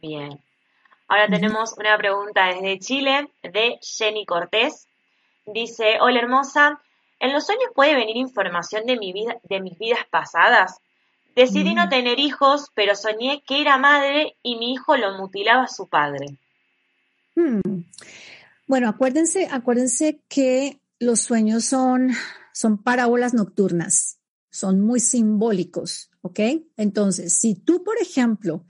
Bien. 0.00 0.40
Ahora 1.08 1.26
tenemos 1.28 1.74
una 1.76 1.98
pregunta 1.98 2.46
desde 2.46 2.78
Chile, 2.78 3.32
de 3.42 3.78
Jenny 3.82 4.24
Cortés. 4.24 4.86
Dice, 5.44 5.98
hola 6.00 6.20
hermosa, 6.20 6.80
¿en 7.18 7.32
los 7.32 7.46
sueños 7.46 7.70
puede 7.74 7.96
venir 7.96 8.16
información 8.16 8.86
de, 8.86 8.96
mi 8.96 9.12
vida, 9.12 9.38
de 9.42 9.60
mis 9.60 9.76
vidas 9.76 10.06
pasadas? 10.08 10.80
Decidí 11.34 11.74
no 11.74 11.86
mm. 11.86 11.88
tener 11.88 12.20
hijos, 12.20 12.70
pero 12.74 12.94
soñé 12.94 13.42
que 13.44 13.60
era 13.60 13.76
madre 13.76 14.36
y 14.44 14.56
mi 14.56 14.72
hijo 14.72 14.96
lo 14.96 15.18
mutilaba 15.18 15.64
a 15.64 15.68
su 15.68 15.88
padre. 15.88 16.38
Hmm. 17.34 17.60
Bueno, 18.66 18.88
acuérdense, 18.88 19.48
acuérdense 19.50 20.22
que 20.28 20.80
los 20.98 21.20
sueños 21.20 21.64
son, 21.64 22.10
son 22.52 22.82
parábolas 22.82 23.34
nocturnas, 23.34 24.20
son 24.50 24.80
muy 24.80 25.00
simbólicos, 25.00 26.10
¿ok? 26.22 26.40
Entonces, 26.76 27.32
si 27.34 27.54
tú, 27.54 27.82
por 27.82 27.96
ejemplo, 28.00 28.64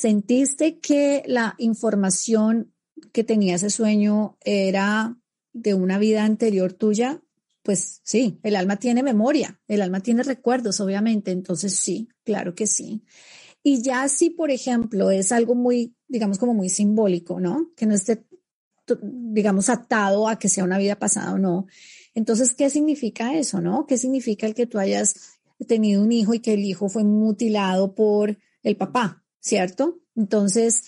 ¿Sentiste 0.00 0.80
que 0.80 1.22
la 1.26 1.54
información 1.58 2.72
que 3.12 3.22
tenía 3.22 3.56
ese 3.56 3.68
sueño 3.68 4.38
era 4.42 5.18
de 5.52 5.74
una 5.74 5.98
vida 5.98 6.24
anterior 6.24 6.72
tuya? 6.72 7.22
Pues 7.62 8.00
sí, 8.02 8.40
el 8.42 8.56
alma 8.56 8.76
tiene 8.76 9.02
memoria, 9.02 9.60
el 9.68 9.82
alma 9.82 10.00
tiene 10.00 10.22
recuerdos, 10.22 10.80
obviamente, 10.80 11.32
entonces 11.32 11.76
sí, 11.76 12.08
claro 12.24 12.54
que 12.54 12.66
sí. 12.66 13.04
Y 13.62 13.82
ya 13.82 14.08
si, 14.08 14.30
por 14.30 14.50
ejemplo, 14.50 15.10
es 15.10 15.32
algo 15.32 15.54
muy, 15.54 15.94
digamos, 16.08 16.38
como 16.38 16.54
muy 16.54 16.68
simbólico, 16.68 17.40
¿no? 17.40 17.70
Que 17.76 17.86
no 17.86 17.94
esté, 17.94 18.24
digamos, 19.02 19.68
atado 19.68 20.28
a 20.28 20.38
que 20.38 20.48
sea 20.48 20.64
una 20.64 20.78
vida 20.78 20.98
pasada 20.98 21.34
o 21.34 21.38
no. 21.38 21.66
Entonces, 22.14 22.54
¿qué 22.54 22.70
significa 22.70 23.34
eso, 23.34 23.60
no? 23.60 23.86
¿Qué 23.86 23.98
significa 23.98 24.46
el 24.46 24.54
que 24.54 24.66
tú 24.66 24.78
hayas 24.78 25.38
tenido 25.66 26.02
un 26.02 26.12
hijo 26.12 26.34
y 26.34 26.40
que 26.40 26.54
el 26.54 26.64
hijo 26.64 26.88
fue 26.88 27.04
mutilado 27.04 27.94
por 27.94 28.38
el 28.62 28.76
papá, 28.76 29.24
¿cierto? 29.40 30.00
Entonces, 30.16 30.84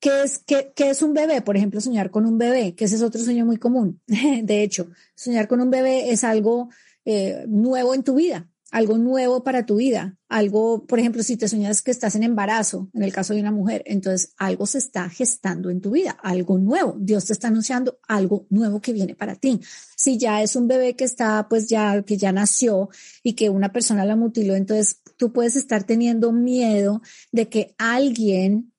¿qué 0.00 0.22
es, 0.22 0.38
qué, 0.38 0.72
qué 0.74 0.90
es 0.90 1.02
un 1.02 1.14
bebé? 1.14 1.42
Por 1.42 1.56
ejemplo, 1.56 1.80
soñar 1.80 2.10
con 2.10 2.26
un 2.26 2.38
bebé, 2.38 2.74
que 2.74 2.84
ese 2.84 2.96
es 2.96 3.02
otro 3.02 3.22
sueño 3.22 3.44
muy 3.44 3.56
común. 3.56 4.00
De 4.06 4.62
hecho, 4.62 4.90
soñar 5.14 5.48
con 5.48 5.60
un 5.60 5.70
bebé 5.70 6.10
es 6.10 6.24
algo 6.24 6.68
eh, 7.04 7.44
nuevo 7.48 7.94
en 7.94 8.04
tu 8.04 8.14
vida, 8.14 8.48
algo 8.72 8.96
nuevo 8.96 9.44
para 9.44 9.66
tu 9.66 9.76
vida, 9.76 10.16
algo, 10.30 10.86
por 10.86 10.98
ejemplo, 10.98 11.22
si 11.22 11.36
te 11.36 11.46
sueñas 11.46 11.82
que 11.82 11.90
estás 11.90 12.14
en 12.14 12.22
embarazo, 12.22 12.88
en 12.94 13.02
el 13.02 13.12
caso 13.12 13.34
de 13.34 13.40
una 13.40 13.52
mujer, 13.52 13.82
entonces 13.84 14.32
algo 14.38 14.64
se 14.64 14.78
está 14.78 15.10
gestando 15.10 15.68
en 15.68 15.82
tu 15.82 15.90
vida, 15.90 16.12
algo 16.22 16.56
nuevo. 16.56 16.96
Dios 16.98 17.26
te 17.26 17.34
está 17.34 17.48
anunciando 17.48 17.98
algo 18.08 18.46
nuevo 18.48 18.80
que 18.80 18.94
viene 18.94 19.14
para 19.14 19.36
ti. 19.36 19.60
Si 19.94 20.16
ya 20.16 20.42
es 20.42 20.56
un 20.56 20.68
bebé 20.68 20.96
que 20.96 21.04
está, 21.04 21.46
pues 21.50 21.68
ya, 21.68 22.02
que 22.02 22.16
ya 22.16 22.32
nació 22.32 22.88
y 23.22 23.34
que 23.34 23.50
una 23.50 23.72
persona 23.72 24.06
la 24.06 24.16
mutiló, 24.16 24.56
entonces 24.56 25.02
tú 25.18 25.34
puedes 25.34 25.54
estar 25.54 25.84
teniendo 25.84 26.32
miedo 26.32 27.02
de 27.30 27.50
que 27.50 27.74
alguien 27.76 28.72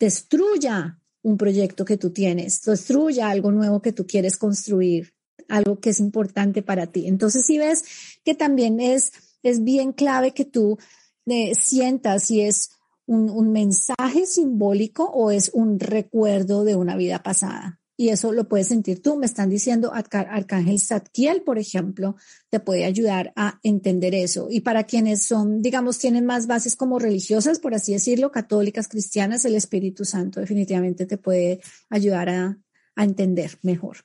destruya 0.00 0.98
un 1.22 1.36
proyecto 1.36 1.84
que 1.84 1.96
tú 1.96 2.10
tienes, 2.10 2.62
destruya 2.62 3.30
algo 3.30 3.52
nuevo 3.52 3.80
que 3.80 3.92
tú 3.92 4.08
quieres 4.08 4.36
construir 4.36 5.14
algo 5.50 5.80
que 5.80 5.90
es 5.90 6.00
importante 6.00 6.62
para 6.62 6.86
ti. 6.86 7.06
Entonces, 7.06 7.44
si 7.46 7.58
ves 7.58 7.84
que 8.24 8.34
también 8.34 8.80
es, 8.80 9.12
es 9.42 9.62
bien 9.64 9.92
clave 9.92 10.32
que 10.32 10.44
tú 10.44 10.78
eh, 11.26 11.54
sientas 11.54 12.24
si 12.24 12.40
es 12.40 12.70
un, 13.06 13.52
mensaje 13.52 14.26
simbólico 14.26 15.04
o 15.04 15.30
es 15.30 15.50
un 15.52 15.80
recuerdo 15.80 16.64
de 16.64 16.76
una 16.76 16.96
vida 16.96 17.22
pasada. 17.22 17.80
Y 17.96 18.08
eso 18.08 18.32
lo 18.32 18.48
puedes 18.48 18.68
sentir 18.68 19.02
tú. 19.02 19.16
Me 19.16 19.26
están 19.26 19.50
diciendo 19.50 19.92
Arcángel 19.92 20.78
Satkiel, 20.78 21.42
por 21.42 21.58
ejemplo, 21.58 22.16
te 22.48 22.58
puede 22.58 22.86
ayudar 22.86 23.32
a 23.36 23.60
entender 23.62 24.14
eso. 24.14 24.46
Y 24.50 24.60
para 24.60 24.84
quienes 24.84 25.24
son, 25.24 25.60
digamos, 25.60 25.98
tienen 25.98 26.24
más 26.24 26.46
bases 26.46 26.76
como 26.76 26.98
religiosas, 26.98 27.58
por 27.58 27.74
así 27.74 27.92
decirlo, 27.92 28.32
católicas, 28.32 28.88
cristianas, 28.88 29.44
el 29.44 29.54
Espíritu 29.54 30.06
Santo 30.06 30.40
definitivamente 30.40 31.04
te 31.04 31.18
puede 31.18 31.60
ayudar 31.90 32.30
a 32.30 32.56
entender 32.96 33.58
mejor. 33.62 33.98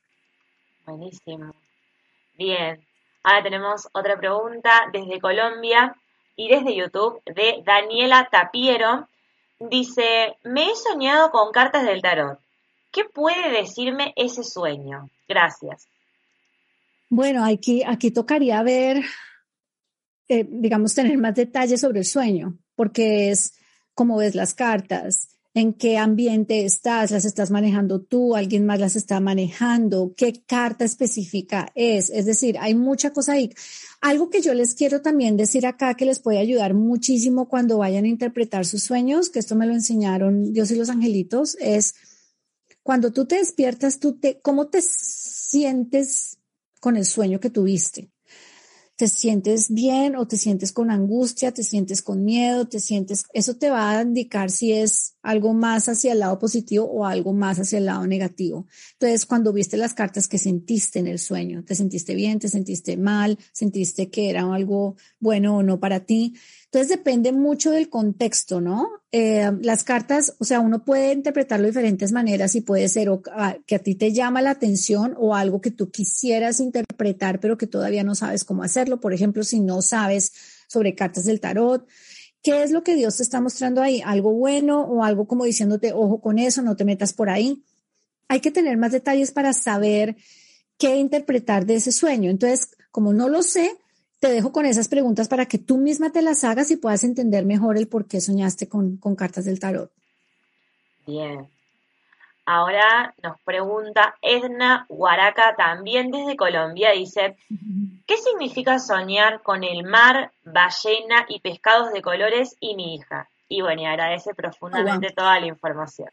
Buenísimo. 0.85 1.53
Bien, 2.37 2.85
ahora 3.23 3.43
tenemos 3.43 3.87
otra 3.93 4.17
pregunta 4.17 4.89
desde 4.93 5.19
Colombia 5.19 5.95
y 6.35 6.47
desde 6.49 6.75
YouTube 6.75 7.21
de 7.25 7.63
Daniela 7.65 8.27
Tapiero. 8.31 9.07
Dice, 9.59 10.37
me 10.43 10.69
he 10.69 10.75
soñado 10.75 11.31
con 11.31 11.51
cartas 11.51 11.85
del 11.85 12.01
tarot. 12.01 12.39
¿Qué 12.91 13.05
puede 13.05 13.51
decirme 13.51 14.13
ese 14.15 14.43
sueño? 14.43 15.09
Gracias. 15.27 15.87
Bueno, 17.09 17.43
aquí, 17.45 17.83
aquí 17.85 18.11
tocaría 18.11 18.61
ver, 18.63 19.03
eh, 20.27 20.45
digamos, 20.47 20.93
tener 20.93 21.17
más 21.17 21.35
detalles 21.35 21.81
sobre 21.81 21.99
el 21.99 22.05
sueño, 22.05 22.57
porque 22.75 23.31
es 23.31 23.57
como 23.93 24.17
ves 24.17 24.35
las 24.35 24.53
cartas, 24.53 25.34
en 25.55 25.73
qué 25.73 25.97
ambiente 25.97 26.65
estás, 26.65 27.11
las 27.11 27.23
estás 27.23 27.49
manejando 27.49 28.01
tú, 28.01 28.35
alguien 28.35 28.65
más 28.65 28.77
las 28.77 28.97
está 28.97 29.21
manejando, 29.21 30.13
qué 30.17 30.43
carta 30.45 30.83
específica 30.83 31.71
es. 31.75 32.09
Es 32.09 32.25
decir, 32.25 32.57
hay 32.59 32.75
mucha 32.75 33.13
cosa 33.13 33.33
ahí. 33.33 33.51
Algo 34.01 34.29
que 34.29 34.41
yo 34.41 34.53
les 34.53 34.75
quiero 34.75 35.01
también 35.01 35.37
decir 35.37 35.65
acá 35.65 35.95
que 35.95 36.05
les 36.05 36.19
puede 36.19 36.39
ayudar 36.39 36.73
muchísimo 36.73 37.47
cuando 37.47 37.77
vayan 37.77 38.03
a 38.03 38.09
interpretar 38.09 38.65
sus 38.65 38.83
sueños, 38.83 39.29
que 39.29 39.39
esto 39.39 39.55
me 39.55 39.65
lo 39.65 39.73
enseñaron 39.73 40.51
Dios 40.51 40.71
y 40.71 40.75
los 40.75 40.89
angelitos, 40.89 41.55
es 41.61 41.95
cuando 42.83 43.13
tú 43.13 43.25
te 43.25 43.35
despiertas, 43.37 43.99
tú 43.99 44.19
te, 44.19 44.41
¿cómo 44.41 44.67
te 44.67 44.81
sientes 44.81 46.37
con 46.81 46.97
el 46.97 47.05
sueño 47.05 47.39
que 47.39 47.49
tuviste? 47.49 48.11
te 48.95 49.09
sientes 49.09 49.73
bien 49.73 50.15
o 50.15 50.25
te 50.25 50.37
sientes 50.37 50.71
con 50.71 50.89
angustia, 50.89 51.51
te 51.51 51.63
sientes 51.63 52.01
con 52.01 52.23
miedo, 52.23 52.67
te 52.67 52.79
sientes, 52.79 53.25
eso 53.33 53.55
te 53.55 53.69
va 53.69 53.97
a 53.97 54.01
indicar 54.01 54.49
si 54.49 54.71
es 54.71 55.14
algo 55.25 55.53
más 55.53 55.89
hacia 55.89 56.13
el 56.13 56.19
lado 56.19 56.37
positivo 56.37 56.85
o 56.85 57.05
algo 57.05 57.33
más 57.33 57.59
hacia 57.59 57.79
el 57.79 57.85
lado 57.85 58.05
negativo. 58.05 58.67
Entonces, 58.93 59.25
cuando 59.25 59.51
viste 59.51 59.75
las 59.75 59.95
cartas 59.95 60.27
que 60.27 60.37
sentiste 60.37 60.99
en 60.99 61.07
el 61.07 61.17
sueño, 61.17 61.63
te 61.63 61.73
sentiste 61.73 62.13
bien, 62.13 62.39
te 62.39 62.47
sentiste 62.47 62.95
mal, 62.95 63.39
sentiste 63.51 64.09
que 64.09 64.29
era 64.29 64.43
algo 64.53 64.95
bueno 65.19 65.57
o 65.57 65.63
no 65.63 65.79
para 65.79 66.01
ti. 66.01 66.35
Entonces 66.65 66.89
depende 66.89 67.31
mucho 67.31 67.71
del 67.71 67.89
contexto, 67.89 68.61
¿no? 68.61 68.87
Eh, 69.11 69.49
las 69.61 69.83
cartas, 69.83 70.35
o 70.39 70.43
sea, 70.43 70.59
uno 70.59 70.83
puede 70.83 71.13
interpretarlo 71.13 71.63
de 71.63 71.71
diferentes 71.71 72.11
maneras 72.11 72.53
y 72.53 72.61
puede 72.61 72.87
ser 72.89 73.09
ah, 73.33 73.57
que 73.65 73.75
a 73.75 73.79
ti 73.79 73.95
te 73.95 74.11
llama 74.11 74.41
la 74.41 74.51
atención 74.51 75.15
o 75.17 75.35
algo 75.35 75.59
que 75.61 75.71
tú 75.71 75.89
quisieras 75.89 76.59
interpretar, 76.59 77.39
pero 77.39 77.57
que 77.57 77.65
todavía 77.65 78.03
no 78.03 78.13
sabes 78.13 78.43
cómo 78.43 78.61
hacerlo. 78.61 78.99
Por 78.99 79.13
ejemplo, 79.13 79.43
si 79.43 79.59
no 79.59 79.81
sabes 79.81 80.33
sobre 80.67 80.95
cartas 80.95 81.25
del 81.25 81.39
tarot, 81.39 81.87
¿qué 82.45 82.61
es 82.61 82.69
lo 82.69 82.83
que 82.83 82.95
Dios 82.95 83.17
te 83.17 83.23
está 83.23 83.41
mostrando 83.41 83.81
ahí? 83.81 84.03
¿Algo 84.05 84.31
bueno 84.31 84.81
o 84.81 85.03
algo 85.03 85.27
como 85.27 85.45
diciéndote, 85.45 85.93
ojo 85.93 86.21
con 86.21 86.37
eso, 86.37 86.61
no 86.61 86.75
te 86.75 86.85
metas 86.85 87.11
por 87.11 87.27
ahí? 87.27 87.63
Hay 88.27 88.39
que 88.39 88.51
tener 88.51 88.77
más 88.77 88.91
detalles 88.91 89.31
para 89.31 89.51
saber 89.51 90.15
qué 90.77 90.97
interpretar 90.97 91.65
de 91.65 91.75
ese 91.75 91.91
sueño. 91.91 92.29
Entonces, 92.29 92.69
como 92.91 93.13
no 93.13 93.29
lo 93.29 93.41
sé, 93.41 93.75
te 94.19 94.29
dejo 94.29 94.51
con 94.51 94.67
esas 94.67 94.87
preguntas 94.89 95.27
para 95.27 95.47
que 95.47 95.57
tú 95.57 95.79
misma 95.79 96.11
te 96.11 96.21
las 96.21 96.43
hagas 96.43 96.69
y 96.69 96.77
puedas 96.77 97.03
entender 97.03 97.45
mejor 97.45 97.79
el 97.79 97.87
por 97.87 98.05
qué 98.07 98.21
soñaste 98.21 98.69
con, 98.69 98.97
cartas 99.17 99.45
del 99.45 99.59
tarot. 99.59 99.91
Bien. 101.07 101.49
Ahora 102.45 103.15
nos 103.23 103.39
pregunta 103.41 104.15
Edna 104.21 104.85
Huaraca, 104.87 105.55
también 105.55 106.11
desde 106.11 106.35
Colombia, 106.35 106.91
dice, 106.91 107.35
¿qué 108.07 108.17
significa 108.17 108.77
soñar 108.79 109.41
con 109.41 109.63
el 109.63 109.83
mar, 109.83 110.31
ballena 110.43 111.25
y 111.27 111.39
pescados 111.39 111.91
de 111.91 112.01
colores 112.01 112.55
y 112.59 112.75
mi 112.75 112.95
hija? 112.95 113.29
Y 113.49 113.61
bueno, 113.61 113.81
y 113.81 113.85
agradece 113.85 114.33
profundamente 114.33 115.11
toda 115.15 115.39
la 115.39 115.47
información. 115.47 116.09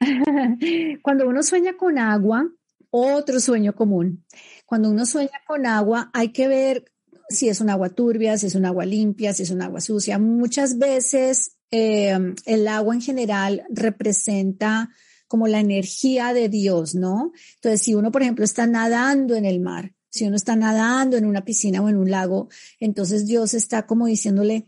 Cuando 1.02 1.28
uno 1.28 1.42
sueña 1.42 1.76
con 1.76 1.98
agua, 1.98 2.46
otro 2.90 3.40
sueño 3.40 3.74
común. 3.74 4.24
Cuando 4.64 4.90
uno 4.90 5.04
sueña 5.04 5.40
con 5.46 5.66
agua, 5.66 6.10
hay 6.12 6.30
que 6.32 6.48
ver 6.48 6.84
si 7.28 7.48
es 7.48 7.60
un 7.60 7.68
agua 7.68 7.90
turbia, 7.90 8.38
si 8.38 8.46
es 8.46 8.54
un 8.54 8.64
agua 8.64 8.86
limpia, 8.86 9.34
si 9.34 9.42
es 9.42 9.50
un 9.50 9.62
agua 9.62 9.80
sucia. 9.80 10.18
Muchas 10.18 10.78
veces 10.78 11.56
eh, 11.70 12.16
el 12.46 12.68
agua 12.68 12.94
en 12.94 13.02
general 13.02 13.64
representa 13.70 14.90
como 15.28 15.46
la 15.46 15.60
energía 15.60 16.32
de 16.32 16.48
Dios, 16.48 16.94
¿no? 16.94 17.32
Entonces, 17.56 17.82
si 17.82 17.94
uno, 17.94 18.10
por 18.10 18.22
ejemplo, 18.22 18.44
está 18.44 18.66
nadando 18.66 19.36
en 19.36 19.44
el 19.44 19.60
mar, 19.60 19.92
si 20.10 20.24
uno 20.24 20.36
está 20.36 20.56
nadando 20.56 21.16
en 21.16 21.26
una 21.26 21.44
piscina 21.44 21.82
o 21.82 21.88
en 21.88 21.96
un 21.96 22.10
lago, 22.10 22.48
entonces 22.80 23.26
Dios 23.26 23.54
está 23.54 23.86
como 23.86 24.06
diciéndole, 24.06 24.66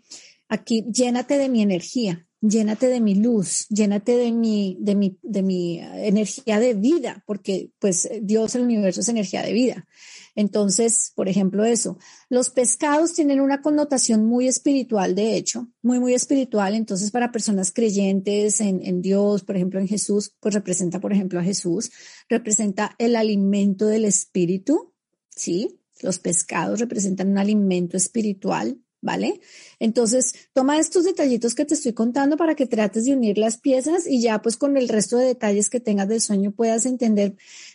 aquí, 0.49 0.85
llénate 0.93 1.39
de 1.39 1.49
mi 1.49 1.63
energía, 1.63 2.27
llénate 2.41 2.89
de 2.89 3.01
mi 3.01 3.15
luz, 3.15 3.67
llénate 3.69 4.17
de 4.17 4.33
mi, 4.33 4.77
de 4.81 4.95
mi, 4.95 5.19
de 5.23 5.43
mi 5.43 5.79
energía 5.81 6.61
de 6.61 6.75
vida, 6.75 7.25
porque 7.27 7.71
pues 7.79 8.09
Dios, 8.23 8.55
el 8.55 8.63
universo 8.63 9.01
es 9.01 9.09
energía 9.09 9.43
de 9.43 9.53
vida. 9.53 9.89
Entonces, 10.35 11.13
por 11.15 11.29
ejemplo, 11.29 11.65
eso. 11.65 11.99
Los 12.29 12.51
pescados 12.51 13.15
tienen 13.15 13.41
una 13.41 13.63
connotación 13.63 14.27
muy 14.27 14.47
espiritual, 14.49 15.15
de 15.15 15.37
hecho, 15.37 15.69
muy, 15.83 15.99
muy 15.99 16.15
espiritual. 16.15 16.75
Entonces, 16.75 17.11
para 17.11 17.33
personas 17.33 17.73
creyentes 17.73 18.61
en, 18.61 19.03
Dios, 19.03 19.43
por 19.45 19.57
ejemplo, 19.57 19.81
en 19.81 19.89
Jesús, 19.89 20.35
pues 20.41 20.55
representa, 20.55 21.01
por 21.01 21.13
ejemplo, 21.13 21.41
a 21.41 21.45
Jesús, 21.45 21.91
representa 22.29 22.95
el 22.99 23.17
alimento 23.17 23.87
del 23.87 24.05
espíritu, 24.05 24.93
¿sí? 25.29 25.81
Los 26.03 26.19
pescados 26.19 26.81
representan 26.81 27.31
un 27.31 27.39
alimento 27.39 27.97
espiritual, 27.97 28.79
¿vale? 29.01 29.41
Entonces, 29.79 30.49
toma 30.53 30.79
estos 30.79 31.05
detallitos 31.05 31.55
que 31.55 31.65
te 31.65 31.75
estoy 31.75 31.93
contando 31.93 32.37
para 32.37 32.55
que 32.55 32.67
trates 32.67 33.05
de 33.05 33.15
unir 33.15 33.39
las 33.39 33.59
piezas 33.59 34.07
y 34.07 34.21
ya 34.21 34.43
pues 34.43 34.57
con 34.57 34.77
el 34.77 34.89
resto 34.89 35.17
de 35.17 35.27
detalles 35.27 35.71
que 35.71 35.81
tengas 35.81 36.09
del 36.09 36.21
sueño 36.21 36.53
puedas 36.53 36.87
entender 36.87 37.35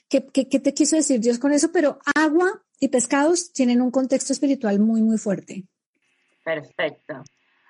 qué, 0.09 0.25
qué, 0.25 0.47
qué 0.47 0.59
te 0.59 0.73
quiso 0.73 0.95
decir 0.95 1.19
Dios 1.19 1.39
con 1.39 1.51
eso, 1.51 1.71
pero 1.71 1.99
agua 2.15 2.61
y 2.79 2.89
pescados 2.89 3.51
tienen 3.51 3.81
un 3.81 3.91
contexto 3.91 4.33
espiritual 4.33 4.79
muy, 4.79 5.01
muy 5.01 5.17
fuerte. 5.17 5.63
Perfecto. 6.43 7.23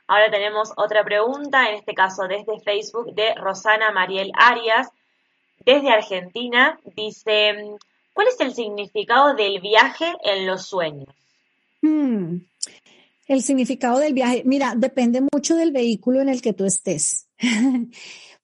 Ahora 0.08 0.30
tenemos 0.30 0.72
otra 0.78 1.04
pregunta, 1.04 1.70
en 1.70 1.76
este 1.76 1.94
caso 1.94 2.28
desde 2.28 2.60
Facebook, 2.60 3.14
de 3.16 3.34
Rosana 3.36 3.92
Mariel 3.92 4.32
Arias, 4.36 4.90
desde 5.66 5.90
Argentina. 5.90 6.80
Dice, 6.96 7.56
¿cuál 8.14 8.28
es 8.28 8.40
el 8.40 8.54
significado 8.54 9.34
del 9.34 9.62
viaje 9.62 10.14
en 10.24 10.46
los 10.46 10.68
sueños? 10.68 11.08
Hmm. 11.82 12.38
El 13.26 13.42
significado 13.42 14.00
del 14.00 14.14
viaje, 14.14 14.44
mira, 14.46 14.76
depende 14.78 15.22
mucho 15.22 15.56
del 15.56 15.72
vehículo 15.72 16.22
en 16.22 16.30
el 16.30 16.42
que 16.42 16.54
tú 16.54 16.66
estés, 16.66 17.28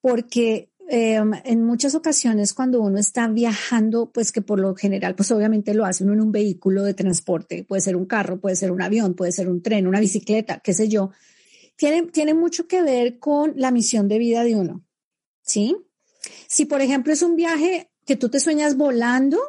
porque 0.02 0.72
em, 0.90 1.32
en 1.46 1.64
muchas 1.64 1.94
ocasiones 1.94 2.54
cuando 2.54 2.82
uno 2.82 2.98
está 2.98 3.28
viajando, 3.28 4.12
pues 4.12 4.32
que 4.32 4.42
por 4.42 4.60
lo 4.60 4.76
general, 4.76 5.16
pues 5.16 5.32
obviamente 5.32 5.76
lo 5.76 5.86
hace 5.86 6.04
uno 6.04 6.14
en 6.14 6.22
un 6.22 6.32
vehículo 6.32 6.84
de 6.84 6.96
transporte, 6.96 7.64
puede 7.64 7.82
ser 7.82 7.96
un 7.96 8.06
carro, 8.06 8.40
puede 8.40 8.56
ser 8.56 8.72
un 8.72 8.82
avión, 8.82 9.14
puede 9.14 9.32
ser 9.32 9.50
un 9.50 9.62
tren, 9.62 9.86
una 9.86 10.00
bicicleta, 10.00 10.60
qué 10.64 10.74
sé 10.74 10.90
yo, 10.90 11.12
tiene, 11.76 12.08
tiene 12.08 12.34
mucho 12.34 12.68
que 12.68 12.82
ver 12.82 13.20
con 13.20 13.54
la 13.56 13.72
misión 13.72 14.08
de 14.08 14.18
vida 14.18 14.44
de 14.44 14.56
uno, 14.56 14.84
¿sí? 15.44 15.78
Si 16.48 16.66
por 16.66 16.82
ejemplo 16.82 17.14
es 17.14 17.22
un 17.22 17.36
viaje 17.36 17.92
que 18.06 18.16
tú 18.16 18.30
te 18.30 18.40
sueñas 18.40 18.78
volando, 18.78 19.40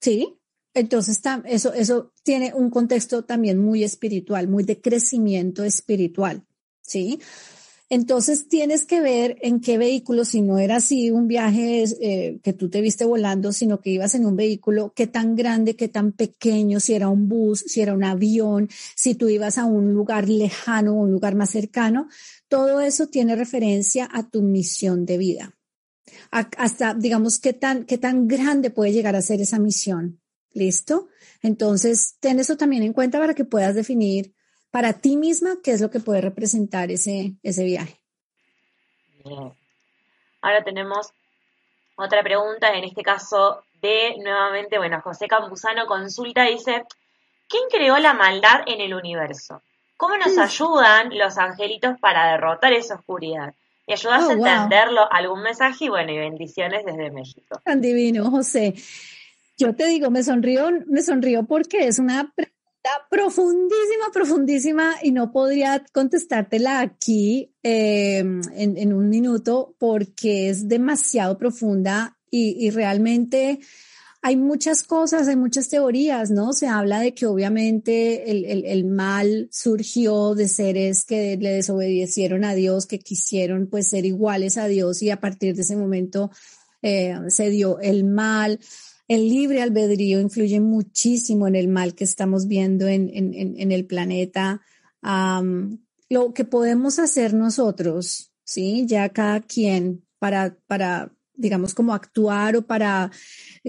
¿sí? 0.00 0.38
Entonces 0.74 1.20
eso, 1.46 1.72
eso 1.72 2.12
tiene 2.22 2.52
un 2.54 2.70
contexto 2.70 3.24
también 3.24 3.58
muy 3.58 3.84
espiritual, 3.84 4.48
muy 4.48 4.64
de 4.64 4.80
crecimiento 4.80 5.64
espiritual, 5.64 6.44
¿sí? 6.80 7.18
Entonces 7.92 8.48
tienes 8.48 8.86
que 8.86 9.02
ver 9.02 9.36
en 9.42 9.60
qué 9.60 9.76
vehículo, 9.76 10.24
si 10.24 10.40
no 10.40 10.58
era 10.58 10.76
así 10.76 11.10
un 11.10 11.28
viaje 11.28 11.84
eh, 12.00 12.40
que 12.42 12.54
tú 12.54 12.70
te 12.70 12.80
viste 12.80 13.04
volando, 13.04 13.52
sino 13.52 13.82
que 13.82 13.90
ibas 13.90 14.14
en 14.14 14.24
un 14.24 14.34
vehículo, 14.34 14.94
qué 14.96 15.06
tan 15.06 15.36
grande, 15.36 15.76
qué 15.76 15.88
tan 15.88 16.12
pequeño, 16.12 16.80
si 16.80 16.94
era 16.94 17.10
un 17.10 17.28
bus, 17.28 17.62
si 17.66 17.82
era 17.82 17.92
un 17.92 18.02
avión, 18.02 18.70
si 18.96 19.14
tú 19.14 19.28
ibas 19.28 19.58
a 19.58 19.66
un 19.66 19.92
lugar 19.92 20.26
lejano 20.30 20.94
un 20.94 21.12
lugar 21.12 21.34
más 21.34 21.50
cercano, 21.50 22.08
todo 22.48 22.80
eso 22.80 23.08
tiene 23.08 23.36
referencia 23.36 24.08
a 24.10 24.26
tu 24.26 24.40
misión 24.40 25.04
de 25.04 25.18
vida. 25.18 25.54
hasta, 26.30 26.94
digamos, 26.94 27.38
qué 27.38 27.52
tan, 27.52 27.84
qué 27.84 27.98
tan 27.98 28.26
grande 28.26 28.70
puede 28.70 28.94
llegar 28.94 29.16
a 29.16 29.20
ser 29.20 29.42
esa 29.42 29.58
misión. 29.58 30.21
¿Listo? 30.54 31.08
Entonces, 31.42 32.16
ten 32.20 32.38
eso 32.38 32.56
también 32.56 32.82
en 32.82 32.92
cuenta 32.92 33.18
para 33.18 33.34
que 33.34 33.44
puedas 33.44 33.74
definir 33.74 34.34
para 34.70 34.94
ti 34.94 35.16
misma 35.16 35.58
qué 35.62 35.72
es 35.72 35.80
lo 35.80 35.90
que 35.90 36.00
puede 36.00 36.20
representar 36.20 36.90
ese, 36.90 37.34
ese 37.42 37.64
viaje. 37.64 38.00
Ahora 40.40 40.64
tenemos 40.64 41.12
otra 41.96 42.22
pregunta, 42.22 42.74
en 42.74 42.84
este 42.84 43.02
caso 43.02 43.62
de 43.80 44.16
nuevamente, 44.18 44.78
bueno, 44.78 45.00
José 45.02 45.28
Campuzano 45.28 45.86
consulta, 45.86 46.44
dice, 46.44 46.84
¿quién 47.48 47.64
creó 47.70 47.98
la 47.98 48.14
maldad 48.14 48.62
en 48.66 48.80
el 48.80 48.94
universo? 48.94 49.62
¿Cómo 49.96 50.16
nos 50.16 50.36
ayudan 50.36 51.16
los 51.16 51.38
angelitos 51.38 51.98
para 52.00 52.32
derrotar 52.32 52.72
esa 52.72 52.96
oscuridad? 52.96 53.54
¿Y 53.86 53.92
ayudas 53.92 54.24
a 54.24 54.28
oh, 54.28 54.32
entenderlo? 54.32 55.06
¿Algún 55.12 55.42
mensaje? 55.42 55.84
Y 55.84 55.88
bueno, 55.88 56.12
y 56.12 56.18
bendiciones 56.18 56.84
desde 56.84 57.10
México. 57.10 57.60
Tan 57.64 57.80
divino, 57.80 58.30
José. 58.30 58.74
Yo 59.56 59.74
te 59.74 59.86
digo, 59.86 60.10
me 60.10 60.22
sonrío, 60.22 60.70
me 60.86 61.02
sonrío 61.02 61.46
porque 61.46 61.86
es 61.86 61.98
una 61.98 62.32
pregunta 62.34 62.52
profundísima, 63.10 64.10
profundísima 64.12 64.94
y 65.02 65.12
no 65.12 65.30
podría 65.30 65.84
contestártela 65.92 66.80
aquí 66.80 67.54
em, 67.62 68.40
en, 68.54 68.92
un 68.92 69.08
minuto 69.08 69.76
porque 69.78 70.48
es 70.48 70.68
demasiado 70.68 71.38
profunda 71.38 72.18
y, 72.34 72.70
realmente 72.70 73.60
hay 74.22 74.36
muchas 74.36 74.84
cosas, 74.84 75.28
hay 75.28 75.36
muchas 75.36 75.68
teorías, 75.68 76.30
¿no? 76.30 76.54
Se 76.54 76.66
habla 76.66 77.00
de 77.00 77.12
que 77.12 77.26
obviamente 77.26 78.30
el, 78.30 78.84
mal 78.86 79.48
surgió 79.52 80.34
de 80.34 80.48
seres 80.48 81.04
que 81.04 81.36
le 81.36 81.50
desobedecieron 81.50 82.44
a 82.44 82.54
Dios, 82.54 82.86
que 82.86 83.00
quisieron 83.00 83.66
pues 83.66 83.88
ser 83.88 84.06
iguales 84.06 84.56
a 84.56 84.66
Dios 84.66 85.02
y 85.02 85.10
a 85.10 85.20
partir 85.20 85.54
de 85.54 85.62
ese 85.62 85.76
momento 85.76 86.30
eh, 86.80 87.18
se 87.28 87.50
dio 87.50 87.80
el 87.80 88.04
mal. 88.04 88.58
El 89.08 89.28
libre 89.28 89.62
albedrío 89.62 90.20
influye 90.20 90.60
muchísimo 90.60 91.46
en 91.46 91.56
el 91.56 91.68
mal 91.68 91.94
que 91.94 92.04
estamos 92.04 92.46
viendo 92.46 92.86
en, 92.88 93.10
el 93.72 93.86
planeta. 93.86 94.62
lo 96.08 96.34
que 96.34 96.44
podemos 96.44 96.98
hacer 96.98 97.34
nosotros, 97.34 98.32
¿sí? 98.44 98.84
Ya 98.86 99.08
cada 99.08 99.40
quien 99.40 100.04
para, 100.18 100.56
para, 100.66 101.12
digamos, 101.34 101.74
como 101.74 101.94
actuar 101.94 102.56
o 102.56 102.66
para 102.66 103.10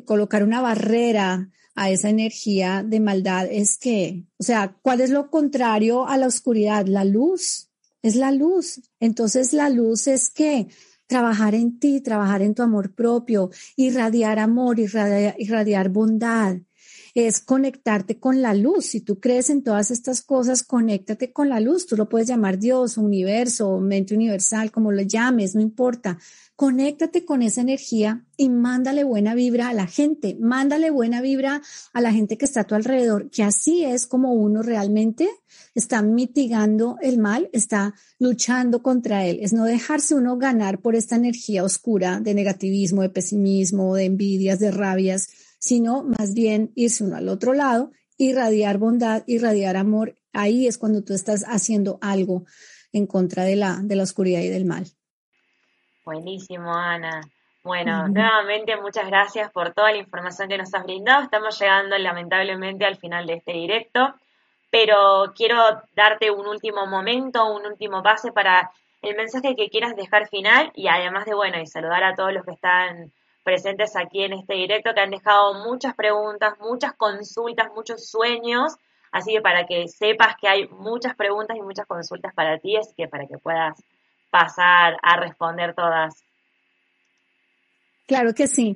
colocar 0.06 0.44
una 0.44 0.62
barrera 0.62 1.50
a 1.76 1.90
esa 1.90 2.10
energía 2.10 2.84
de 2.84 3.00
maldad 3.00 3.48
es 3.50 3.78
que, 3.78 4.26
o 4.38 4.44
sea, 4.44 4.78
¿cuál 4.82 5.02
es 5.02 5.10
lo 5.10 5.30
contrario 5.32 6.08
a 6.08 6.18
la 6.18 6.28
oscuridad? 6.28 6.86
La 6.86 7.04
luz, 7.04 7.70
es 8.04 8.16
la 8.16 8.32
luz. 8.32 8.82
Entonces 9.00 9.54
la 9.54 9.70
luz 9.70 10.08
es 10.08 10.30
que 10.30 10.68
trabajar 11.08 11.56
en 11.56 11.80
ti, 11.80 12.02
trabajar 12.02 12.42
en 12.42 12.56
tu 12.56 12.64
amor 12.64 12.94
propio, 12.94 13.50
irradiar 13.76 14.40
amor, 14.40 14.80
irradiar, 14.80 15.36
irradiar 15.38 15.90
bondad 15.90 16.58
es 17.14 17.40
conectarte 17.40 18.20
con 18.20 18.42
la 18.42 18.54
luz. 18.56 18.86
Si 18.88 19.02
tú 19.02 19.20
crees 19.20 19.50
en 19.50 19.64
todas 19.64 19.92
estas 19.92 20.22
cosas, 20.22 20.64
conéctate 20.64 21.32
con 21.32 21.48
la 21.48 21.60
luz. 21.60 21.86
Tú 21.86 21.96
lo 21.96 22.10
puedes 22.10 22.28
llamar 22.28 22.58
Dios, 22.58 22.98
universo, 22.98 23.80
mente 23.80 24.16
universal, 24.16 24.72
como 24.72 24.92
lo 24.92 25.04
llames, 25.04 25.54
no 25.54 25.62
importa. 25.62 26.18
Conéctate 26.56 27.24
con 27.24 27.42
esa 27.42 27.62
energía 27.62 28.26
y 28.36 28.50
mándale 28.50 29.04
buena 29.04 29.36
vibra 29.36 29.70
a 29.70 29.74
la 29.74 29.86
gente. 29.86 30.36
Mándale 30.40 30.90
buena 30.90 31.22
vibra 31.22 31.62
a 31.94 32.02
la 32.02 32.12
gente 32.12 32.38
que 32.38 32.46
está 32.46 32.62
a 32.62 32.64
tu 32.64 32.74
alrededor, 32.74 33.30
que 33.30 33.44
así 33.44 33.84
es 33.84 34.08
como 34.08 34.34
uno 34.34 34.64
realmente 34.64 35.30
está 35.76 36.02
mitigando 36.02 36.98
el 37.02 37.20
mal, 37.20 37.50
está 37.54 37.94
luchando 38.20 38.82
contra 38.82 39.26
él. 39.26 39.40
Es 39.42 39.54
no 39.54 39.66
dejarse 39.66 40.16
uno 40.16 40.38
ganar 40.38 40.80
por 40.80 40.96
esta 40.96 41.16
energía 41.16 41.64
oscura 41.64 42.20
de 42.20 42.34
negativismo, 42.34 43.02
de 43.04 43.10
pesimismo, 43.10 43.96
de 43.96 44.06
envidias, 44.06 44.60
de 44.60 44.72
rabias, 44.72 45.30
sino 45.64 46.04
más 46.04 46.34
bien 46.34 46.72
irse 46.76 47.04
uno 47.04 47.16
al 47.16 47.30
otro 47.30 47.54
lado, 47.54 47.92
irradiar 48.18 48.78
bondad, 48.78 49.24
irradiar 49.28 49.78
amor. 49.78 50.16
Ahí 50.34 50.68
es 50.68 50.78
cuando 50.78 51.04
tú 51.04 51.14
estás 51.14 51.46
haciendo 51.48 52.00
algo 52.02 52.46
en 52.92 53.08
contra 53.08 53.44
de 53.44 53.56
la, 53.56 53.80
de 53.82 53.96
la 53.96 54.04
oscuridad 54.04 54.42
y 54.42 54.50
del 54.50 54.66
mal. 54.66 54.86
Buenísimo, 56.04 56.74
Ana. 56.74 57.22
Bueno, 57.64 58.10
nuevamente 58.10 58.76
muchas 58.76 59.08
gracias 59.08 59.50
por 59.52 59.74
toda 59.74 59.92
la 59.92 60.00
información 60.00 60.50
que 60.50 60.58
nos 60.58 60.74
has 60.74 60.84
brindado. 60.84 61.24
Estamos 61.24 61.58
llegando 61.58 61.98
lamentablemente 61.98 62.86
al 62.86 62.98
final 62.98 63.26
de 63.26 63.36
este 63.36 63.54
directo 63.54 64.16
pero 64.74 65.34
quiero 65.36 65.84
darte 65.96 66.32
un 66.32 66.48
último 66.48 66.88
momento, 66.88 67.46
un 67.46 67.64
último 67.64 68.02
pase 68.02 68.32
para 68.32 68.72
el 69.04 69.16
mensaje 69.16 69.56
que 69.56 69.70
quieras 69.70 69.96
dejar 69.96 70.28
final 70.30 70.72
y 70.74 70.88
además 70.88 71.28
de, 71.28 71.36
bueno, 71.36 71.62
y 71.62 71.68
saludar 71.68 72.04
a 72.04 72.16
todos 72.16 72.34
los 72.34 72.44
que 72.44 72.54
están 72.54 73.14
presentes 73.44 73.96
aquí 73.96 74.24
en 74.24 74.34
este 74.34 74.54
directo, 74.54 74.94
que 74.94 75.02
han 75.02 75.12
dejado 75.12 75.54
muchas 75.66 75.94
preguntas, 75.96 76.54
muchas 76.60 76.94
consultas, 76.94 77.70
muchos 77.76 78.10
sueños, 78.10 78.76
así 79.12 79.34
que 79.34 79.42
para 79.42 79.66
que 79.66 79.88
sepas 79.88 80.36
que 80.40 80.48
hay 80.48 80.68
muchas 80.70 81.16
preguntas 81.16 81.58
y 81.58 81.62
muchas 81.62 81.86
consultas 81.86 82.34
para 82.34 82.58
ti, 82.60 82.76
es 82.76 82.94
que 82.96 83.08
para 83.08 83.28
que 83.28 83.38
puedas 83.38 83.84
pasar 84.30 84.98
a 85.04 85.18
responder 85.18 85.76
todas. 85.76 86.24
Claro 88.08 88.34
que 88.34 88.48
sí. 88.48 88.76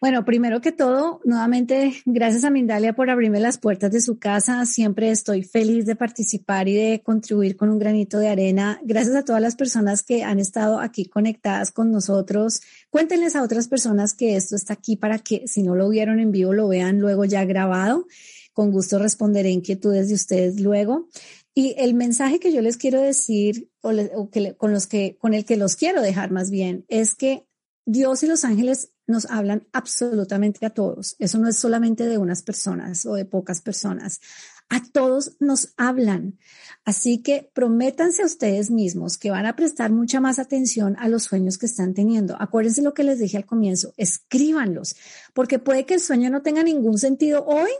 Bueno, 0.00 0.24
primero 0.24 0.60
que 0.60 0.70
todo, 0.70 1.20
nuevamente, 1.24 1.92
gracias 2.04 2.44
a 2.44 2.50
Mindalia 2.50 2.92
por 2.92 3.10
abrirme 3.10 3.40
las 3.40 3.58
puertas 3.58 3.90
de 3.90 4.00
su 4.00 4.16
casa. 4.20 4.64
Siempre 4.64 5.10
estoy 5.10 5.42
feliz 5.42 5.86
de 5.86 5.96
participar 5.96 6.68
y 6.68 6.74
de 6.74 7.02
contribuir 7.02 7.56
con 7.56 7.68
un 7.68 7.80
granito 7.80 8.20
de 8.20 8.28
arena. 8.28 8.80
Gracias 8.84 9.16
a 9.16 9.24
todas 9.24 9.42
las 9.42 9.56
personas 9.56 10.04
que 10.04 10.22
han 10.22 10.38
estado 10.38 10.78
aquí 10.78 11.06
conectadas 11.06 11.72
con 11.72 11.90
nosotros. 11.90 12.60
Cuéntenles 12.90 13.34
a 13.34 13.42
otras 13.42 13.66
personas 13.66 14.14
que 14.14 14.36
esto 14.36 14.54
está 14.54 14.74
aquí 14.74 14.94
para 14.94 15.18
que 15.18 15.48
si 15.48 15.64
no 15.64 15.74
lo 15.74 15.88
vieron 15.88 16.20
en 16.20 16.30
vivo, 16.30 16.52
lo 16.52 16.68
vean 16.68 17.00
luego 17.00 17.24
ya 17.24 17.44
grabado. 17.44 18.06
Con 18.52 18.70
gusto 18.70 19.00
responderé 19.00 19.50
inquietudes 19.50 20.06
de 20.10 20.14
ustedes 20.14 20.60
luego. 20.60 21.08
Y 21.54 21.74
el 21.76 21.94
mensaje 21.94 22.38
que 22.38 22.52
yo 22.52 22.62
les 22.62 22.76
quiero 22.76 23.00
decir, 23.00 23.68
o, 23.80 23.90
con 24.56 25.34
el 25.34 25.44
que 25.44 25.56
los 25.56 25.74
quiero 25.74 26.02
dejar 26.02 26.30
más 26.30 26.52
bien, 26.52 26.84
es 26.86 27.16
que 27.16 27.48
Dios 27.84 28.22
y 28.22 28.28
los 28.28 28.44
ángeles 28.44 28.92
nos 29.08 29.26
hablan 29.26 29.66
absolutamente 29.72 30.64
a 30.64 30.70
todos. 30.70 31.16
Eso 31.18 31.38
no 31.38 31.48
es 31.48 31.56
solamente 31.56 32.06
de 32.06 32.18
unas 32.18 32.42
personas 32.42 33.04
o 33.06 33.14
de 33.14 33.24
pocas 33.24 33.60
personas. 33.60 34.20
A 34.68 34.82
todos 34.92 35.36
nos 35.40 35.72
hablan. 35.76 36.38
Así 36.84 37.22
que 37.22 37.50
prométanse 37.54 38.22
a 38.22 38.26
ustedes 38.26 38.70
mismos 38.70 39.18
que 39.18 39.30
van 39.30 39.46
a 39.46 39.56
prestar 39.56 39.90
mucha 39.90 40.20
más 40.20 40.38
atención 40.38 40.94
a 40.98 41.08
los 41.08 41.24
sueños 41.24 41.58
que 41.58 41.66
están 41.66 41.94
teniendo. 41.94 42.36
Acuérdense 42.38 42.82
lo 42.82 42.94
que 42.94 43.02
les 43.02 43.18
dije 43.18 43.38
al 43.38 43.46
comienzo, 43.46 43.94
escríbanlos, 43.96 44.94
porque 45.32 45.58
puede 45.58 45.86
que 45.86 45.94
el 45.94 46.00
sueño 46.00 46.30
no 46.30 46.42
tenga 46.42 46.62
ningún 46.62 46.98
sentido 46.98 47.44
hoy 47.46 47.70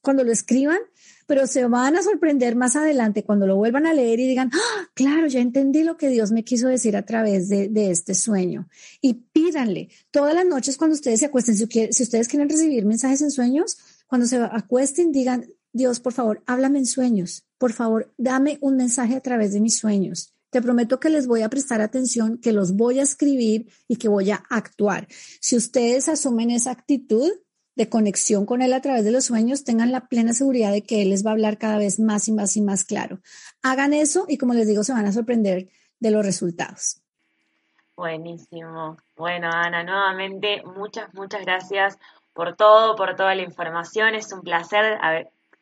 cuando 0.00 0.24
lo 0.24 0.32
escriban, 0.32 0.78
pero 1.26 1.46
se 1.46 1.66
van 1.66 1.96
a 1.96 2.02
sorprender 2.02 2.56
más 2.56 2.76
adelante 2.76 3.24
cuando 3.24 3.46
lo 3.46 3.56
vuelvan 3.56 3.86
a 3.86 3.92
leer 3.92 4.20
y 4.20 4.28
digan, 4.28 4.50
¡Ah, 4.54 4.88
claro, 4.94 5.26
ya 5.26 5.40
entendí 5.40 5.82
lo 5.82 5.96
que 5.96 6.08
Dios 6.08 6.32
me 6.32 6.44
quiso 6.44 6.68
decir 6.68 6.96
a 6.96 7.04
través 7.04 7.48
de, 7.48 7.90
este 7.90 8.14
sueño. 8.14 8.68
Y 9.00 9.14
pídanle 9.14 9.88
todas 10.10 10.34
las 10.34 10.46
noches 10.46 10.76
cuando 10.76 10.94
ustedes 10.94 11.20
se 11.20 11.26
acuesten, 11.26 11.56
si, 11.56 11.66
si 11.90 12.02
ustedes 12.02 12.28
quieren 12.28 12.48
recibir 12.48 12.84
mensajes 12.84 13.22
en 13.22 13.30
sueños, 13.30 13.76
cuando 14.06 14.26
se 14.26 14.36
acuesten, 14.36 15.12
digan, 15.12 15.46
Dios, 15.72 16.00
por 16.00 16.12
favor, 16.12 16.42
háblame 16.46 16.78
en 16.78 16.86
sueños. 16.86 17.44
Por 17.58 17.72
favor, 17.72 18.12
dame 18.16 18.58
un 18.60 18.76
mensaje 18.76 19.16
a 19.16 19.20
través 19.20 19.52
de 19.52 19.60
mis 19.60 19.78
sueños. 19.78 20.32
Te 20.50 20.62
prometo 20.62 21.00
que 21.00 21.10
les 21.10 21.26
voy 21.26 21.42
a 21.42 21.50
prestar 21.50 21.80
atención, 21.80 22.38
que 22.38 22.52
los 22.52 22.76
voy 22.76 22.98
a 22.98 23.02
escribir 23.02 23.68
y 23.88 23.96
que 23.96 24.08
voy 24.08 24.30
a 24.30 24.42
actuar. 24.48 25.06
Si 25.40 25.56
ustedes 25.56 26.08
asumen 26.08 26.50
esa 26.50 26.70
actitud, 26.70 27.30
de 27.76 27.88
conexión 27.88 28.46
con 28.46 28.62
Él 28.62 28.72
a 28.72 28.80
través 28.80 29.04
de 29.04 29.12
los 29.12 29.26
sueños, 29.26 29.62
tengan 29.62 29.92
la 29.92 30.08
plena 30.08 30.32
seguridad 30.32 30.72
de 30.72 30.82
que 30.82 31.02
Él 31.02 31.10
les 31.10 31.24
va 31.24 31.30
a 31.30 31.34
hablar 31.34 31.58
cada 31.58 31.78
vez 31.78 32.00
más 32.00 32.26
y 32.26 32.32
más 32.32 32.56
y 32.56 32.62
más 32.62 32.84
claro. 32.84 33.20
Hagan 33.62 33.92
eso 33.92 34.24
y 34.28 34.38
como 34.38 34.54
les 34.54 34.66
digo, 34.66 34.82
se 34.82 34.92
van 34.92 35.06
a 35.06 35.12
sorprender 35.12 35.68
de 36.00 36.10
los 36.10 36.24
resultados. 36.24 37.02
Buenísimo. 37.96 38.96
Bueno, 39.16 39.50
Ana, 39.52 39.82
nuevamente 39.84 40.62
muchas, 40.64 41.12
muchas 41.14 41.42
gracias 41.42 41.98
por 42.32 42.56
todo, 42.56 42.96
por 42.96 43.14
toda 43.14 43.34
la 43.34 43.42
información. 43.42 44.14
Es 44.14 44.32
un 44.32 44.42
placer, 44.42 44.98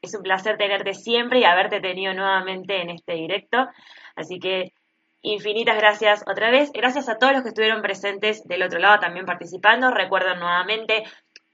es 0.02 0.14
un 0.14 0.22
placer 0.22 0.56
tenerte 0.56 0.94
siempre 0.94 1.40
y 1.40 1.44
haberte 1.44 1.80
tenido 1.80 2.12
nuevamente 2.14 2.80
en 2.80 2.90
este 2.90 3.14
directo. 3.14 3.68
Así 4.16 4.38
que 4.38 4.72
infinitas 5.22 5.76
gracias 5.76 6.24
otra 6.26 6.50
vez. 6.50 6.72
Gracias 6.72 7.08
a 7.08 7.18
todos 7.18 7.32
los 7.32 7.42
que 7.42 7.50
estuvieron 7.50 7.82
presentes 7.82 8.44
del 8.46 8.62
otro 8.62 8.78
lado 8.78 8.98
también 8.98 9.26
participando. 9.26 9.90
Recuerden 9.92 10.40
nuevamente 10.40 11.04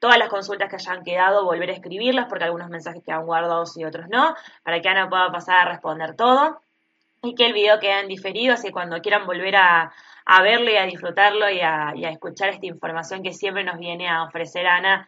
todas 0.00 0.18
las 0.18 0.28
consultas 0.28 0.68
que 0.68 0.76
hayan 0.76 1.04
quedado, 1.04 1.44
volver 1.44 1.70
a 1.70 1.74
escribirlas, 1.74 2.26
porque 2.28 2.44
algunos 2.44 2.68
mensajes 2.68 3.04
quedan 3.04 3.26
guardados 3.26 3.76
y 3.76 3.84
otros 3.84 4.08
no, 4.08 4.34
para 4.64 4.80
que 4.80 4.88
Ana 4.88 5.08
pueda 5.08 5.30
pasar 5.30 5.60
a 5.60 5.70
responder 5.70 6.16
todo. 6.16 6.60
Y 7.22 7.34
que 7.34 7.46
el 7.46 7.52
video 7.52 7.78
quede 7.78 8.00
en 8.00 8.08
diferido, 8.08 8.54
así 8.54 8.68
que 8.68 8.72
cuando 8.72 9.00
quieran 9.02 9.26
volver 9.26 9.54
a, 9.54 9.92
a 10.24 10.42
verlo 10.42 10.70
y 10.70 10.76
a 10.76 10.86
disfrutarlo 10.86 11.50
y 11.50 11.60
a, 11.60 11.92
y 11.94 12.06
a 12.06 12.10
escuchar 12.10 12.48
esta 12.48 12.64
información 12.64 13.22
que 13.22 13.34
siempre 13.34 13.62
nos 13.62 13.78
viene 13.78 14.08
a 14.08 14.24
ofrecer 14.24 14.66
Ana 14.66 15.06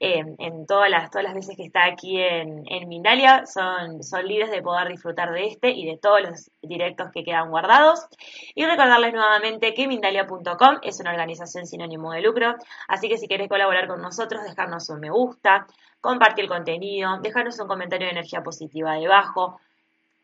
en 0.00 0.66
todas 0.66 0.90
las, 0.90 1.10
todas 1.10 1.24
las 1.24 1.34
veces 1.34 1.56
que 1.56 1.64
está 1.64 1.84
aquí 1.84 2.20
en, 2.20 2.88
Mindalia, 2.88 3.46
son, 3.46 4.02
son 4.02 4.26
libres 4.26 4.50
de 4.50 4.62
poder 4.62 4.88
disfrutar 4.88 5.32
de 5.32 5.46
este 5.46 5.70
y 5.70 5.86
de 5.86 5.98
todos 5.98 6.22
los 6.22 6.50
directos 6.62 7.10
que 7.12 7.22
quedan 7.24 7.50
guardados. 7.50 8.06
Y 8.54 8.64
recordarles 8.64 9.12
nuevamente 9.12 9.74
que 9.74 9.88
Mindalia.com 9.88 10.78
es 10.82 11.00
una 11.00 11.10
organización 11.10 11.66
sin 11.66 11.82
ánimo 11.82 12.12
de 12.12 12.22
lucro, 12.22 12.54
así 12.86 13.08
que 13.08 13.18
si 13.18 13.26
quieres 13.26 13.48
colaborar 13.48 13.88
con 13.88 14.00
nosotros, 14.00 14.44
dejarnos 14.44 14.88
un 14.90 15.00
me 15.00 15.10
gusta, 15.10 15.66
compartir 16.00 16.44
el 16.44 16.50
contenido, 16.50 17.18
dejarnos 17.20 17.58
un 17.58 17.66
comentario 17.66 18.06
de 18.06 18.12
energía 18.12 18.42
positiva 18.42 18.94
debajo, 18.94 19.58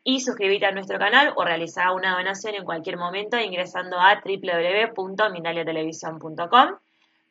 y 0.07 0.21
suscribirte 0.21 0.67
a 0.67 0.71
nuestro 0.71 0.99
canal 0.99 1.33
o 1.35 1.43
realizar 1.43 1.91
una 1.91 2.15
donación 2.15 2.53
en 2.53 2.63
cualquier 2.63 2.95
momento 2.95 3.39
ingresando 3.39 3.99
a 3.99 4.21
www.mindaliatelevisión.com 4.23 6.77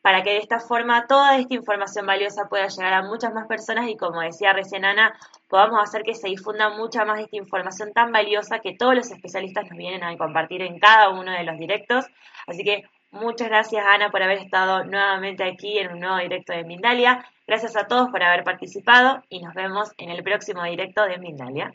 para 0.04 0.22
que 0.22 0.32
de 0.32 0.36
esta 0.36 0.60
forma 0.60 1.06
toda 1.06 1.38
esta 1.38 1.54
información 1.54 2.04
valiosa 2.04 2.46
pueda 2.50 2.68
llegar 2.68 2.92
a 2.92 3.02
muchas 3.04 3.32
más 3.32 3.46
personas 3.46 3.88
y 3.88 3.96
como 3.96 4.20
decía 4.20 4.52
recién 4.52 4.84
Ana, 4.84 5.18
podamos 5.48 5.82
hacer 5.82 6.02
que 6.02 6.14
se 6.14 6.28
difunda 6.28 6.68
mucha 6.68 7.06
más 7.06 7.20
esta 7.20 7.36
información 7.38 7.94
tan 7.94 8.12
valiosa 8.12 8.58
que 8.58 8.76
todos 8.76 8.94
los 8.94 9.10
especialistas 9.10 9.64
nos 9.70 9.78
vienen 9.78 10.04
a 10.04 10.14
compartir 10.18 10.60
en 10.60 10.78
cada 10.78 11.08
uno 11.08 11.32
de 11.32 11.44
los 11.44 11.58
directos. 11.58 12.04
Así 12.46 12.62
que 12.64 12.82
muchas 13.12 13.48
gracias 13.48 13.82
Ana 13.86 14.10
por 14.10 14.22
haber 14.22 14.40
estado 14.40 14.84
nuevamente 14.84 15.42
aquí 15.42 15.78
en 15.78 15.92
un 15.92 16.00
nuevo 16.00 16.18
directo 16.18 16.52
de 16.52 16.64
Mindalia. 16.64 17.24
Gracias 17.46 17.74
a 17.74 17.86
todos 17.86 18.10
por 18.10 18.22
haber 18.22 18.44
participado 18.44 19.22
y 19.30 19.40
nos 19.40 19.54
vemos 19.54 19.90
en 19.96 20.10
el 20.10 20.22
próximo 20.22 20.64
directo 20.64 21.02
de 21.06 21.16
Mindalia. 21.16 21.72